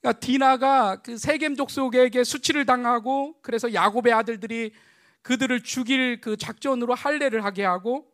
그러니까 0.01 0.19
디나가 0.19 1.01
그 1.01 1.17
세겜 1.17 1.55
족속에게 1.55 2.23
수치를 2.23 2.65
당하고 2.65 3.35
그래서 3.41 3.73
야곱의 3.73 4.11
아들들이 4.11 4.71
그들을 5.21 5.61
죽일 5.63 6.19
그 6.19 6.37
작전으로 6.37 6.95
할례를 6.95 7.43
하게 7.43 7.63
하고 7.63 8.11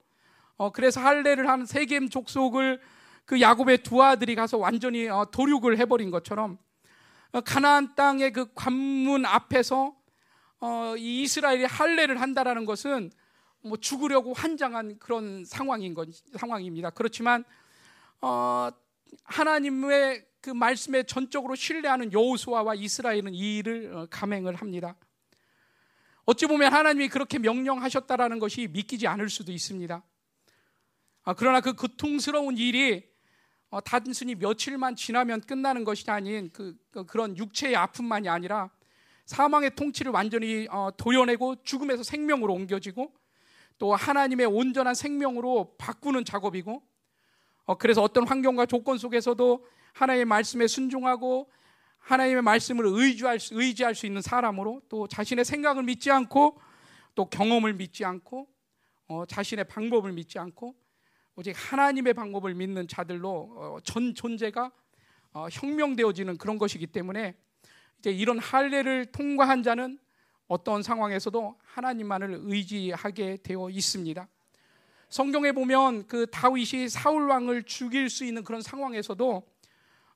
어, 0.57 0.71
그래서 0.71 0.99
할례를 0.99 1.47
한 1.47 1.65
세겜 1.65 2.09
족속을 2.09 2.81
그 3.25 3.39
야곱의 3.39 3.83
두 3.83 4.03
아들이 4.03 4.35
가서 4.35 4.57
완전히 4.57 5.07
어, 5.07 5.25
도륙을 5.31 5.77
해버린 5.77 6.11
것처럼 6.11 6.57
어, 7.31 7.41
가나안 7.41 7.95
땅의 7.95 8.33
그 8.33 8.53
관문 8.53 9.25
앞에서 9.25 10.00
어, 10.61 10.95
이 10.95 11.23
이스라엘이 11.23 11.65
할례를 11.65 12.21
한다라는 12.21 12.65
것은 12.65 13.11
뭐 13.61 13.77
죽으려고 13.77 14.33
환장한 14.33 14.99
그런 14.99 15.43
상황인 15.43 15.95
건 15.95 16.11
상황입니다. 16.35 16.91
그렇지만 16.91 17.43
어, 18.21 18.69
하나님의 19.23 20.23
그 20.39 20.51
말씀에 20.51 21.03
전적으로 21.03 21.55
신뢰하는 21.55 22.13
여호수아와 22.13 22.75
이스라엘은 22.75 23.33
이 23.33 23.57
일을 23.57 23.93
어, 23.93 24.07
감행을 24.11 24.55
합니다. 24.55 24.95
어찌 26.25 26.45
보면 26.45 26.71
하나님이 26.71 27.09
그렇게 27.09 27.39
명령하셨다라는 27.39 28.37
것이 28.37 28.67
믿기지 28.67 29.07
않을 29.07 29.29
수도 29.29 29.51
있습니다. 29.51 30.03
아, 31.23 31.33
그러나 31.33 31.59
그 31.61 31.73
고통스러운 31.73 32.57
일이 32.57 33.09
어, 33.71 33.81
단순히 33.81 34.35
며칠만 34.35 34.95
지나면 34.95 35.41
끝나는 35.41 35.83
것이 35.83 36.09
아닌 36.11 36.51
그, 36.53 36.75
그, 36.91 37.03
그런 37.05 37.35
육체의 37.35 37.75
아픔만이 37.75 38.29
아니라 38.29 38.69
사망의 39.25 39.75
통치를 39.75 40.11
완전히 40.11 40.67
어, 40.69 40.89
도려내고 40.97 41.63
죽음에서 41.63 42.03
생명으로 42.03 42.53
옮겨지고 42.53 43.13
또 43.77 43.95
하나님의 43.95 44.45
온전한 44.45 44.93
생명으로 44.93 45.75
바꾸는 45.77 46.25
작업이고 46.25 46.83
어, 47.65 47.77
그래서 47.77 48.01
어떤 48.01 48.27
환경과 48.27 48.65
조건 48.65 48.97
속에서도 48.97 49.65
하나님의 49.93 50.25
말씀에 50.25 50.67
순종하고 50.67 51.49
하나님의 51.99 52.41
말씀을 52.41 52.85
의지할 52.85 53.39
수, 53.39 53.59
의지할 53.59 53.95
수 53.95 54.05
있는 54.05 54.21
사람으로 54.21 54.81
또 54.89 55.07
자신의 55.07 55.45
생각을 55.45 55.83
믿지 55.83 56.11
않고 56.11 56.59
또 57.15 57.25
경험을 57.25 57.73
믿지 57.73 58.03
않고 58.05 58.47
어, 59.07 59.25
자신의 59.25 59.65
방법을 59.65 60.11
믿지 60.13 60.39
않고 60.39 60.75
오직 61.35 61.53
하나님의 61.55 62.13
방법을 62.13 62.53
믿는 62.55 62.87
자들로 62.87 63.29
어, 63.55 63.77
전 63.83 64.13
존재가 64.13 64.71
어, 65.33 65.47
혁명되어지는 65.51 66.37
그런 66.37 66.57
것이기 66.57 66.87
때문에 66.87 67.35
이제 68.01 68.09
이런 68.09 68.39
할례를 68.39 69.05
통과한 69.11 69.61
자는 69.61 69.99
어떤 70.47 70.81
상황에서도 70.81 71.55
하나님만을 71.63 72.39
의지하게 72.45 73.37
되어 73.43 73.69
있습니다. 73.69 74.27
성경에 75.07 75.51
보면 75.51 76.07
그 76.07 76.25
다윗이 76.31 76.89
사울 76.89 77.29
왕을 77.29 77.63
죽일 77.63 78.09
수 78.09 78.25
있는 78.25 78.43
그런 78.43 78.63
상황에서도 78.63 79.43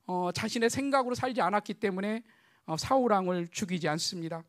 어, 0.07 0.31
자신의 0.33 0.71
생각으로 0.71 1.13
살지 1.13 1.41
않았기 1.41 1.75
때문에 1.75 2.23
어, 2.65 2.75
사울 2.75 3.11
왕을 3.11 3.49
죽이지 3.49 3.87
않습니다. 3.87 4.43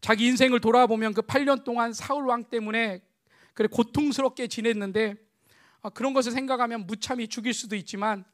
자기 0.00 0.26
인생을 0.28 0.60
돌아보면 0.60 1.14
그 1.14 1.22
8년 1.22 1.64
동안 1.64 1.92
사울 1.92 2.26
왕 2.26 2.44
때문에 2.44 3.02
그래 3.52 3.68
고통스럽게 3.68 4.46
지냈는데 4.46 5.16
어, 5.80 5.90
그런 5.90 6.14
것을 6.14 6.30
생각하면 6.30 6.86
무참히 6.86 7.26
죽일 7.26 7.52
수도 7.52 7.74
있지만 7.74 8.24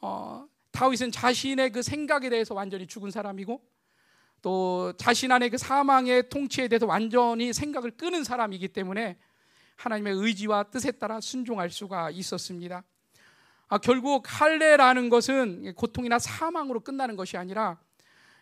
어, 0.00 0.46
다윗은 0.72 1.12
자신의 1.12 1.70
그 1.70 1.82
생각에 1.82 2.28
대해서 2.28 2.54
완전히 2.54 2.86
죽은 2.86 3.10
사람이고 3.10 3.62
또 4.40 4.92
자신 4.96 5.30
안의 5.30 5.50
그 5.50 5.58
사망의 5.58 6.28
통치에 6.28 6.68
대해서 6.68 6.86
완전히 6.86 7.52
생각을 7.52 7.92
끄는 7.92 8.24
사람이기 8.24 8.68
때문에 8.68 9.16
하나님의 9.76 10.14
의지와 10.14 10.64
뜻에 10.64 10.90
따라 10.92 11.20
순종할 11.20 11.70
수가 11.70 12.10
있었습니다. 12.10 12.82
아, 13.68 13.78
결국 13.78 14.24
할례라는 14.26 15.08
것은 15.08 15.74
고통이나 15.74 16.18
사망으로 16.18 16.80
끝나는 16.80 17.16
것이 17.16 17.36
아니라 17.36 17.78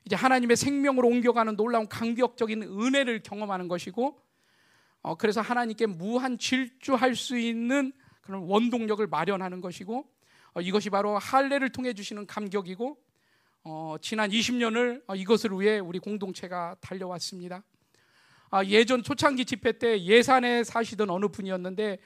이제 0.05 0.17
하나님의 0.17 0.57
생명으로 0.57 1.07
옮겨가는 1.07 1.57
놀라운 1.57 1.89
감격적인 1.89 2.63
은혜를 2.63 3.23
경험하는 3.23 3.69
것이고 3.69 4.21
어, 5.03 5.15
그래서 5.15 5.41
하나님께 5.41 5.87
무한 5.87 6.39
질주할 6.39 7.15
수 7.15 7.39
있는 7.39 7.93
그런 8.23 8.43
원동력을 8.43 9.07
마련하는 9.07 9.61
것이고 9.61 9.99
어, 9.99 10.20
이것이 10.59 10.91
바로 10.91 11.19
할례를 11.19 11.71
통해 11.71 11.93
주시는 11.93 12.27
감격이고 12.27 12.99
어, 13.65 13.97
지난 14.01 14.31
20년을 14.31 15.03
어, 15.07 15.15
이것을 15.15 15.51
위해 15.53 15.79
우리 15.79 15.99
공동체가 15.99 16.77
달려왔습니다. 16.81 17.63
아, 18.51 18.65
예전 18.65 19.03
초창기 19.03 19.45
집회 19.45 19.73
때 19.73 20.03
예산에 20.03 20.65
사시던 20.65 21.11
어느 21.11 21.29
분이었는데 21.29 21.99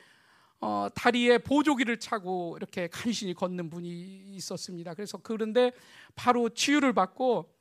어, 0.61 0.89
다리에 0.95 1.39
보조기를 1.39 1.99
차고 1.99 2.57
이렇게 2.59 2.89
간신히 2.89 3.35
걷는 3.35 3.71
분이 3.71 3.91
있었습니다. 4.35 4.95
그래서 4.95 5.19
그런데 5.23 5.73
바로 6.15 6.49
치유를 6.49 6.93
받고 6.93 7.55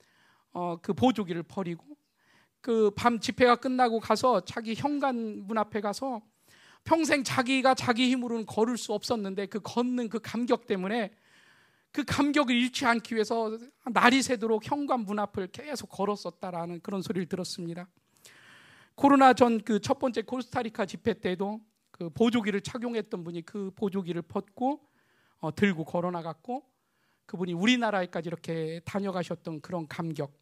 어, 0.53 0.77
그 0.81 0.93
보조기를 0.93 1.43
버리고 1.43 1.85
그 2.63 2.91
밤 2.95 3.19
집회가 3.19 3.57
끝나고 3.57 3.99
가서 3.99 4.39
자기 4.45 4.73
현관 4.73 5.45
문 5.45 5.57
앞에 5.57 5.81
가서 5.81 6.21
평생 6.83 7.23
자기가 7.23 7.75
자기 7.75 8.09
힘으로는 8.11 8.45
걸을 8.45 8.77
수 8.77 8.93
없었는데 8.93 9.45
그 9.47 9.59
걷는 9.61 10.09
그 10.09 10.19
감격 10.19 10.67
때문에 10.67 11.11
그 11.91 12.03
감격을 12.03 12.53
잃지 12.55 12.85
않기 12.85 13.13
위해서 13.15 13.57
날이 13.91 14.21
새도록 14.21 14.69
현관 14.69 15.01
문 15.01 15.19
앞을 15.19 15.47
계속 15.47 15.87
걸었었다라는 15.87 16.81
그런 16.81 17.01
소리를 17.01 17.27
들었습니다. 17.27 17.87
코로나 18.95 19.33
전 19.33 19.59
그 19.59 19.79
첫 19.79 19.99
번째 19.99 20.23
코스타리카 20.23 20.85
집회 20.85 21.13
때도 21.13 21.61
그 21.91 22.09
보조기를 22.09 22.61
착용했던 22.61 23.23
분이 23.23 23.43
그 23.43 23.71
보조기를 23.75 24.23
벗고 24.23 24.81
어, 25.39 25.53
들고 25.53 25.85
걸어 25.85 26.09
나갔고 26.11 26.63
그분이 27.25 27.53
우리나라에까지 27.53 28.27
이렇게 28.27 28.81
다녀가셨던 28.85 29.61
그런 29.61 29.87
감격. 29.87 30.33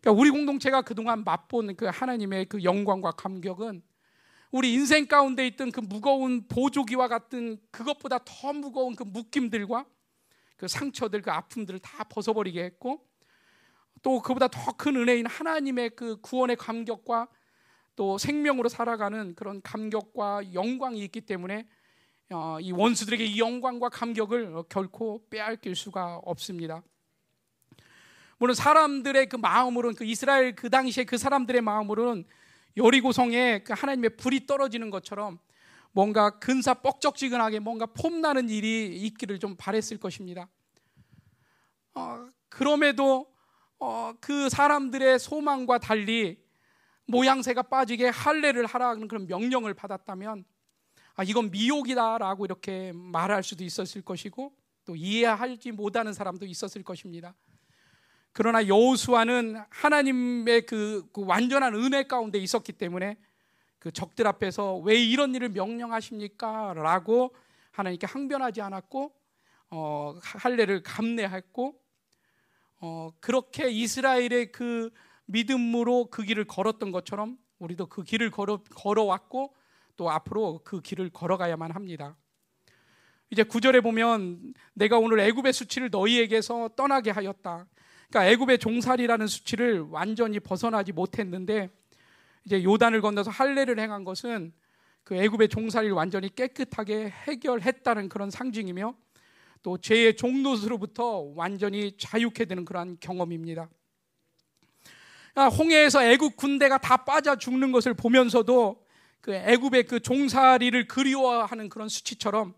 그러니까 0.00 0.20
우리 0.20 0.30
공동체가 0.30 0.82
그동안 0.82 1.24
맛본 1.24 1.76
그 1.76 1.86
하나님의 1.86 2.46
그 2.46 2.62
영광과 2.62 3.12
감격은 3.12 3.82
우리 4.52 4.74
인생 4.74 5.06
가운데 5.06 5.46
있던 5.46 5.72
그 5.72 5.80
무거운 5.80 6.46
보조기와 6.46 7.08
같은 7.08 7.58
그것보다 7.70 8.18
더 8.22 8.52
무거운 8.52 8.94
그 8.94 9.02
묶임들과 9.02 9.86
그 10.58 10.68
상처들, 10.68 11.22
그 11.22 11.30
아픔들을 11.30 11.80
다 11.80 12.04
벗어버리게 12.04 12.62
했고 12.62 13.02
또 14.02 14.20
그보다 14.20 14.48
더 14.48 14.72
큰 14.76 14.96
은혜인 14.96 15.24
하나님의 15.24 15.90
그 15.96 16.20
구원의 16.20 16.56
감격과 16.56 17.28
또 17.96 18.18
생명으로 18.18 18.68
살아가는 18.68 19.34
그런 19.34 19.62
감격과 19.62 20.52
영광이 20.52 20.98
있기 21.04 21.22
때문에 21.22 21.66
어, 22.30 22.58
이 22.60 22.72
원수들에게 22.72 23.24
이 23.24 23.38
영광과 23.38 23.88
감격을 23.88 24.64
결코 24.68 25.26
빼앗길 25.30 25.74
수가 25.74 26.16
없습니다. 26.24 26.82
물론 28.36 28.54
사람들의 28.54 29.30
그 29.30 29.36
마음으로는 29.36 29.94
그 29.94 30.04
이스라엘 30.04 30.54
그 30.54 30.68
당시에 30.68 31.04
그 31.04 31.16
사람들의 31.16 31.62
마음으로는 31.62 32.26
여리고성에 32.76 33.64
그 33.64 33.72
하나님의 33.72 34.16
불이 34.16 34.46
떨어지는 34.46 34.90
것처럼 34.90 35.38
뭔가 35.92 36.38
근사 36.38 36.74
뻑적지근하게 36.74 37.58
뭔가 37.58 37.86
폼나는 37.86 38.48
일이 38.48 38.96
있기를 38.96 39.38
좀 39.38 39.56
바랬을 39.56 39.98
것입니다. 39.98 40.48
어, 41.94 42.28
그럼에도 42.48 43.30
어, 43.78 44.14
그 44.20 44.48
사람들의 44.48 45.18
소망과 45.18 45.78
달리 45.78 46.42
모양새가 47.06 47.62
빠지게 47.62 48.08
할례를 48.08 48.64
하라는 48.66 49.08
그런 49.08 49.26
명령을 49.26 49.74
받았다면 49.74 50.44
아, 51.14 51.24
이건 51.24 51.50
미혹이다라고 51.50 52.46
이렇게 52.46 52.92
말할 52.94 53.42
수도 53.42 53.64
있었을 53.64 54.02
것이고 54.02 54.56
또 54.84 54.96
이해하지 54.96 55.72
못하는 55.72 56.12
사람도 56.12 56.46
있었을 56.46 56.82
것입니다. 56.82 57.34
그러나 58.32 58.66
여호수아는 58.66 59.62
하나님의 59.68 60.62
그, 60.66 61.06
그, 61.12 61.24
완전한 61.24 61.74
은혜 61.74 62.04
가운데 62.04 62.38
있었기 62.38 62.72
때문에 62.72 63.16
그 63.78 63.90
적들 63.90 64.26
앞에서 64.26 64.78
왜 64.78 65.02
이런 65.02 65.34
일을 65.34 65.50
명령하십니까? 65.50 66.72
라고 66.74 67.34
하나님께 67.72 68.06
항변하지 68.06 68.62
않았고 68.62 69.12
어, 69.70 70.14
할례를 70.22 70.82
감내했고 70.82 71.78
어, 72.80 73.10
그렇게 73.20 73.70
이스라엘의 73.70 74.52
그 74.52 74.90
믿음으로 75.26 76.06
그 76.10 76.22
길을 76.22 76.44
걸었던 76.44 76.90
것처럼 76.90 77.38
우리도 77.58 77.86
그 77.86 78.02
길을 78.02 78.30
걸어, 78.30 78.62
걸어왔고 78.74 79.54
또 79.96 80.10
앞으로 80.10 80.60
그 80.64 80.80
길을 80.80 81.10
걸어가야만 81.10 81.70
합니다. 81.70 82.16
이제 83.30 83.42
구절에 83.42 83.80
보면 83.80 84.52
내가 84.74 84.98
오늘 84.98 85.20
애굽의 85.20 85.52
수치를 85.52 85.90
너희에게서 85.90 86.70
떠나게 86.76 87.10
하였다. 87.10 87.66
그러니까 88.12 88.26
애굽의 88.26 88.58
종살이라는 88.58 89.26
수치를 89.26 89.86
완전히 89.88 90.38
벗어나지 90.38 90.92
못했는데 90.92 91.70
이제 92.44 92.62
요단을 92.62 93.00
건너서 93.00 93.30
할례를 93.30 93.78
행한 93.80 94.04
것은 94.04 94.52
그 95.02 95.16
애굽의 95.16 95.48
종살이를 95.48 95.94
완전히 95.94 96.32
깨끗하게 96.34 97.08
해결했다는 97.08 98.10
그런 98.10 98.30
상징이며 98.30 98.94
또 99.62 99.78
죄의 99.78 100.16
종노릇으로부터 100.16 101.32
완전히 101.34 101.96
자유케 101.96 102.44
되는 102.44 102.66
그러한 102.66 102.98
경험입니다. 103.00 103.70
그러니까 105.32 105.56
홍해에서 105.56 106.04
애굽 106.04 106.36
군대가 106.36 106.76
다 106.76 106.98
빠져 106.98 107.36
죽는 107.36 107.72
것을 107.72 107.94
보면서도 107.94 108.84
그 109.22 109.32
애굽의 109.32 109.84
그 109.84 110.00
종살이를 110.00 110.86
그리워하는 110.86 111.70
그런 111.70 111.88
수치처럼 111.88 112.52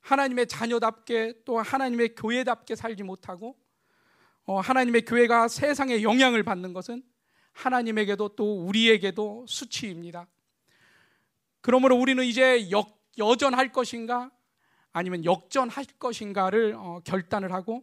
하나님의 0.00 0.46
자녀답게 0.46 1.42
또 1.44 1.60
하나님의 1.60 2.14
교회답게 2.14 2.76
살지 2.76 3.02
못하고 3.02 3.58
어, 3.58 3.63
하나님의 4.52 5.04
교회가 5.04 5.48
세상에 5.48 6.02
영향을 6.02 6.42
받는 6.42 6.72
것은 6.72 7.02
하나님에게도 7.52 8.30
또 8.36 8.66
우리에게도 8.66 9.46
수치입니다. 9.48 10.26
그러므로 11.60 11.96
우리는 11.96 12.22
이제 12.24 12.70
역, 12.70 13.00
여전할 13.16 13.72
것인가 13.72 14.30
아니면 14.92 15.24
역전할 15.24 15.84
것인가를 15.98 16.74
어, 16.76 17.00
결단을 17.04 17.52
하고 17.52 17.82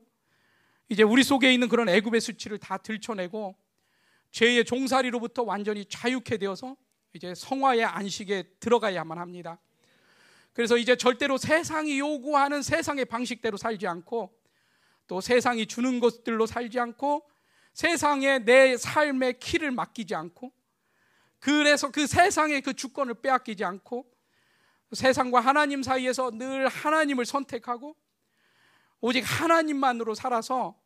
이제 0.87 1.03
우리 1.03 1.23
속에 1.23 1.53
있는 1.53 1.67
그런 1.67 1.89
애굽의 1.89 2.21
수치를 2.21 2.57
다 2.57 2.77
들춰내고 2.77 3.55
죄의 4.31 4.65
종살이로부터 4.65 5.43
완전히 5.43 5.85
자유케 5.85 6.37
되어서 6.37 6.75
이제 7.13 7.33
성화의 7.33 7.83
안식에 7.83 8.43
들어가야만 8.59 9.17
합니다. 9.17 9.59
그래서 10.53 10.77
이제 10.77 10.95
절대로 10.95 11.37
세상이 11.37 11.99
요구하는 11.99 12.61
세상의 12.61 13.05
방식대로 13.05 13.57
살지 13.57 13.87
않고 13.87 14.33
또 15.11 15.19
세상이 15.19 15.65
주는 15.65 15.99
것들로 15.99 16.45
살지 16.45 16.79
않고 16.79 17.29
세상에 17.73 18.39
내 18.39 18.77
삶의 18.77 19.41
키를 19.41 19.71
맡기지 19.71 20.15
않고 20.15 20.53
그래서 21.37 21.91
그 21.91 22.07
세상의 22.07 22.61
그 22.61 22.73
주권을 22.73 23.15
빼앗기지 23.15 23.65
않고 23.65 24.09
세상과 24.93 25.41
하나님 25.41 25.83
사이에서 25.83 26.31
늘 26.31 26.69
하나님을 26.69 27.25
선택하고 27.25 27.93
오직 29.01 29.19
하나님만으로 29.19 30.15
살아서 30.15 30.79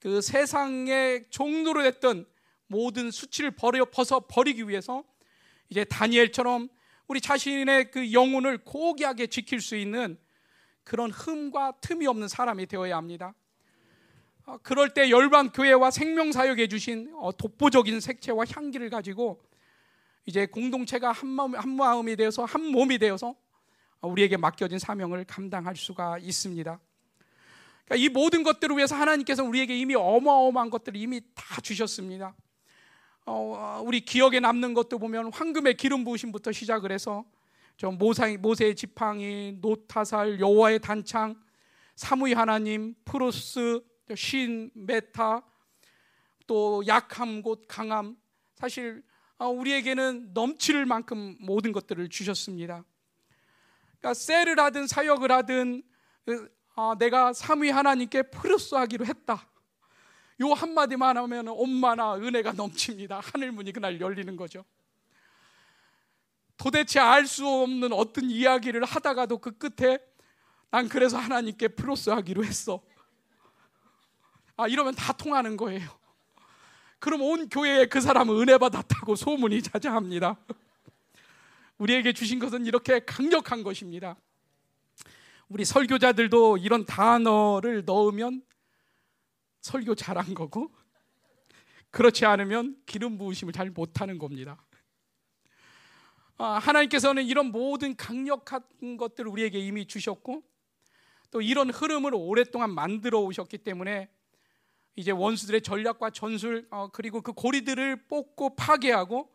그 0.00 0.20
세상의 0.20 1.26
종로로 1.30 1.84
됐던 1.84 2.26
모든 2.66 3.12
수치를 3.12 3.52
버려 3.52 3.84
벗어 3.84 4.26
버리기 4.26 4.68
위해서 4.68 5.04
이제 5.68 5.84
다니엘처럼 5.84 6.68
우리 7.06 7.20
자신의 7.20 7.92
그 7.92 8.12
영혼을 8.12 8.64
고귀하게 8.64 9.28
지킬 9.28 9.60
수 9.60 9.76
있는 9.76 10.18
그런 10.82 11.12
흠과 11.12 11.74
틈이 11.80 12.08
없는 12.08 12.26
사람이 12.26 12.66
되어야 12.66 12.96
합니다. 12.96 13.32
어, 14.46 14.58
그럴 14.62 14.92
때 14.92 15.08
열방 15.08 15.50
교회와 15.50 15.90
생명 15.90 16.30
사역해 16.30 16.68
주신 16.68 17.12
어, 17.16 17.32
독보적인 17.36 18.00
색채와 18.00 18.44
향기를 18.50 18.90
가지고 18.90 19.40
이제 20.26 20.46
공동체가 20.46 21.12
한 21.12 21.28
마음 21.28 21.54
한 21.54 21.70
마음이 21.70 22.16
되어서 22.16 22.44
한 22.44 22.64
몸이 22.66 22.98
되어서 22.98 23.34
우리에게 24.02 24.36
맡겨진 24.36 24.78
사명을 24.78 25.24
감당할 25.24 25.76
수가 25.76 26.18
있습니다. 26.18 26.78
그러니까 27.86 28.04
이 28.04 28.08
모든 28.08 28.42
것들을 28.42 28.76
위해서 28.76 28.94
하나님께서 28.96 29.44
우리에게 29.44 29.76
이미 29.78 29.94
어마어마한 29.94 30.70
것들을 30.70 31.00
이미 31.00 31.22
다 31.34 31.60
주셨습니다. 31.62 32.34
어, 33.26 33.82
우리 33.84 34.00
기억에 34.00 34.40
남는 34.40 34.74
것도 34.74 34.98
보면 34.98 35.32
황금의 35.32 35.76
기름 35.78 36.04
부으심부터 36.04 36.52
시작을 36.52 36.92
해서 36.92 37.24
저 37.78 37.90
모세, 37.90 38.36
모세의 38.36 38.76
지팡이, 38.76 39.56
놋화살, 39.60 40.38
여호수아의 40.38 40.80
단창, 40.80 41.34
삼위 41.96 42.34
하나님, 42.34 42.94
프로스, 43.04 43.82
신, 44.14 44.70
메타, 44.74 45.42
또 46.46 46.82
약함 46.86 47.40
곧 47.42 47.64
강함. 47.66 48.16
사실 48.54 49.02
어, 49.38 49.48
우리에게는 49.48 50.32
넘칠 50.34 50.84
만큼 50.84 51.36
모든 51.40 51.72
것들을 51.72 52.08
주셨습니다. 52.08 52.84
그러니까 53.98 54.14
셀을 54.14 54.60
하든 54.60 54.86
사역을 54.86 55.32
하든 55.32 55.82
아, 56.76 56.94
내가 56.98 57.32
삼위 57.32 57.70
하나님께 57.70 58.22
프로스하기로 58.24 59.06
했다. 59.06 59.48
요 60.40 60.52
한마디만 60.52 61.16
하면 61.16 61.48
얼마나 61.48 62.16
은혜가 62.16 62.52
넘칩니다. 62.52 63.20
하늘 63.20 63.52
문이 63.52 63.72
그날 63.72 64.00
열리는 64.00 64.36
거죠. 64.36 64.64
도대체 66.56 67.00
알 67.00 67.26
수 67.26 67.46
없는 67.46 67.92
어떤 67.92 68.30
이야기를 68.30 68.84
하다가도 68.84 69.38
그 69.38 69.56
끝에 69.56 69.98
난 70.70 70.88
그래서 70.88 71.16
하나님께 71.16 71.68
프로스 71.68 72.10
하기로 72.10 72.44
했어. 72.44 72.82
아, 74.56 74.68
이러면 74.68 74.94
다 74.94 75.12
통하는 75.12 75.56
거예요. 75.56 75.88
그럼 77.00 77.22
온 77.22 77.48
교회에 77.48 77.86
그 77.86 78.00
사람은 78.00 78.40
은혜 78.40 78.56
받았다고 78.56 79.16
소문이 79.16 79.62
자자합니다. 79.62 80.36
우리에게 81.78 82.12
주신 82.12 82.38
것은 82.38 82.66
이렇게 82.66 83.04
강력한 83.04 83.62
것입니다. 83.62 84.16
우리 85.48 85.64
설교자들도 85.64 86.58
이런 86.58 86.86
단어를 86.86 87.84
넣으면 87.84 88.42
설교 89.60 89.96
잘한 89.96 90.34
거고 90.34 90.70
그렇지 91.90 92.24
않으면 92.24 92.76
기름 92.86 93.18
부으심을 93.18 93.52
잘 93.52 93.70
못하는 93.70 94.18
겁니다. 94.18 94.64
아, 96.36 96.58
하나님께서는 96.58 97.24
이런 97.24 97.46
모든 97.46 97.96
강력한 97.96 98.62
것들을 98.96 99.30
우리에게 99.30 99.58
이미 99.58 99.86
주셨고 99.86 100.42
또 101.30 101.40
이런 101.40 101.70
흐름을 101.70 102.12
오랫동안 102.14 102.72
만들어 102.72 103.20
오셨기 103.20 103.58
때문에 103.58 104.08
이제 104.96 105.10
원수들의 105.10 105.62
전략과 105.62 106.10
전술 106.10 106.66
어, 106.70 106.88
그리고 106.92 107.20
그 107.20 107.32
고리들을 107.32 108.06
뽑고 108.06 108.54
파괴하고 108.54 109.28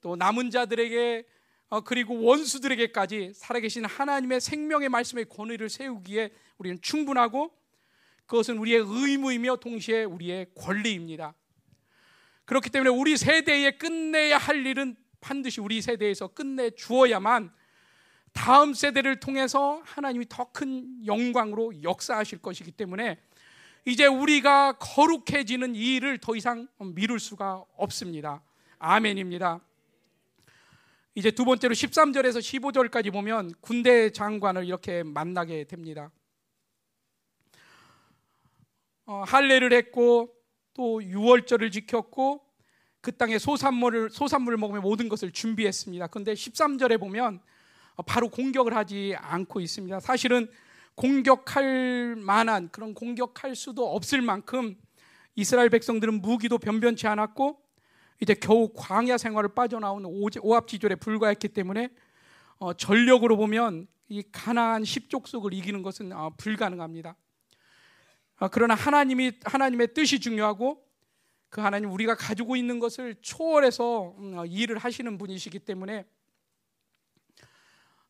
또 0.00 0.16
남은 0.16 0.50
자들에게 0.50 1.26
어, 1.68 1.80
그리고 1.82 2.22
원수들에게까지 2.22 3.32
살아계신 3.34 3.84
하나님의 3.84 4.40
생명의 4.40 4.88
말씀의 4.88 5.26
권위를 5.28 5.68
세우기에 5.68 6.30
우리는 6.56 6.80
충분하고 6.80 7.52
그것은 8.24 8.58
우리의 8.58 8.82
의무이며 8.86 9.56
동시에 9.56 10.04
우리의 10.04 10.46
권리입니다. 10.54 11.34
그렇기 12.46 12.70
때문에 12.70 12.90
우리 12.90 13.16
세대에 13.16 13.72
끝내야 13.72 14.38
할 14.38 14.64
일은 14.64 14.96
반드시 15.20 15.60
우리 15.60 15.82
세대에서 15.82 16.28
끝내 16.28 16.70
주어야만 16.70 17.52
다음 18.32 18.72
세대를 18.72 19.20
통해서 19.20 19.82
하나님이 19.84 20.26
더 20.28 20.50
큰 20.52 21.04
영광으로 21.04 21.82
역사하실 21.82 22.38
것이기 22.38 22.72
때문에 22.72 23.20
이제 23.88 24.04
우리가 24.04 24.72
거룩해지는 24.72 25.74
이 25.74 25.94
일을 25.94 26.18
더 26.18 26.36
이상 26.36 26.68
미룰 26.78 27.18
수가 27.18 27.64
없습니다. 27.74 28.42
아멘입니다. 28.78 29.60
이제 31.14 31.30
두 31.30 31.46
번째로 31.46 31.72
13절에서 31.72 32.38
15절까지 32.38 33.10
보면 33.10 33.54
군대 33.62 34.10
장관을 34.10 34.66
이렇게 34.66 35.02
만나게 35.02 35.64
됩니다. 35.64 36.10
어, 39.06 39.24
할례를 39.26 39.72
했고 39.72 40.34
또 40.74 41.02
유월절을 41.02 41.70
지켰고 41.70 42.44
그 43.00 43.16
땅에 43.16 43.38
소산물을 43.38 44.10
소산물을 44.10 44.58
먹으며 44.58 44.82
모든 44.82 45.08
것을 45.08 45.32
준비했습니다. 45.32 46.08
그런데 46.08 46.34
13절에 46.34 47.00
보면 47.00 47.40
바로 48.04 48.28
공격을 48.28 48.76
하지 48.76 49.14
않고 49.16 49.60
있습니다. 49.60 50.00
사실은 50.00 50.46
공격할 50.98 52.16
만한 52.16 52.68
그런 52.70 52.92
공격할 52.92 53.54
수도 53.54 53.94
없을 53.94 54.20
만큼 54.20 54.76
이스라엘 55.36 55.70
백성들은 55.70 56.20
무기도 56.20 56.58
변변치 56.58 57.06
않았고 57.06 57.62
이제 58.20 58.34
겨우 58.34 58.72
광야 58.74 59.16
생활을 59.16 59.54
빠져나온 59.54 60.04
오합지졸에 60.04 60.96
불과했기 60.96 61.48
때문에 61.50 61.90
어, 62.58 62.74
전력으로 62.74 63.36
보면 63.36 63.86
이 64.08 64.24
가나안 64.32 64.84
십족속을 64.84 65.54
이기는 65.54 65.82
것은 65.82 66.12
어, 66.12 66.32
불가능합니다. 66.36 67.14
어, 68.40 68.48
그러나 68.48 68.74
하나님이 68.74 69.34
하나님의 69.44 69.94
뜻이 69.94 70.18
중요하고 70.18 70.84
그 71.48 71.60
하나님 71.60 71.92
우리가 71.92 72.16
가지고 72.16 72.56
있는 72.56 72.80
것을 72.80 73.14
초월해서 73.22 74.16
음, 74.18 74.38
어, 74.38 74.46
일을 74.46 74.78
하시는 74.78 75.16
분이시기 75.16 75.60
때문에 75.60 76.04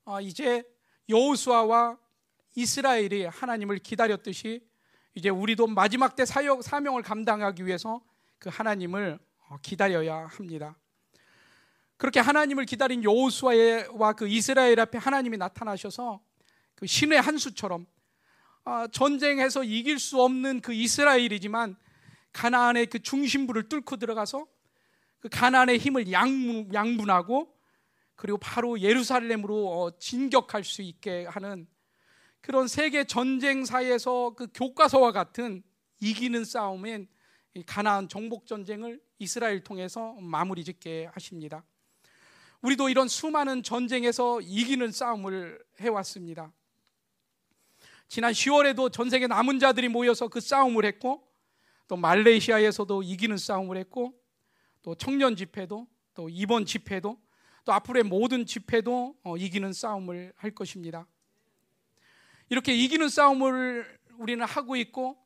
어, 0.07 0.23
이제 0.23 0.65
여호수아와 1.11 1.99
이스라엘이 2.59 3.27
하나님을 3.27 3.79
기다렸듯이 3.79 4.67
이제 5.15 5.29
우리도 5.29 5.69
마지막 5.69 6.17
때 6.17 6.27
사역 6.27 6.65
사명을 6.65 7.03
감당하기 7.03 7.65
위해서 7.65 8.01
그 8.41 8.51
하나님을 8.53 9.21
어, 9.49 9.59
기다려야 9.63 10.27
합니다. 10.27 10.77
그렇게 11.97 12.19
하나님을 12.19 12.65
기다린 12.65 13.05
여호수아와 13.05 14.13
그 14.15 14.27
이스라엘 14.27 14.81
앞에 14.81 14.99
하나님이 14.99 15.37
나타나셔서 15.37 16.21
그 16.75 16.87
신의 16.87 17.21
한 17.21 17.39
수처럼 17.39 17.87
전쟁에서 18.93 19.65
이길 19.65 19.99
수 19.99 20.21
없는 20.21 20.61
그 20.61 20.73
이스라엘이지만 20.73 21.77
가나안의 22.33 22.87
그 22.87 22.99
중심부를 23.01 23.69
뚫고 23.69 23.97
들어가서 23.97 24.47
그 25.21 25.29
가나안의 25.29 25.79
힘을 25.79 26.13
양분, 26.13 26.75
양분하고 26.75 27.53
그리고 28.15 28.39
바로 28.39 28.81
예루살렘으로 28.81 29.83
어, 29.83 29.99
진격할 29.99 30.65
수 30.65 30.83
있게 30.83 31.27
하는 31.27 31.67
그런 32.41 32.69
세계 32.69 33.05
전쟁사에서 33.05 34.35
그 34.37 34.49
교과서와 34.53 35.13
같은 35.13 35.63
이기는 36.01 36.45
싸움인 36.45 37.09
가나안 37.67 38.09
정복 38.09 38.47
전쟁을 38.47 39.01
이스라엘 39.19 39.63
통해서 39.65 40.15
마무리 40.21 40.65
짓게 40.65 41.09
하십니다. 41.13 41.65
우리도 42.63 42.89
이런 42.89 43.09
수많은 43.09 43.63
전쟁에서 43.63 44.41
이기는 44.41 44.91
싸움을 44.91 45.63
해왔습니다. 45.81 46.53
지난 48.09 48.33
10월에도 48.33 48.91
전 48.93 49.11
세계 49.11 49.27
남은 49.27 49.59
자들이 49.59 49.89
모여서 49.89 50.29
그 50.29 50.41
싸움을 50.41 50.85
했고 50.85 51.29
또 51.87 51.97
말레이시아에서도 51.97 53.03
이기는 53.03 53.37
싸움을 53.37 53.77
했고 53.77 54.15
또 54.83 54.95
청년 54.95 55.37
집회도 55.37 55.87
또 56.15 56.29
이번 56.29 56.65
집회도 56.65 57.19
또 57.65 57.73
앞으로의 57.73 58.05
모든 58.05 58.47
집회도 58.47 59.17
어, 59.25 59.37
이기는 59.37 59.73
싸움을 59.73 60.33
할 60.37 60.51
것입니다. 60.53 61.07
이렇게 62.51 62.75
이기는 62.75 63.09
싸움을 63.09 63.99
우리는 64.19 64.45
하고 64.45 64.77
있고 64.77 65.17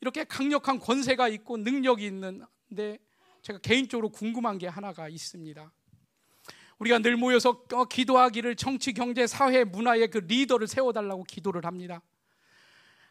이렇게 0.00 0.24
강력한 0.24 0.78
권세가 0.78 1.28
있고 1.28 1.58
능력이 1.58 2.06
있는데 2.06 2.98
제가 3.42 3.58
개인적으로 3.60 4.08
궁금한 4.10 4.58
게 4.58 4.66
하나가 4.66 5.08
있습니다. 5.08 5.72
우리가 6.78 6.98
늘 7.00 7.16
모여서 7.16 7.62
어, 7.72 7.84
기도하기를 7.84 8.56
정치, 8.56 8.94
경제, 8.94 9.26
사회, 9.26 9.64
문화의 9.64 10.08
그 10.08 10.18
리더를 10.18 10.66
세워달라고 10.66 11.24
기도를 11.24 11.66
합니다. 11.66 12.00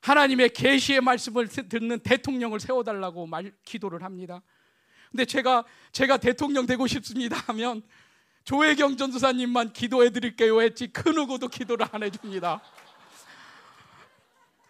하나님의 0.02 0.50
계시의 0.50 1.02
말씀을 1.02 1.48
듣는 1.48 2.00
대통령을 2.00 2.60
세워달라고 2.60 3.28
말 3.28 3.54
기도를 3.64 4.04
합니다. 4.04 4.42
근데 5.12 5.26
제가 5.26 5.66
제가 5.92 6.18
대통령 6.18 6.66
되고 6.66 6.88
싶습니다 6.88 7.38
하면 7.48 7.82
조혜경 8.44 8.98
전도사님만 8.98 9.74
기도해 9.74 10.12
드릴게요 10.12 10.62
했지 10.62 10.88
그 10.88 11.10
누구도 11.10 11.48
기도를 11.48 11.86
안 11.92 12.04
해줍니다. 12.04 12.62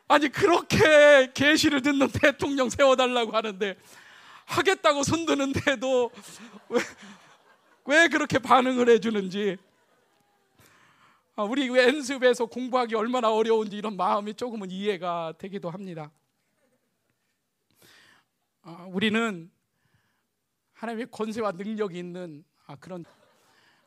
아니 0.09 0.27
그렇게 0.27 1.31
계시를 1.35 1.83
듣는 1.83 2.07
대통령 2.09 2.67
세워달라고 2.67 3.31
하는데 3.31 3.77
하겠다고 4.47 5.03
손드는데도 5.03 6.11
왜, 6.69 6.79
왜 7.85 8.07
그렇게 8.07 8.39
반응을 8.39 8.89
해주는지 8.89 9.57
아, 11.35 11.43
우리 11.43 11.67
연습에서 11.67 12.47
공부하기 12.47 12.95
얼마나 12.95 13.31
어려운지 13.31 13.77
이런 13.77 13.95
마음이 13.95 14.33
조금은 14.33 14.71
이해가 14.71 15.35
되기도 15.37 15.69
합니다. 15.69 16.11
아, 18.63 18.87
우리는 18.89 19.51
하나님의 20.73 21.11
권세와 21.11 21.51
능력이 21.51 21.99
있는 21.99 22.43
아, 22.65 22.75
그런 22.77 23.05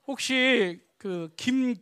혹시 0.06 0.80
그 0.98 1.28
김 1.36 1.74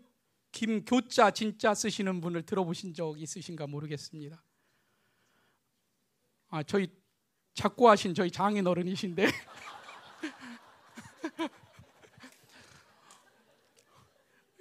김교자 0.52 1.30
진짜 1.30 1.74
쓰시는 1.74 2.20
분을 2.20 2.42
들어보신 2.42 2.94
적 2.94 3.20
있으신가 3.20 3.66
모르겠습니다. 3.66 4.42
아 6.48 6.62
저희 6.62 6.88
작고하신 7.54 8.14
저희 8.14 8.30
장인 8.30 8.66
어른이신데 8.66 9.26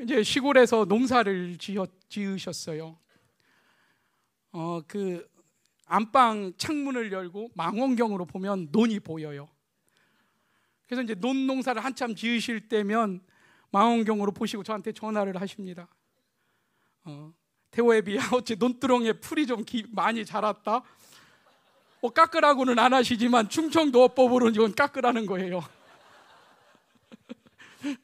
이제 0.02 0.24
시골에서 0.24 0.86
농사를 0.86 1.58
지으셨어요. 2.08 2.98
어, 4.52 4.82
그 4.88 5.30
안방 5.86 6.54
창문을 6.58 7.12
열고 7.12 7.52
망원경으로 7.56 8.26
보면 8.26 8.70
논이 8.72 9.02
보여요. 9.02 9.50
그래서 10.86 11.04
이제 11.04 11.16
논 11.16 11.48
농사를 11.48 11.84
한참 11.84 12.16
지으실 12.16 12.70
때면 12.70 13.22
망원경으로 13.72 14.32
보시고 14.32 14.64
저한테 14.64 14.92
전화를 14.92 15.40
하십니다. 15.40 15.88
어, 17.04 17.34
태호에 17.72 18.02
비해 18.02 18.20
어째 18.32 18.56
논두렁에 18.56 19.14
풀이 19.14 19.46
좀 19.48 19.64
기, 19.64 19.86
많이 19.92 20.26
자랐다. 20.26 20.82
뭐 22.02 22.12
깎으라고는 22.12 22.80
안 22.80 22.94
하시지만 22.94 23.50
충청도 23.50 24.04
어법으로는 24.04 24.56
이건 24.56 24.74
깎으라는 24.74 25.26
거예요. 25.26 25.62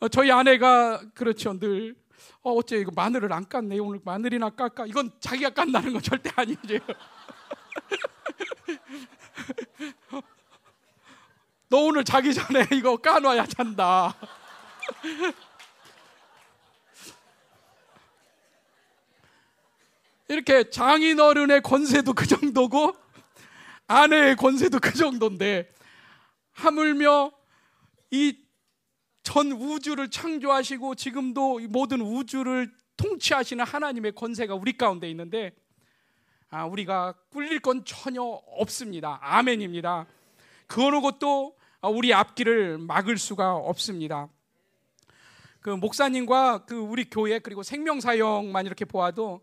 어, 0.00 0.08
저희 0.08 0.30
아내가 0.30 1.02
그렇죠 1.14 1.58
늘 1.58 1.96
어, 2.42 2.52
어째 2.52 2.76
이거 2.76 2.92
마늘을 2.94 3.32
안 3.32 3.46
깠네 3.46 3.84
오늘 3.84 4.00
마늘이나 4.04 4.50
깎아 4.50 4.86
이건 4.86 5.10
자기가 5.20 5.50
깐다는 5.50 5.92
건 5.94 6.02
절대 6.02 6.30
아니죠. 6.36 6.78
너 11.74 11.80
오늘 11.80 12.04
자기 12.04 12.32
전에 12.32 12.68
이거 12.70 12.96
까놔야 12.96 13.46
잔다. 13.46 14.14
이렇게 20.28 20.70
장인어른의 20.70 21.62
권세도 21.62 22.12
그 22.12 22.28
정도고 22.28 22.94
아내의 23.88 24.36
권세도 24.36 24.78
그 24.78 24.94
정도인데 24.94 25.68
하물며 26.52 27.32
이 28.12 28.44
전 29.24 29.50
우주를 29.50 30.10
창조하시고 30.10 30.94
지금도 30.94 31.58
모든 31.70 32.02
우주를 32.02 32.70
통치하시는 32.98 33.64
하나님의 33.64 34.12
권세가 34.12 34.54
우리 34.54 34.76
가운데 34.76 35.10
있는데 35.10 35.56
아, 36.50 36.66
우리가 36.66 37.14
꿀릴 37.30 37.58
건 37.58 37.84
전혀 37.84 38.22
없습니다. 38.22 39.18
아멘입니다. 39.22 40.06
그 40.68 40.84
어느 40.84 41.00
것도 41.00 41.56
우리 41.88 42.12
앞길을 42.12 42.78
막을 42.78 43.18
수가 43.18 43.54
없습니다. 43.54 44.28
그 45.60 45.70
목사님과 45.70 46.66
그 46.66 46.76
우리 46.76 47.08
교회 47.08 47.38
그리고 47.38 47.62
생명 47.62 48.00
사역만 48.00 48.66
이렇게 48.66 48.84
보아도 48.84 49.40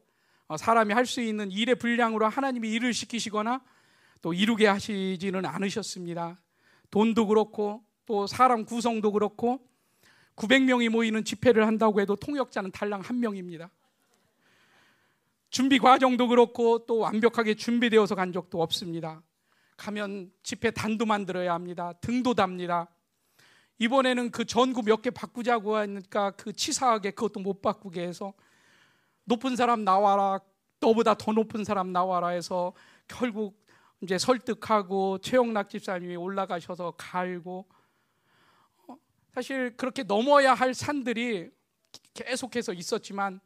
어, 0.48 0.58
사람이 0.58 0.94
할 0.94 1.06
수 1.06 1.22
있는 1.22 1.50
일의 1.52 1.76
분량으로 1.76 2.28
하나님이 2.28 2.70
일을 2.72 2.94
시키시거나 2.94 3.62
또 4.22 4.34
이루게 4.34 4.68
하시지는 4.68 5.46
않으셨습니다. 5.46 6.40
돈도 6.92 7.28
그렇고 7.28 7.84
또 8.06 8.28
사람 8.28 8.66
구성도 8.66 9.12
그렇고 9.12 9.60
900명이 10.36 10.90
모이는 10.90 11.24
집회를 11.24 11.66
한다고 11.66 12.02
해도 12.02 12.16
통역자는 12.16 12.72
달랑 12.72 13.02
한 13.02 13.20
명입니다. 13.20 13.70
준비 15.50 15.80
과정도 15.80 16.28
그렇고 16.28 16.86
또 16.86 17.00
완벽하게 17.00 17.56
준비되어서 17.56 18.16
간 18.16 18.32
적도 18.32 18.62
없습니다. 18.62 19.22
가면 19.82 20.32
집회 20.44 20.70
단도 20.70 21.08
만들어야 21.08 21.56
합니다. 21.56 21.92
등도 22.02 22.36
답니다. 22.36 22.88
이번에는 23.80 24.30
그 24.30 24.46
전구 24.46 24.84
몇 24.84 25.02
개 25.02 25.10
바꾸자고 25.10 25.76
하니까 25.76 26.30
그 26.32 26.54
치사하게 26.54 27.12
그것도 27.12 27.40
못 27.40 27.64
바꾸게 27.64 28.04
해서 28.04 28.34
높은 29.24 29.56
사람 29.56 29.84
나와라, 29.84 30.40
너보다 30.80 31.16
더 31.16 31.32
높은 31.32 31.64
사람 31.64 31.92
나와라 31.92 32.28
해서 32.28 32.74
결국 33.08 33.60
이제 34.02 34.20
설득하고 34.20 35.18
최영락 35.18 35.70
집사님이 35.70 36.16
올라가셔서 36.16 36.94
갈고 36.96 37.68
어, 38.88 38.96
사실 39.34 39.76
그렇게 39.78 40.04
넘어야 40.04 40.54
할 40.54 40.76
산들이 40.76 41.50
계속해서 42.14 42.74
있었지만 42.74 43.40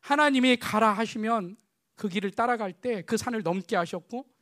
하나님이 0.00 0.56
가라 0.56 0.94
하시면 0.94 1.58
그 1.94 2.08
길을 2.08 2.30
따라갈 2.30 2.72
때 2.72 3.02
그 3.02 3.18
산을 3.18 3.42
넘게 3.42 3.76
하셨고 3.76 4.33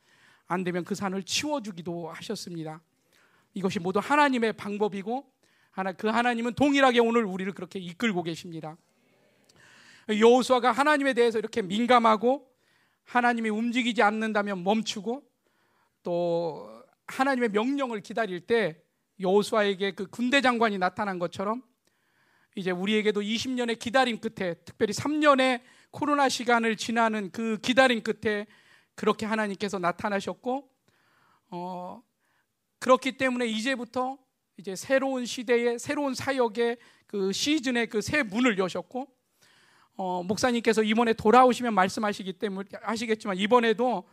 안 0.47 0.63
되면 0.63 0.83
그 0.83 0.95
산을 0.95 1.23
치워주기도 1.23 2.09
하셨습니다. 2.09 2.81
이것이 3.53 3.79
모두 3.79 3.99
하나님의 3.99 4.53
방법이고 4.53 5.25
하나 5.71 5.91
그 5.91 6.07
하나님은 6.07 6.53
동일하게 6.53 6.99
오늘 6.99 7.25
우리를 7.25 7.51
그렇게 7.53 7.79
이끌고 7.79 8.23
계십니다. 8.23 8.77
여호수아가 10.09 10.71
하나님에 10.71 11.13
대해서 11.13 11.39
이렇게 11.39 11.61
민감하고 11.61 12.51
하나님이 13.05 13.49
움직이지 13.49 14.01
않는다면 14.01 14.63
멈추고 14.63 15.23
또 16.03 16.83
하나님의 17.07 17.49
명령을 17.49 18.01
기다릴 18.01 18.41
때 18.41 18.81
여호수아에게 19.19 19.91
그 19.91 20.07
군대 20.07 20.41
장관이 20.41 20.77
나타난 20.77 21.19
것처럼 21.19 21.61
이제 22.55 22.71
우리에게도 22.71 23.21
20년의 23.21 23.79
기다림 23.79 24.19
끝에 24.19 24.55
특별히 24.65 24.93
3년의 24.93 25.61
코로나 25.91 26.29
시간을 26.29 26.77
지나는 26.77 27.31
그 27.31 27.57
기다림 27.61 28.03
끝에 28.03 28.45
그렇게 28.95 29.25
하나님께서 29.25 29.79
나타나셨고 29.79 30.69
어 31.51 32.01
그렇기 32.79 33.17
때문에 33.17 33.47
이제부터 33.47 34.17
이제 34.57 34.75
새로운 34.75 35.25
시대의 35.25 35.79
새로운 35.79 36.13
사역의 36.13 36.77
그 37.07 37.31
시즌의 37.31 37.87
그 37.87 38.01
새 38.01 38.23
문을 38.23 38.57
여셨고 38.57 39.07
어, 39.95 40.23
목사님께서 40.23 40.81
이번에 40.83 41.13
돌아오시면 41.13 41.73
말씀하시기 41.73 42.33
때문에 42.33 42.67
하시겠지만 42.81 43.37
이번에도 43.37 44.03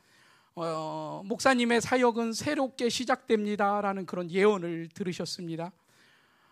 어, 0.55 1.23
목사님의 1.25 1.81
사역은 1.81 2.33
새롭게 2.33 2.89
시작됩니다라는 2.89 4.05
그런 4.05 4.31
예언을 4.31 4.89
들으셨습니다. 4.93 5.73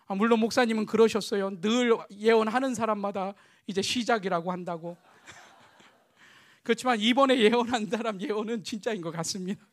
아, 0.07 0.15
물론 0.15 0.39
목사님은 0.39 0.87
그러셨어요. 0.87 1.61
늘 1.61 1.95
예언하는 2.11 2.73
사람마다 2.73 3.33
이제 3.67 3.83
시작이라고 3.83 4.51
한다고. 4.51 4.97
그렇지만 6.69 6.99
이번에 6.99 7.39
예언한 7.39 7.87
사람 7.87 8.21
예언은 8.21 8.63
진짜인 8.63 9.01
것 9.01 9.09
같습니다. 9.09 9.65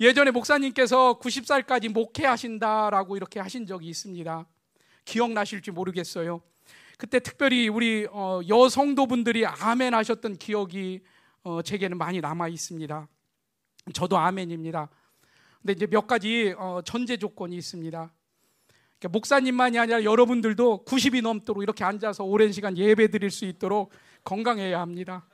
예전에 0.00 0.30
목사님께서 0.30 1.18
90살까지 1.18 1.92
목회하신다라고 1.92 3.18
이렇게 3.18 3.38
하신 3.38 3.66
적이 3.66 3.88
있습니다. 3.88 4.46
기억나실지 5.04 5.70
모르겠어요. 5.72 6.40
그때 6.96 7.20
특별히 7.20 7.68
우리 7.68 8.06
어, 8.10 8.40
여성도분들이 8.48 9.44
아멘 9.44 9.92
하셨던 9.92 10.38
기억이 10.38 11.02
어, 11.42 11.60
제게는 11.60 11.98
많이 11.98 12.22
남아 12.22 12.48
있습니다. 12.48 13.06
저도 13.92 14.16
아멘입니다. 14.16 14.88
근데 15.60 15.74
이제 15.74 15.86
몇 15.86 16.06
가지 16.06 16.54
어, 16.56 16.80
전제 16.82 17.18
조건이 17.18 17.56
있습니다. 17.56 18.10
그러니까 19.00 19.08
목사님만이 19.10 19.78
아니라 19.78 20.02
여러분들도 20.02 20.86
90이 20.86 21.20
넘도록 21.20 21.62
이렇게 21.62 21.84
앉아서 21.84 22.24
오랜 22.24 22.52
시간 22.52 22.78
예배 22.78 23.08
드릴 23.08 23.30
수 23.30 23.44
있도록 23.44 23.92
건강해야 24.24 24.80
합니다. 24.80 25.26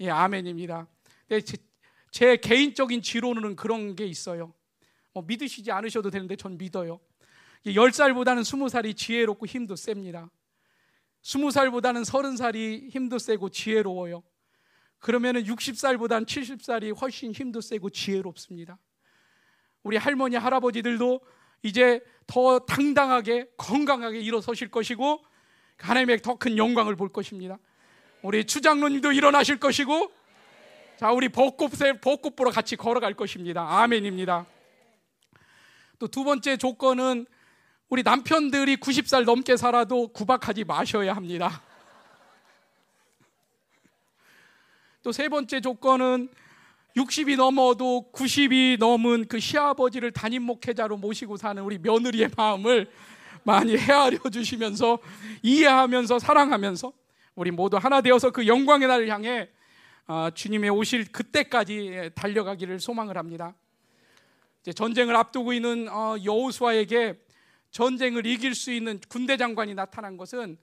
예, 0.00 0.10
아멘입니다. 0.10 0.86
제, 1.28 1.56
제, 2.10 2.36
개인적인 2.36 3.02
지론은 3.02 3.56
그런 3.56 3.94
게 3.94 4.06
있어요. 4.06 4.52
뭐 5.12 5.22
믿으시지 5.26 5.70
않으셔도 5.70 6.10
되는데 6.10 6.36
전 6.36 6.58
믿어요. 6.58 7.00
10살보다는 7.66 8.42
20살이 8.42 8.96
지혜롭고 8.96 9.46
힘도 9.46 9.76
셉니다. 9.76 10.30
20살보다는 11.22 12.04
30살이 12.04 12.90
힘도 12.90 13.18
세고 13.18 13.50
지혜로워요. 13.50 14.22
그러면은 14.98 15.44
60살보다는 15.44 16.26
70살이 16.26 17.00
훨씬 17.00 17.32
힘도 17.32 17.60
세고 17.60 17.90
지혜롭습니다. 17.90 18.78
우리 19.82 19.96
할머니, 19.96 20.36
할아버지들도 20.36 21.20
이제 21.62 22.00
더 22.26 22.60
당당하게 22.60 23.48
건강하게 23.56 24.20
일어서실 24.20 24.70
것이고 24.70 25.24
하나님의 25.78 26.22
더 26.22 26.36
큰 26.36 26.56
영광을 26.56 26.96
볼 26.96 27.08
것입니다. 27.08 27.58
우리 28.22 28.44
추장로님도 28.44 29.12
일어나실 29.12 29.58
것이고 29.58 30.12
자 30.96 31.10
우리 31.10 31.28
벚꽃에 31.28 32.00
벚꽃 32.00 32.36
보러 32.36 32.50
같이 32.50 32.76
걸어갈 32.76 33.14
것입니다. 33.14 33.62
아멘입니다. 33.82 34.46
또 35.98 36.06
두 36.06 36.24
번째 36.24 36.56
조건은 36.56 37.26
우리 37.88 38.02
남편들이 38.02 38.76
90살 38.76 39.24
넘게 39.24 39.56
살아도 39.56 40.08
구박하지 40.08 40.64
마셔야 40.64 41.14
합니다. 41.14 41.62
또 45.02 45.10
세 45.10 45.28
번째 45.28 45.60
조건은 45.60 46.28
60이 46.96 47.36
넘어도 47.36 48.10
90이 48.12 48.78
넘은 48.78 49.26
그 49.26 49.40
시아버지를 49.40 50.12
담임 50.12 50.42
목회자로 50.42 50.96
모시고 50.96 51.36
사는 51.36 51.60
우리 51.62 51.78
며느리의 51.78 52.30
마음을 52.36 52.88
많이 53.42 53.76
헤아려 53.76 54.18
주시면서 54.30 54.98
이해하면서 55.42 56.20
사랑하면서 56.20 56.92
우리 57.34 57.50
모두 57.50 57.78
하나 57.78 58.00
되어서 58.02 58.30
그 58.30 58.46
영광의 58.46 58.88
날을 58.88 59.08
향해 59.08 59.48
아, 60.06 60.30
주님의 60.34 60.70
오실 60.70 61.10
그때까지 61.10 62.10
달려가기를 62.14 62.78
소망을 62.80 63.16
합니다. 63.16 63.54
전쟁을 64.74 65.16
앞두고 65.16 65.52
있는 65.52 65.88
어, 65.88 66.16
여호수아에게 66.22 67.18
전쟁을 67.70 68.26
이길 68.26 68.54
수 68.54 68.70
있는 68.70 69.00
군대 69.08 69.36
장관이 69.36 69.74
나타난 69.74 70.16
것은 70.16 70.58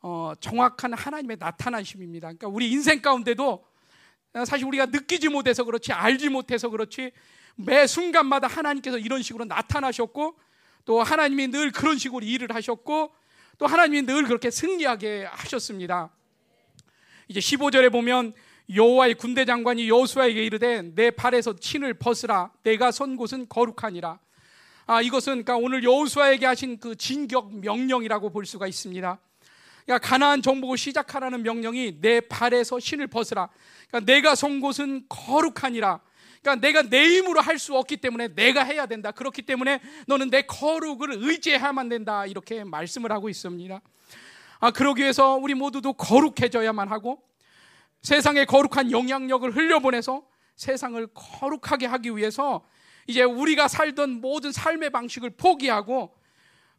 어, 0.00 0.32
정확한 0.40 0.94
하나님의 0.94 1.36
나타나심입니다. 1.38 2.28
그러니까 2.28 2.48
우리 2.48 2.70
인생 2.70 3.02
가운데도 3.02 3.64
사실 4.46 4.66
우리가 4.66 4.86
느끼지 4.86 5.28
못해서 5.28 5.62
그렇지 5.62 5.92
알지 5.92 6.30
못해서 6.30 6.68
그렇지 6.68 7.12
매 7.56 7.86
순간마다 7.86 8.48
하나님께서 8.48 8.98
이런 8.98 9.22
식으로 9.22 9.44
나타나셨고 9.44 10.38
또 10.84 11.02
하나님이 11.02 11.48
늘 11.48 11.70
그런 11.70 11.98
식으로 11.98 12.24
일을 12.24 12.54
하셨고 12.54 13.14
또 13.58 13.66
하나님이 13.66 14.02
늘 14.02 14.24
그렇게 14.24 14.50
승리하게 14.50 15.24
하셨습니다. 15.30 16.10
이제 17.28 17.40
15절에 17.40 17.90
보면 17.92 18.34
여호와의 18.74 19.14
군대 19.14 19.44
장관이 19.44 19.88
여호수아에게 19.88 20.42
이르되 20.44 20.82
내 20.94 21.10
발에서 21.10 21.56
친을 21.56 21.94
벗으라 21.94 22.50
내가 22.62 22.90
선 22.90 23.16
곳은 23.16 23.48
거룩하니라. 23.48 24.18
아 24.86 25.00
이것은 25.00 25.44
그러니까 25.44 25.56
오늘 25.56 25.84
여호수아에게 25.84 26.46
하신 26.46 26.78
그 26.78 26.96
진격 26.96 27.54
명령이라고 27.54 28.30
볼 28.30 28.46
수가 28.46 28.66
있습니다. 28.66 29.18
그러니까 29.84 30.08
가나안 30.08 30.42
정복을 30.42 30.78
시작하라는 30.78 31.42
명령이 31.42 32.00
내 32.00 32.20
발에서 32.20 32.80
신을 32.80 33.06
벗으라. 33.06 33.48
그러니까 33.88 34.12
내가 34.12 34.34
선 34.34 34.60
곳은 34.60 35.04
거룩하니라. 35.08 36.00
그러니까 36.44 36.56
내가 36.56 36.82
내 36.82 37.06
힘으로 37.06 37.40
할 37.40 37.54
수 37.58 37.74
없기 37.74 37.96
때문에 37.96 38.28
내가 38.34 38.62
해야 38.62 38.84
된다. 38.84 39.10
그렇기 39.10 39.42
때문에 39.42 39.80
너는 40.06 40.28
내 40.28 40.42
거룩을 40.42 41.12
의지해야만 41.12 41.88
된다. 41.88 42.26
이렇게 42.26 42.62
말씀을 42.64 43.10
하고 43.10 43.30
있습니다. 43.30 43.80
아, 44.60 44.70
그러기 44.70 45.02
위해서 45.02 45.36
우리 45.36 45.54
모두도 45.54 45.94
거룩해져야만 45.94 46.88
하고 46.88 47.22
세상에 48.02 48.44
거룩한 48.44 48.90
영향력을 48.90 49.56
흘려보내서 49.56 50.22
세상을 50.56 51.06
거룩하게 51.14 51.86
하기 51.86 52.16
위해서 52.16 52.66
이제 53.06 53.22
우리가 53.22 53.68
살던 53.68 54.20
모든 54.20 54.52
삶의 54.52 54.90
방식을 54.90 55.30
포기하고 55.30 56.14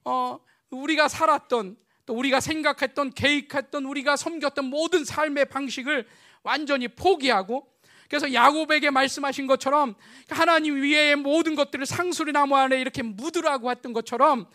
어, 0.03 0.39
우리가 0.70 1.07
살았던 1.07 1.78
또 2.05 2.13
우리가 2.13 2.41
생각했던 2.41 3.11
계획했던 3.13 3.86
우리가 3.86 4.18
섬겼던 4.18 4.66
모든 4.66 5.03
삶의 5.05 5.45
방식을 5.45 6.05
완전히 6.43 6.88
포기하고 6.89 7.68
그래서 8.10 8.34
야곱에게 8.34 8.89
말씀하신 8.91 9.47
것처럼 9.47 9.95
하나님 10.30 10.76
위에 10.82 11.16
모든 11.16 11.56
것들을 11.56 11.86
상수리 11.86 12.32
나무 12.32 12.56
안에 12.56 12.80
이렇게 12.80 13.01
묻으라고 13.01 13.72
했던 13.72 13.93
것처럼 13.93 14.47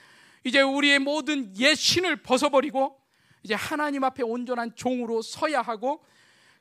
이제 0.44 0.60
우리의 0.60 0.98
모든 1.00 1.56
옛 1.58 1.74
신을 1.74 2.16
벗어버리고 2.16 2.96
이제 3.42 3.54
하나님 3.54 4.04
앞에 4.04 4.22
온전한 4.22 4.74
종으로 4.74 5.22
서야 5.22 5.62
하고 5.62 6.04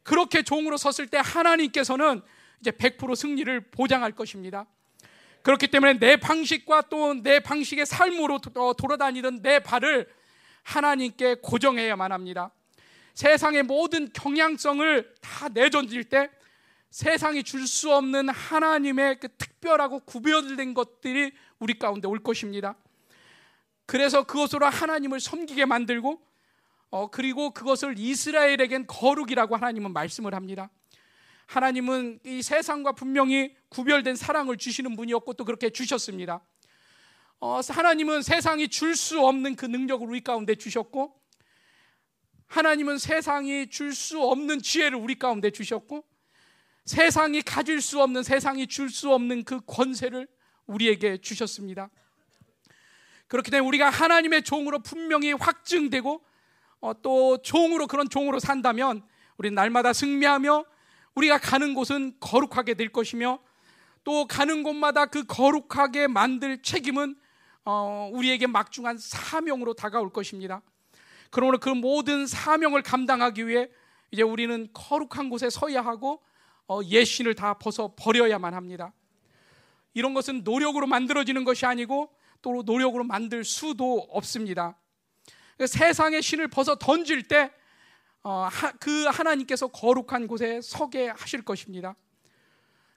그렇게 0.04 0.42
종으로 0.42 0.78
섰을 0.78 1.08
때 1.08 1.20
하나님께서는 1.24 2.22
이제 2.62 2.72
100% 2.72 3.16
승리를 3.16 3.72
보장할 3.72 4.12
것입니다. 4.14 4.66
그렇기 5.44 5.68
때문에 5.68 6.00
내 6.00 6.18
방식과 6.18 6.82
또 6.90 7.14
내 7.14 7.40
방식의 7.40 7.86
삶으로 7.86 8.40
돌아다니던 8.78 9.42
내 9.42 9.60
발을 9.60 10.08
하나님께 10.64 11.36
고정해야만 11.42 12.12
합니다. 12.12 12.52
세상의 13.14 13.64
모든 13.64 14.12
경향성을 14.14 15.16
다 15.22 15.50
내던질 15.50 16.06
때 16.06 16.30
세상이 16.90 17.44
줄 17.44 17.68
수 17.68 17.94
없는 17.94 18.30
하나님의 18.30 19.20
그 19.20 19.30
특별하고 19.38 20.00
구별된 20.02 20.74
것들이 20.74 21.32
우리 21.60 21.78
가운데 21.78 22.08
올 22.08 22.20
것입니다. 22.24 22.76
그래서 23.86 24.24
그것으로 24.24 24.66
하나님을 24.66 25.20
섬기게 25.20 25.66
만들고 25.66 26.22
어, 26.92 27.10
그리고 27.12 27.52
그것을 27.52 28.00
이스라엘에겐 28.00 28.88
거룩이라고 28.88 29.56
하나님은 29.56 29.94
말씀을 29.94 30.34
합니다. 30.34 30.70
하나님은 31.46 32.20
이 32.26 32.42
세상과 32.42 32.94
분명히 32.94 33.56
구별된 33.70 34.16
사랑을 34.16 34.58
주시는 34.58 34.96
분이었고 34.96 35.34
또 35.34 35.46
그렇게 35.46 35.70
주셨습니다. 35.70 36.42
어, 37.40 37.60
하나님은 37.68 38.22
세상이 38.22 38.68
줄 38.68 38.96
수 38.96 39.26
없는 39.26 39.56
그 39.56 39.66
능력을 39.66 40.06
우리 40.06 40.22
가운데 40.22 40.56
주셨고, 40.56 41.16
하나님은 42.48 42.98
세상이 42.98 43.70
줄 43.70 43.94
수 43.94 44.22
없는 44.22 44.62
지혜를 44.62 44.98
우리 44.98 45.18
가운데 45.18 45.50
주셨고, 45.50 46.04
세상이 46.90 47.44
가질 47.44 47.82
수 47.82 48.02
없는, 48.02 48.24
세상이 48.24 48.66
줄 48.66 48.90
수 48.90 49.14
없는 49.14 49.44
그 49.44 49.60
권세를 49.68 50.28
우리에게 50.66 51.18
주셨습니다. 51.18 51.88
그렇기 53.28 53.52
때문에 53.52 53.68
우리가 53.68 53.92
하나님의 53.92 54.42
종으로 54.42 54.80
분명히 54.80 55.32
확증되고 55.34 56.26
어, 56.82 57.02
또 57.04 57.40
종으로 57.44 57.86
그런 57.86 58.10
종으로 58.10 58.40
산다면 58.40 59.04
우리 59.38 59.52
날마다 59.52 59.94
승리하며 59.94 60.66
우리가 61.14 61.38
가는 61.38 61.76
곳은 61.76 62.16
거룩하게 62.20 62.74
될 62.74 62.90
것이며 62.90 63.38
또 64.04 64.26
가는 64.26 64.64
곳마다 64.64 65.06
그 65.06 65.26
거룩하게 65.26 66.08
만들 66.08 66.64
책임은 66.64 67.16
어, 67.66 68.10
우리에게 68.12 68.48
막중한 68.48 68.98
사명으로 68.98 69.76
다가올 69.76 70.12
것입니다. 70.12 70.64
그러므로 71.30 71.60
그 71.60 71.70
모든 71.70 72.26
사명을 72.26 72.82
감당하기 72.82 73.48
위해 73.48 73.70
이제 74.10 74.24
우리는 74.24 74.68
거룩한 74.74 75.30
곳에 75.30 75.52
서야 75.52 75.82
하고 75.82 76.14
어, 76.14 76.29
예신을 76.86 77.36
다 77.36 77.56
벗어 77.56 77.94
버려야만 77.96 78.54
합니다. 78.54 78.94
이런 79.94 80.14
것은 80.14 80.44
노력으로 80.44 80.88
만들어지는 80.88 81.44
것이 81.44 81.66
아니고 81.66 82.10
또 82.42 82.64
노력으로 82.64 83.04
만들 83.04 83.44
수도 83.44 84.08
없습니다. 84.10 84.78
그 85.58 85.68
세상의 85.68 86.22
신을 86.22 86.48
벗어 86.48 86.76
던질 86.76 87.24
때그 87.24 87.52
어, 88.24 88.48
하나님께서 89.12 89.68
거룩한 89.68 90.28
곳에 90.28 90.62
서게 90.62 91.10
하실 91.10 91.44
것입니다. 91.44 91.96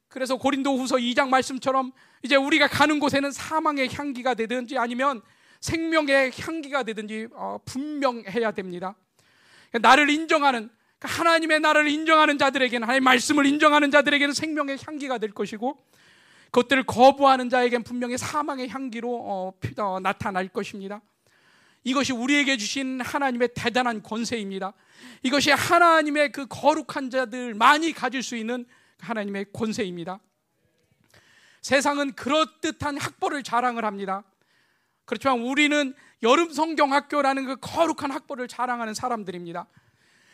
그래서 0.09 0.37
고린도후서 0.37 0.97
2장 0.97 1.29
말씀처럼 1.29 1.93
이제 2.23 2.37
우리가 2.37 2.69
가는 2.69 3.01
곳에는 3.01 3.33
사망의 3.33 3.93
향기가 3.93 4.35
되든지 4.35 4.79
아니면 4.79 5.23
생명의 5.61 6.33
향기가 6.39 6.83
되든지 6.83 7.29
어, 7.33 7.59
분명해야 7.65 8.53
됩니다. 8.53 8.95
나를 9.81 10.11
인정하는 10.11 10.71
하나님의 11.07 11.61
나를 11.61 11.89
인정하는 11.89 12.39
자들에게는 12.39 12.87
하나님의 12.87 13.05
말씀을 13.05 13.47
인정하는 13.47 13.91
자들에게는 13.91 14.35
생명의 14.35 14.79
향기가 14.87 15.19
될 15.19 15.33
것이고 15.33 15.79
그것들을 16.47 16.85
거부하는 16.85 17.49
자에게는 17.49 17.83
분명히 17.83 18.19
사망의 18.19 18.69
향기로 18.69 19.09
어, 19.11 19.55
어, 19.79 20.01
나타날 20.01 20.49
것입니다. 20.49 21.01
이것이 21.85 22.13
우리에게 22.13 22.57
주신 22.57 23.01
하나님의 23.01 23.51
대단한 23.55 24.03
권세입니다. 24.03 24.73
이것이 25.23 25.51
하나님의 25.51 26.31
그 26.31 26.47
거룩한 26.47 27.11
자들 27.11 27.55
많이 27.55 27.93
가질 27.93 28.23
수 28.23 28.37
있는 28.37 28.67
하나님의 29.01 29.47
권세입니다. 29.53 30.21
세상은 31.61 32.13
그럴듯한 32.13 32.99
학벌을 32.99 33.43
자랑을 33.43 33.85
합니다. 33.85 34.23
그렇지만 35.05 35.41
우리는 35.41 35.95
여름 36.23 36.53
성경학교라는 36.53 37.47
그 37.47 37.57
거룩한 37.61 38.11
학벌을 38.11 38.47
자랑하는 38.47 38.95
사람들입니다. 38.95 39.67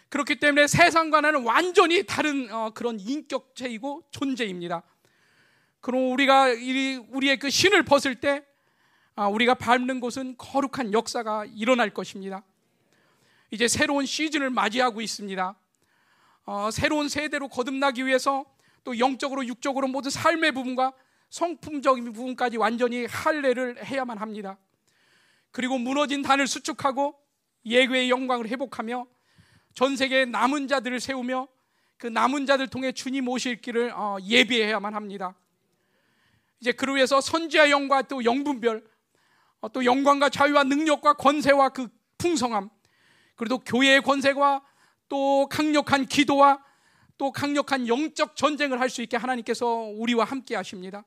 그렇기 0.09 0.37
때문에 0.37 0.67
세상과는 0.67 1.43
완전히 1.45 2.05
다른 2.05 2.53
어, 2.53 2.71
그런 2.71 2.99
인격체이고 2.99 4.05
존재입니다. 4.11 4.83
그럼 5.81 6.13
우리가 6.13 6.47
우리의 7.11 7.39
그 7.39 7.51
신을 7.51 7.83
벗을 7.85 8.15
때 8.15 8.45
아, 9.15 9.29
우리가 9.29 9.55
밟는 9.55 10.01
곳은 10.01 10.37
거룩한 10.39 10.93
역사가 10.93 11.45
일어날 11.47 11.91
것입니다. 11.91 12.43
이제 13.51 13.67
새로운 13.67 14.07
시즌을 14.07 14.51
맞이하고 14.51 15.01
있습니다. 15.01 15.57
어, 16.45 16.71
새로운 16.71 17.09
세대로 17.09 17.49
거듭나기 17.49 18.07
위해서 18.07 18.45
또 18.85 18.99
영적으로 18.99 19.45
육적으로 19.47 19.89
모든 19.89 20.11
삶의 20.11 20.53
부분과 20.53 20.93
성품적인 21.31 22.13
부분까지 22.13 22.57
완전히 22.57 23.05
할례를 23.07 23.85
해야만 23.85 24.19
합니다. 24.19 24.57
그리고 25.51 25.77
무너진 25.79 26.23
단을 26.23 26.47
수축하고 26.47 27.19
예배의 27.67 28.09
영광을 28.09 28.49
회복하며 28.49 29.07
전 29.75 29.97
세계의 29.97 30.27
남은 30.27 30.69
자들을 30.69 31.01
세우며 31.01 31.49
그 31.97 32.07
남은 32.07 32.47
자들 32.47 32.69
통해 32.69 32.93
주님 32.93 33.29
오실 33.29 33.61
길을 33.61 33.93
어, 33.95 34.19
예비해야만 34.23 34.95
합니다. 34.95 35.35
이제 36.61 36.73
그로 36.73 36.95
위해서 36.95 37.21
선지와 37.21 37.71
영과 37.71 38.03
또 38.03 38.25
영분별 38.25 38.85
어, 39.61 39.69
또 39.71 39.85
영광과 39.85 40.29
자유와 40.29 40.65
능력과 40.65 41.15
권세와 41.15 41.71
그 41.71 41.89
풍성함 42.19 42.71
그리고 43.37 43.59
교회의 43.59 44.03
권세와 44.03 44.63
또 45.09 45.49
강력한 45.49 46.07
기도와 46.07 46.63
또 47.17 47.33
강력한 47.33 47.89
영적 47.89 48.37
전쟁을 48.37 48.81
할 48.81 48.91
수 48.91 49.03
있게 49.03 49.17
하나님께서 49.17 49.67
우리와 49.67 50.25
함께 50.25 50.55
하십니다. 50.55 51.05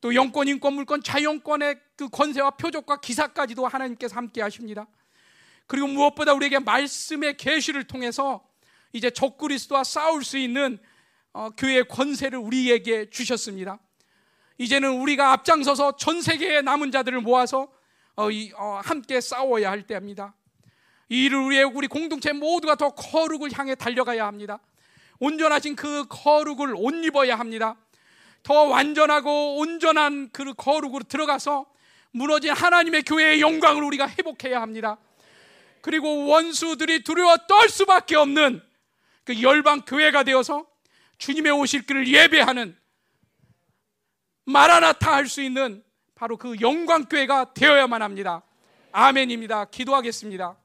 또 0.00 0.14
영권, 0.14 0.46
인권, 0.48 0.74
물권, 0.74 1.02
자연권의 1.02 1.80
그 1.96 2.08
권세와 2.08 2.52
표적과 2.52 3.00
기사까지도 3.00 3.66
하나님께서 3.66 4.14
함께 4.16 4.42
하십니다. 4.42 4.86
그리고 5.68 5.86
무엇보다 5.86 6.32
우리에게 6.32 6.58
말씀의 6.58 7.36
계시를 7.36 7.84
통해서 7.84 8.42
이제 8.92 9.10
적그리스도와 9.10 9.84
싸울 9.84 10.24
수 10.24 10.38
있는 10.38 10.78
어, 11.32 11.50
교회의 11.50 11.86
권세를 11.86 12.38
우리에게 12.38 13.10
주셨습니다. 13.10 13.78
이제는 14.56 14.90
우리가 15.00 15.32
앞장서서 15.32 15.96
전 15.96 16.22
세계의 16.22 16.62
남은 16.62 16.90
자들을 16.90 17.20
모아서 17.20 17.68
어, 18.16 18.30
이, 18.30 18.50
어, 18.56 18.80
함께 18.82 19.20
싸워야 19.20 19.70
할 19.70 19.86
때입니다. 19.86 20.34
이 21.10 21.26
일을 21.26 21.50
위해 21.50 21.62
우리 21.62 21.86
공동체 21.86 22.32
모두가 22.32 22.74
더 22.74 22.90
거룩을 22.90 23.50
향해 23.52 23.74
달려가야 23.74 24.26
합니다. 24.26 24.58
온전하신 25.20 25.76
그 25.76 26.06
거룩을 26.08 26.74
옷 26.76 26.94
입어야 27.04 27.38
합니다. 27.38 27.76
더 28.42 28.64
완전하고 28.64 29.58
온전한 29.58 30.30
그 30.32 30.54
거룩으로 30.54 31.04
들어가서 31.04 31.66
무너진 32.10 32.52
하나님의 32.52 33.02
교회의 33.02 33.42
영광을 33.42 33.82
우리가 33.82 34.08
회복해야 34.08 34.62
합니다. 34.62 34.96
그리고 35.80 36.26
원수들이 36.26 37.04
두려워 37.04 37.36
떨 37.48 37.68
수밖에 37.68 38.16
없는 38.16 38.62
그 39.24 39.42
열방 39.42 39.82
교회가 39.82 40.22
되어서 40.22 40.66
주님의 41.18 41.52
오실 41.52 41.86
길을 41.86 42.08
예배하는 42.08 42.76
마라나타 44.44 45.14
할 45.14 45.26
수 45.26 45.42
있는 45.42 45.84
바로 46.14 46.36
그 46.36 46.56
영광 46.60 47.04
교회가 47.04 47.52
되어야만 47.54 48.02
합니다. 48.02 48.42
아멘입니다. 48.92 49.66
기도하겠습니다. 49.66 50.56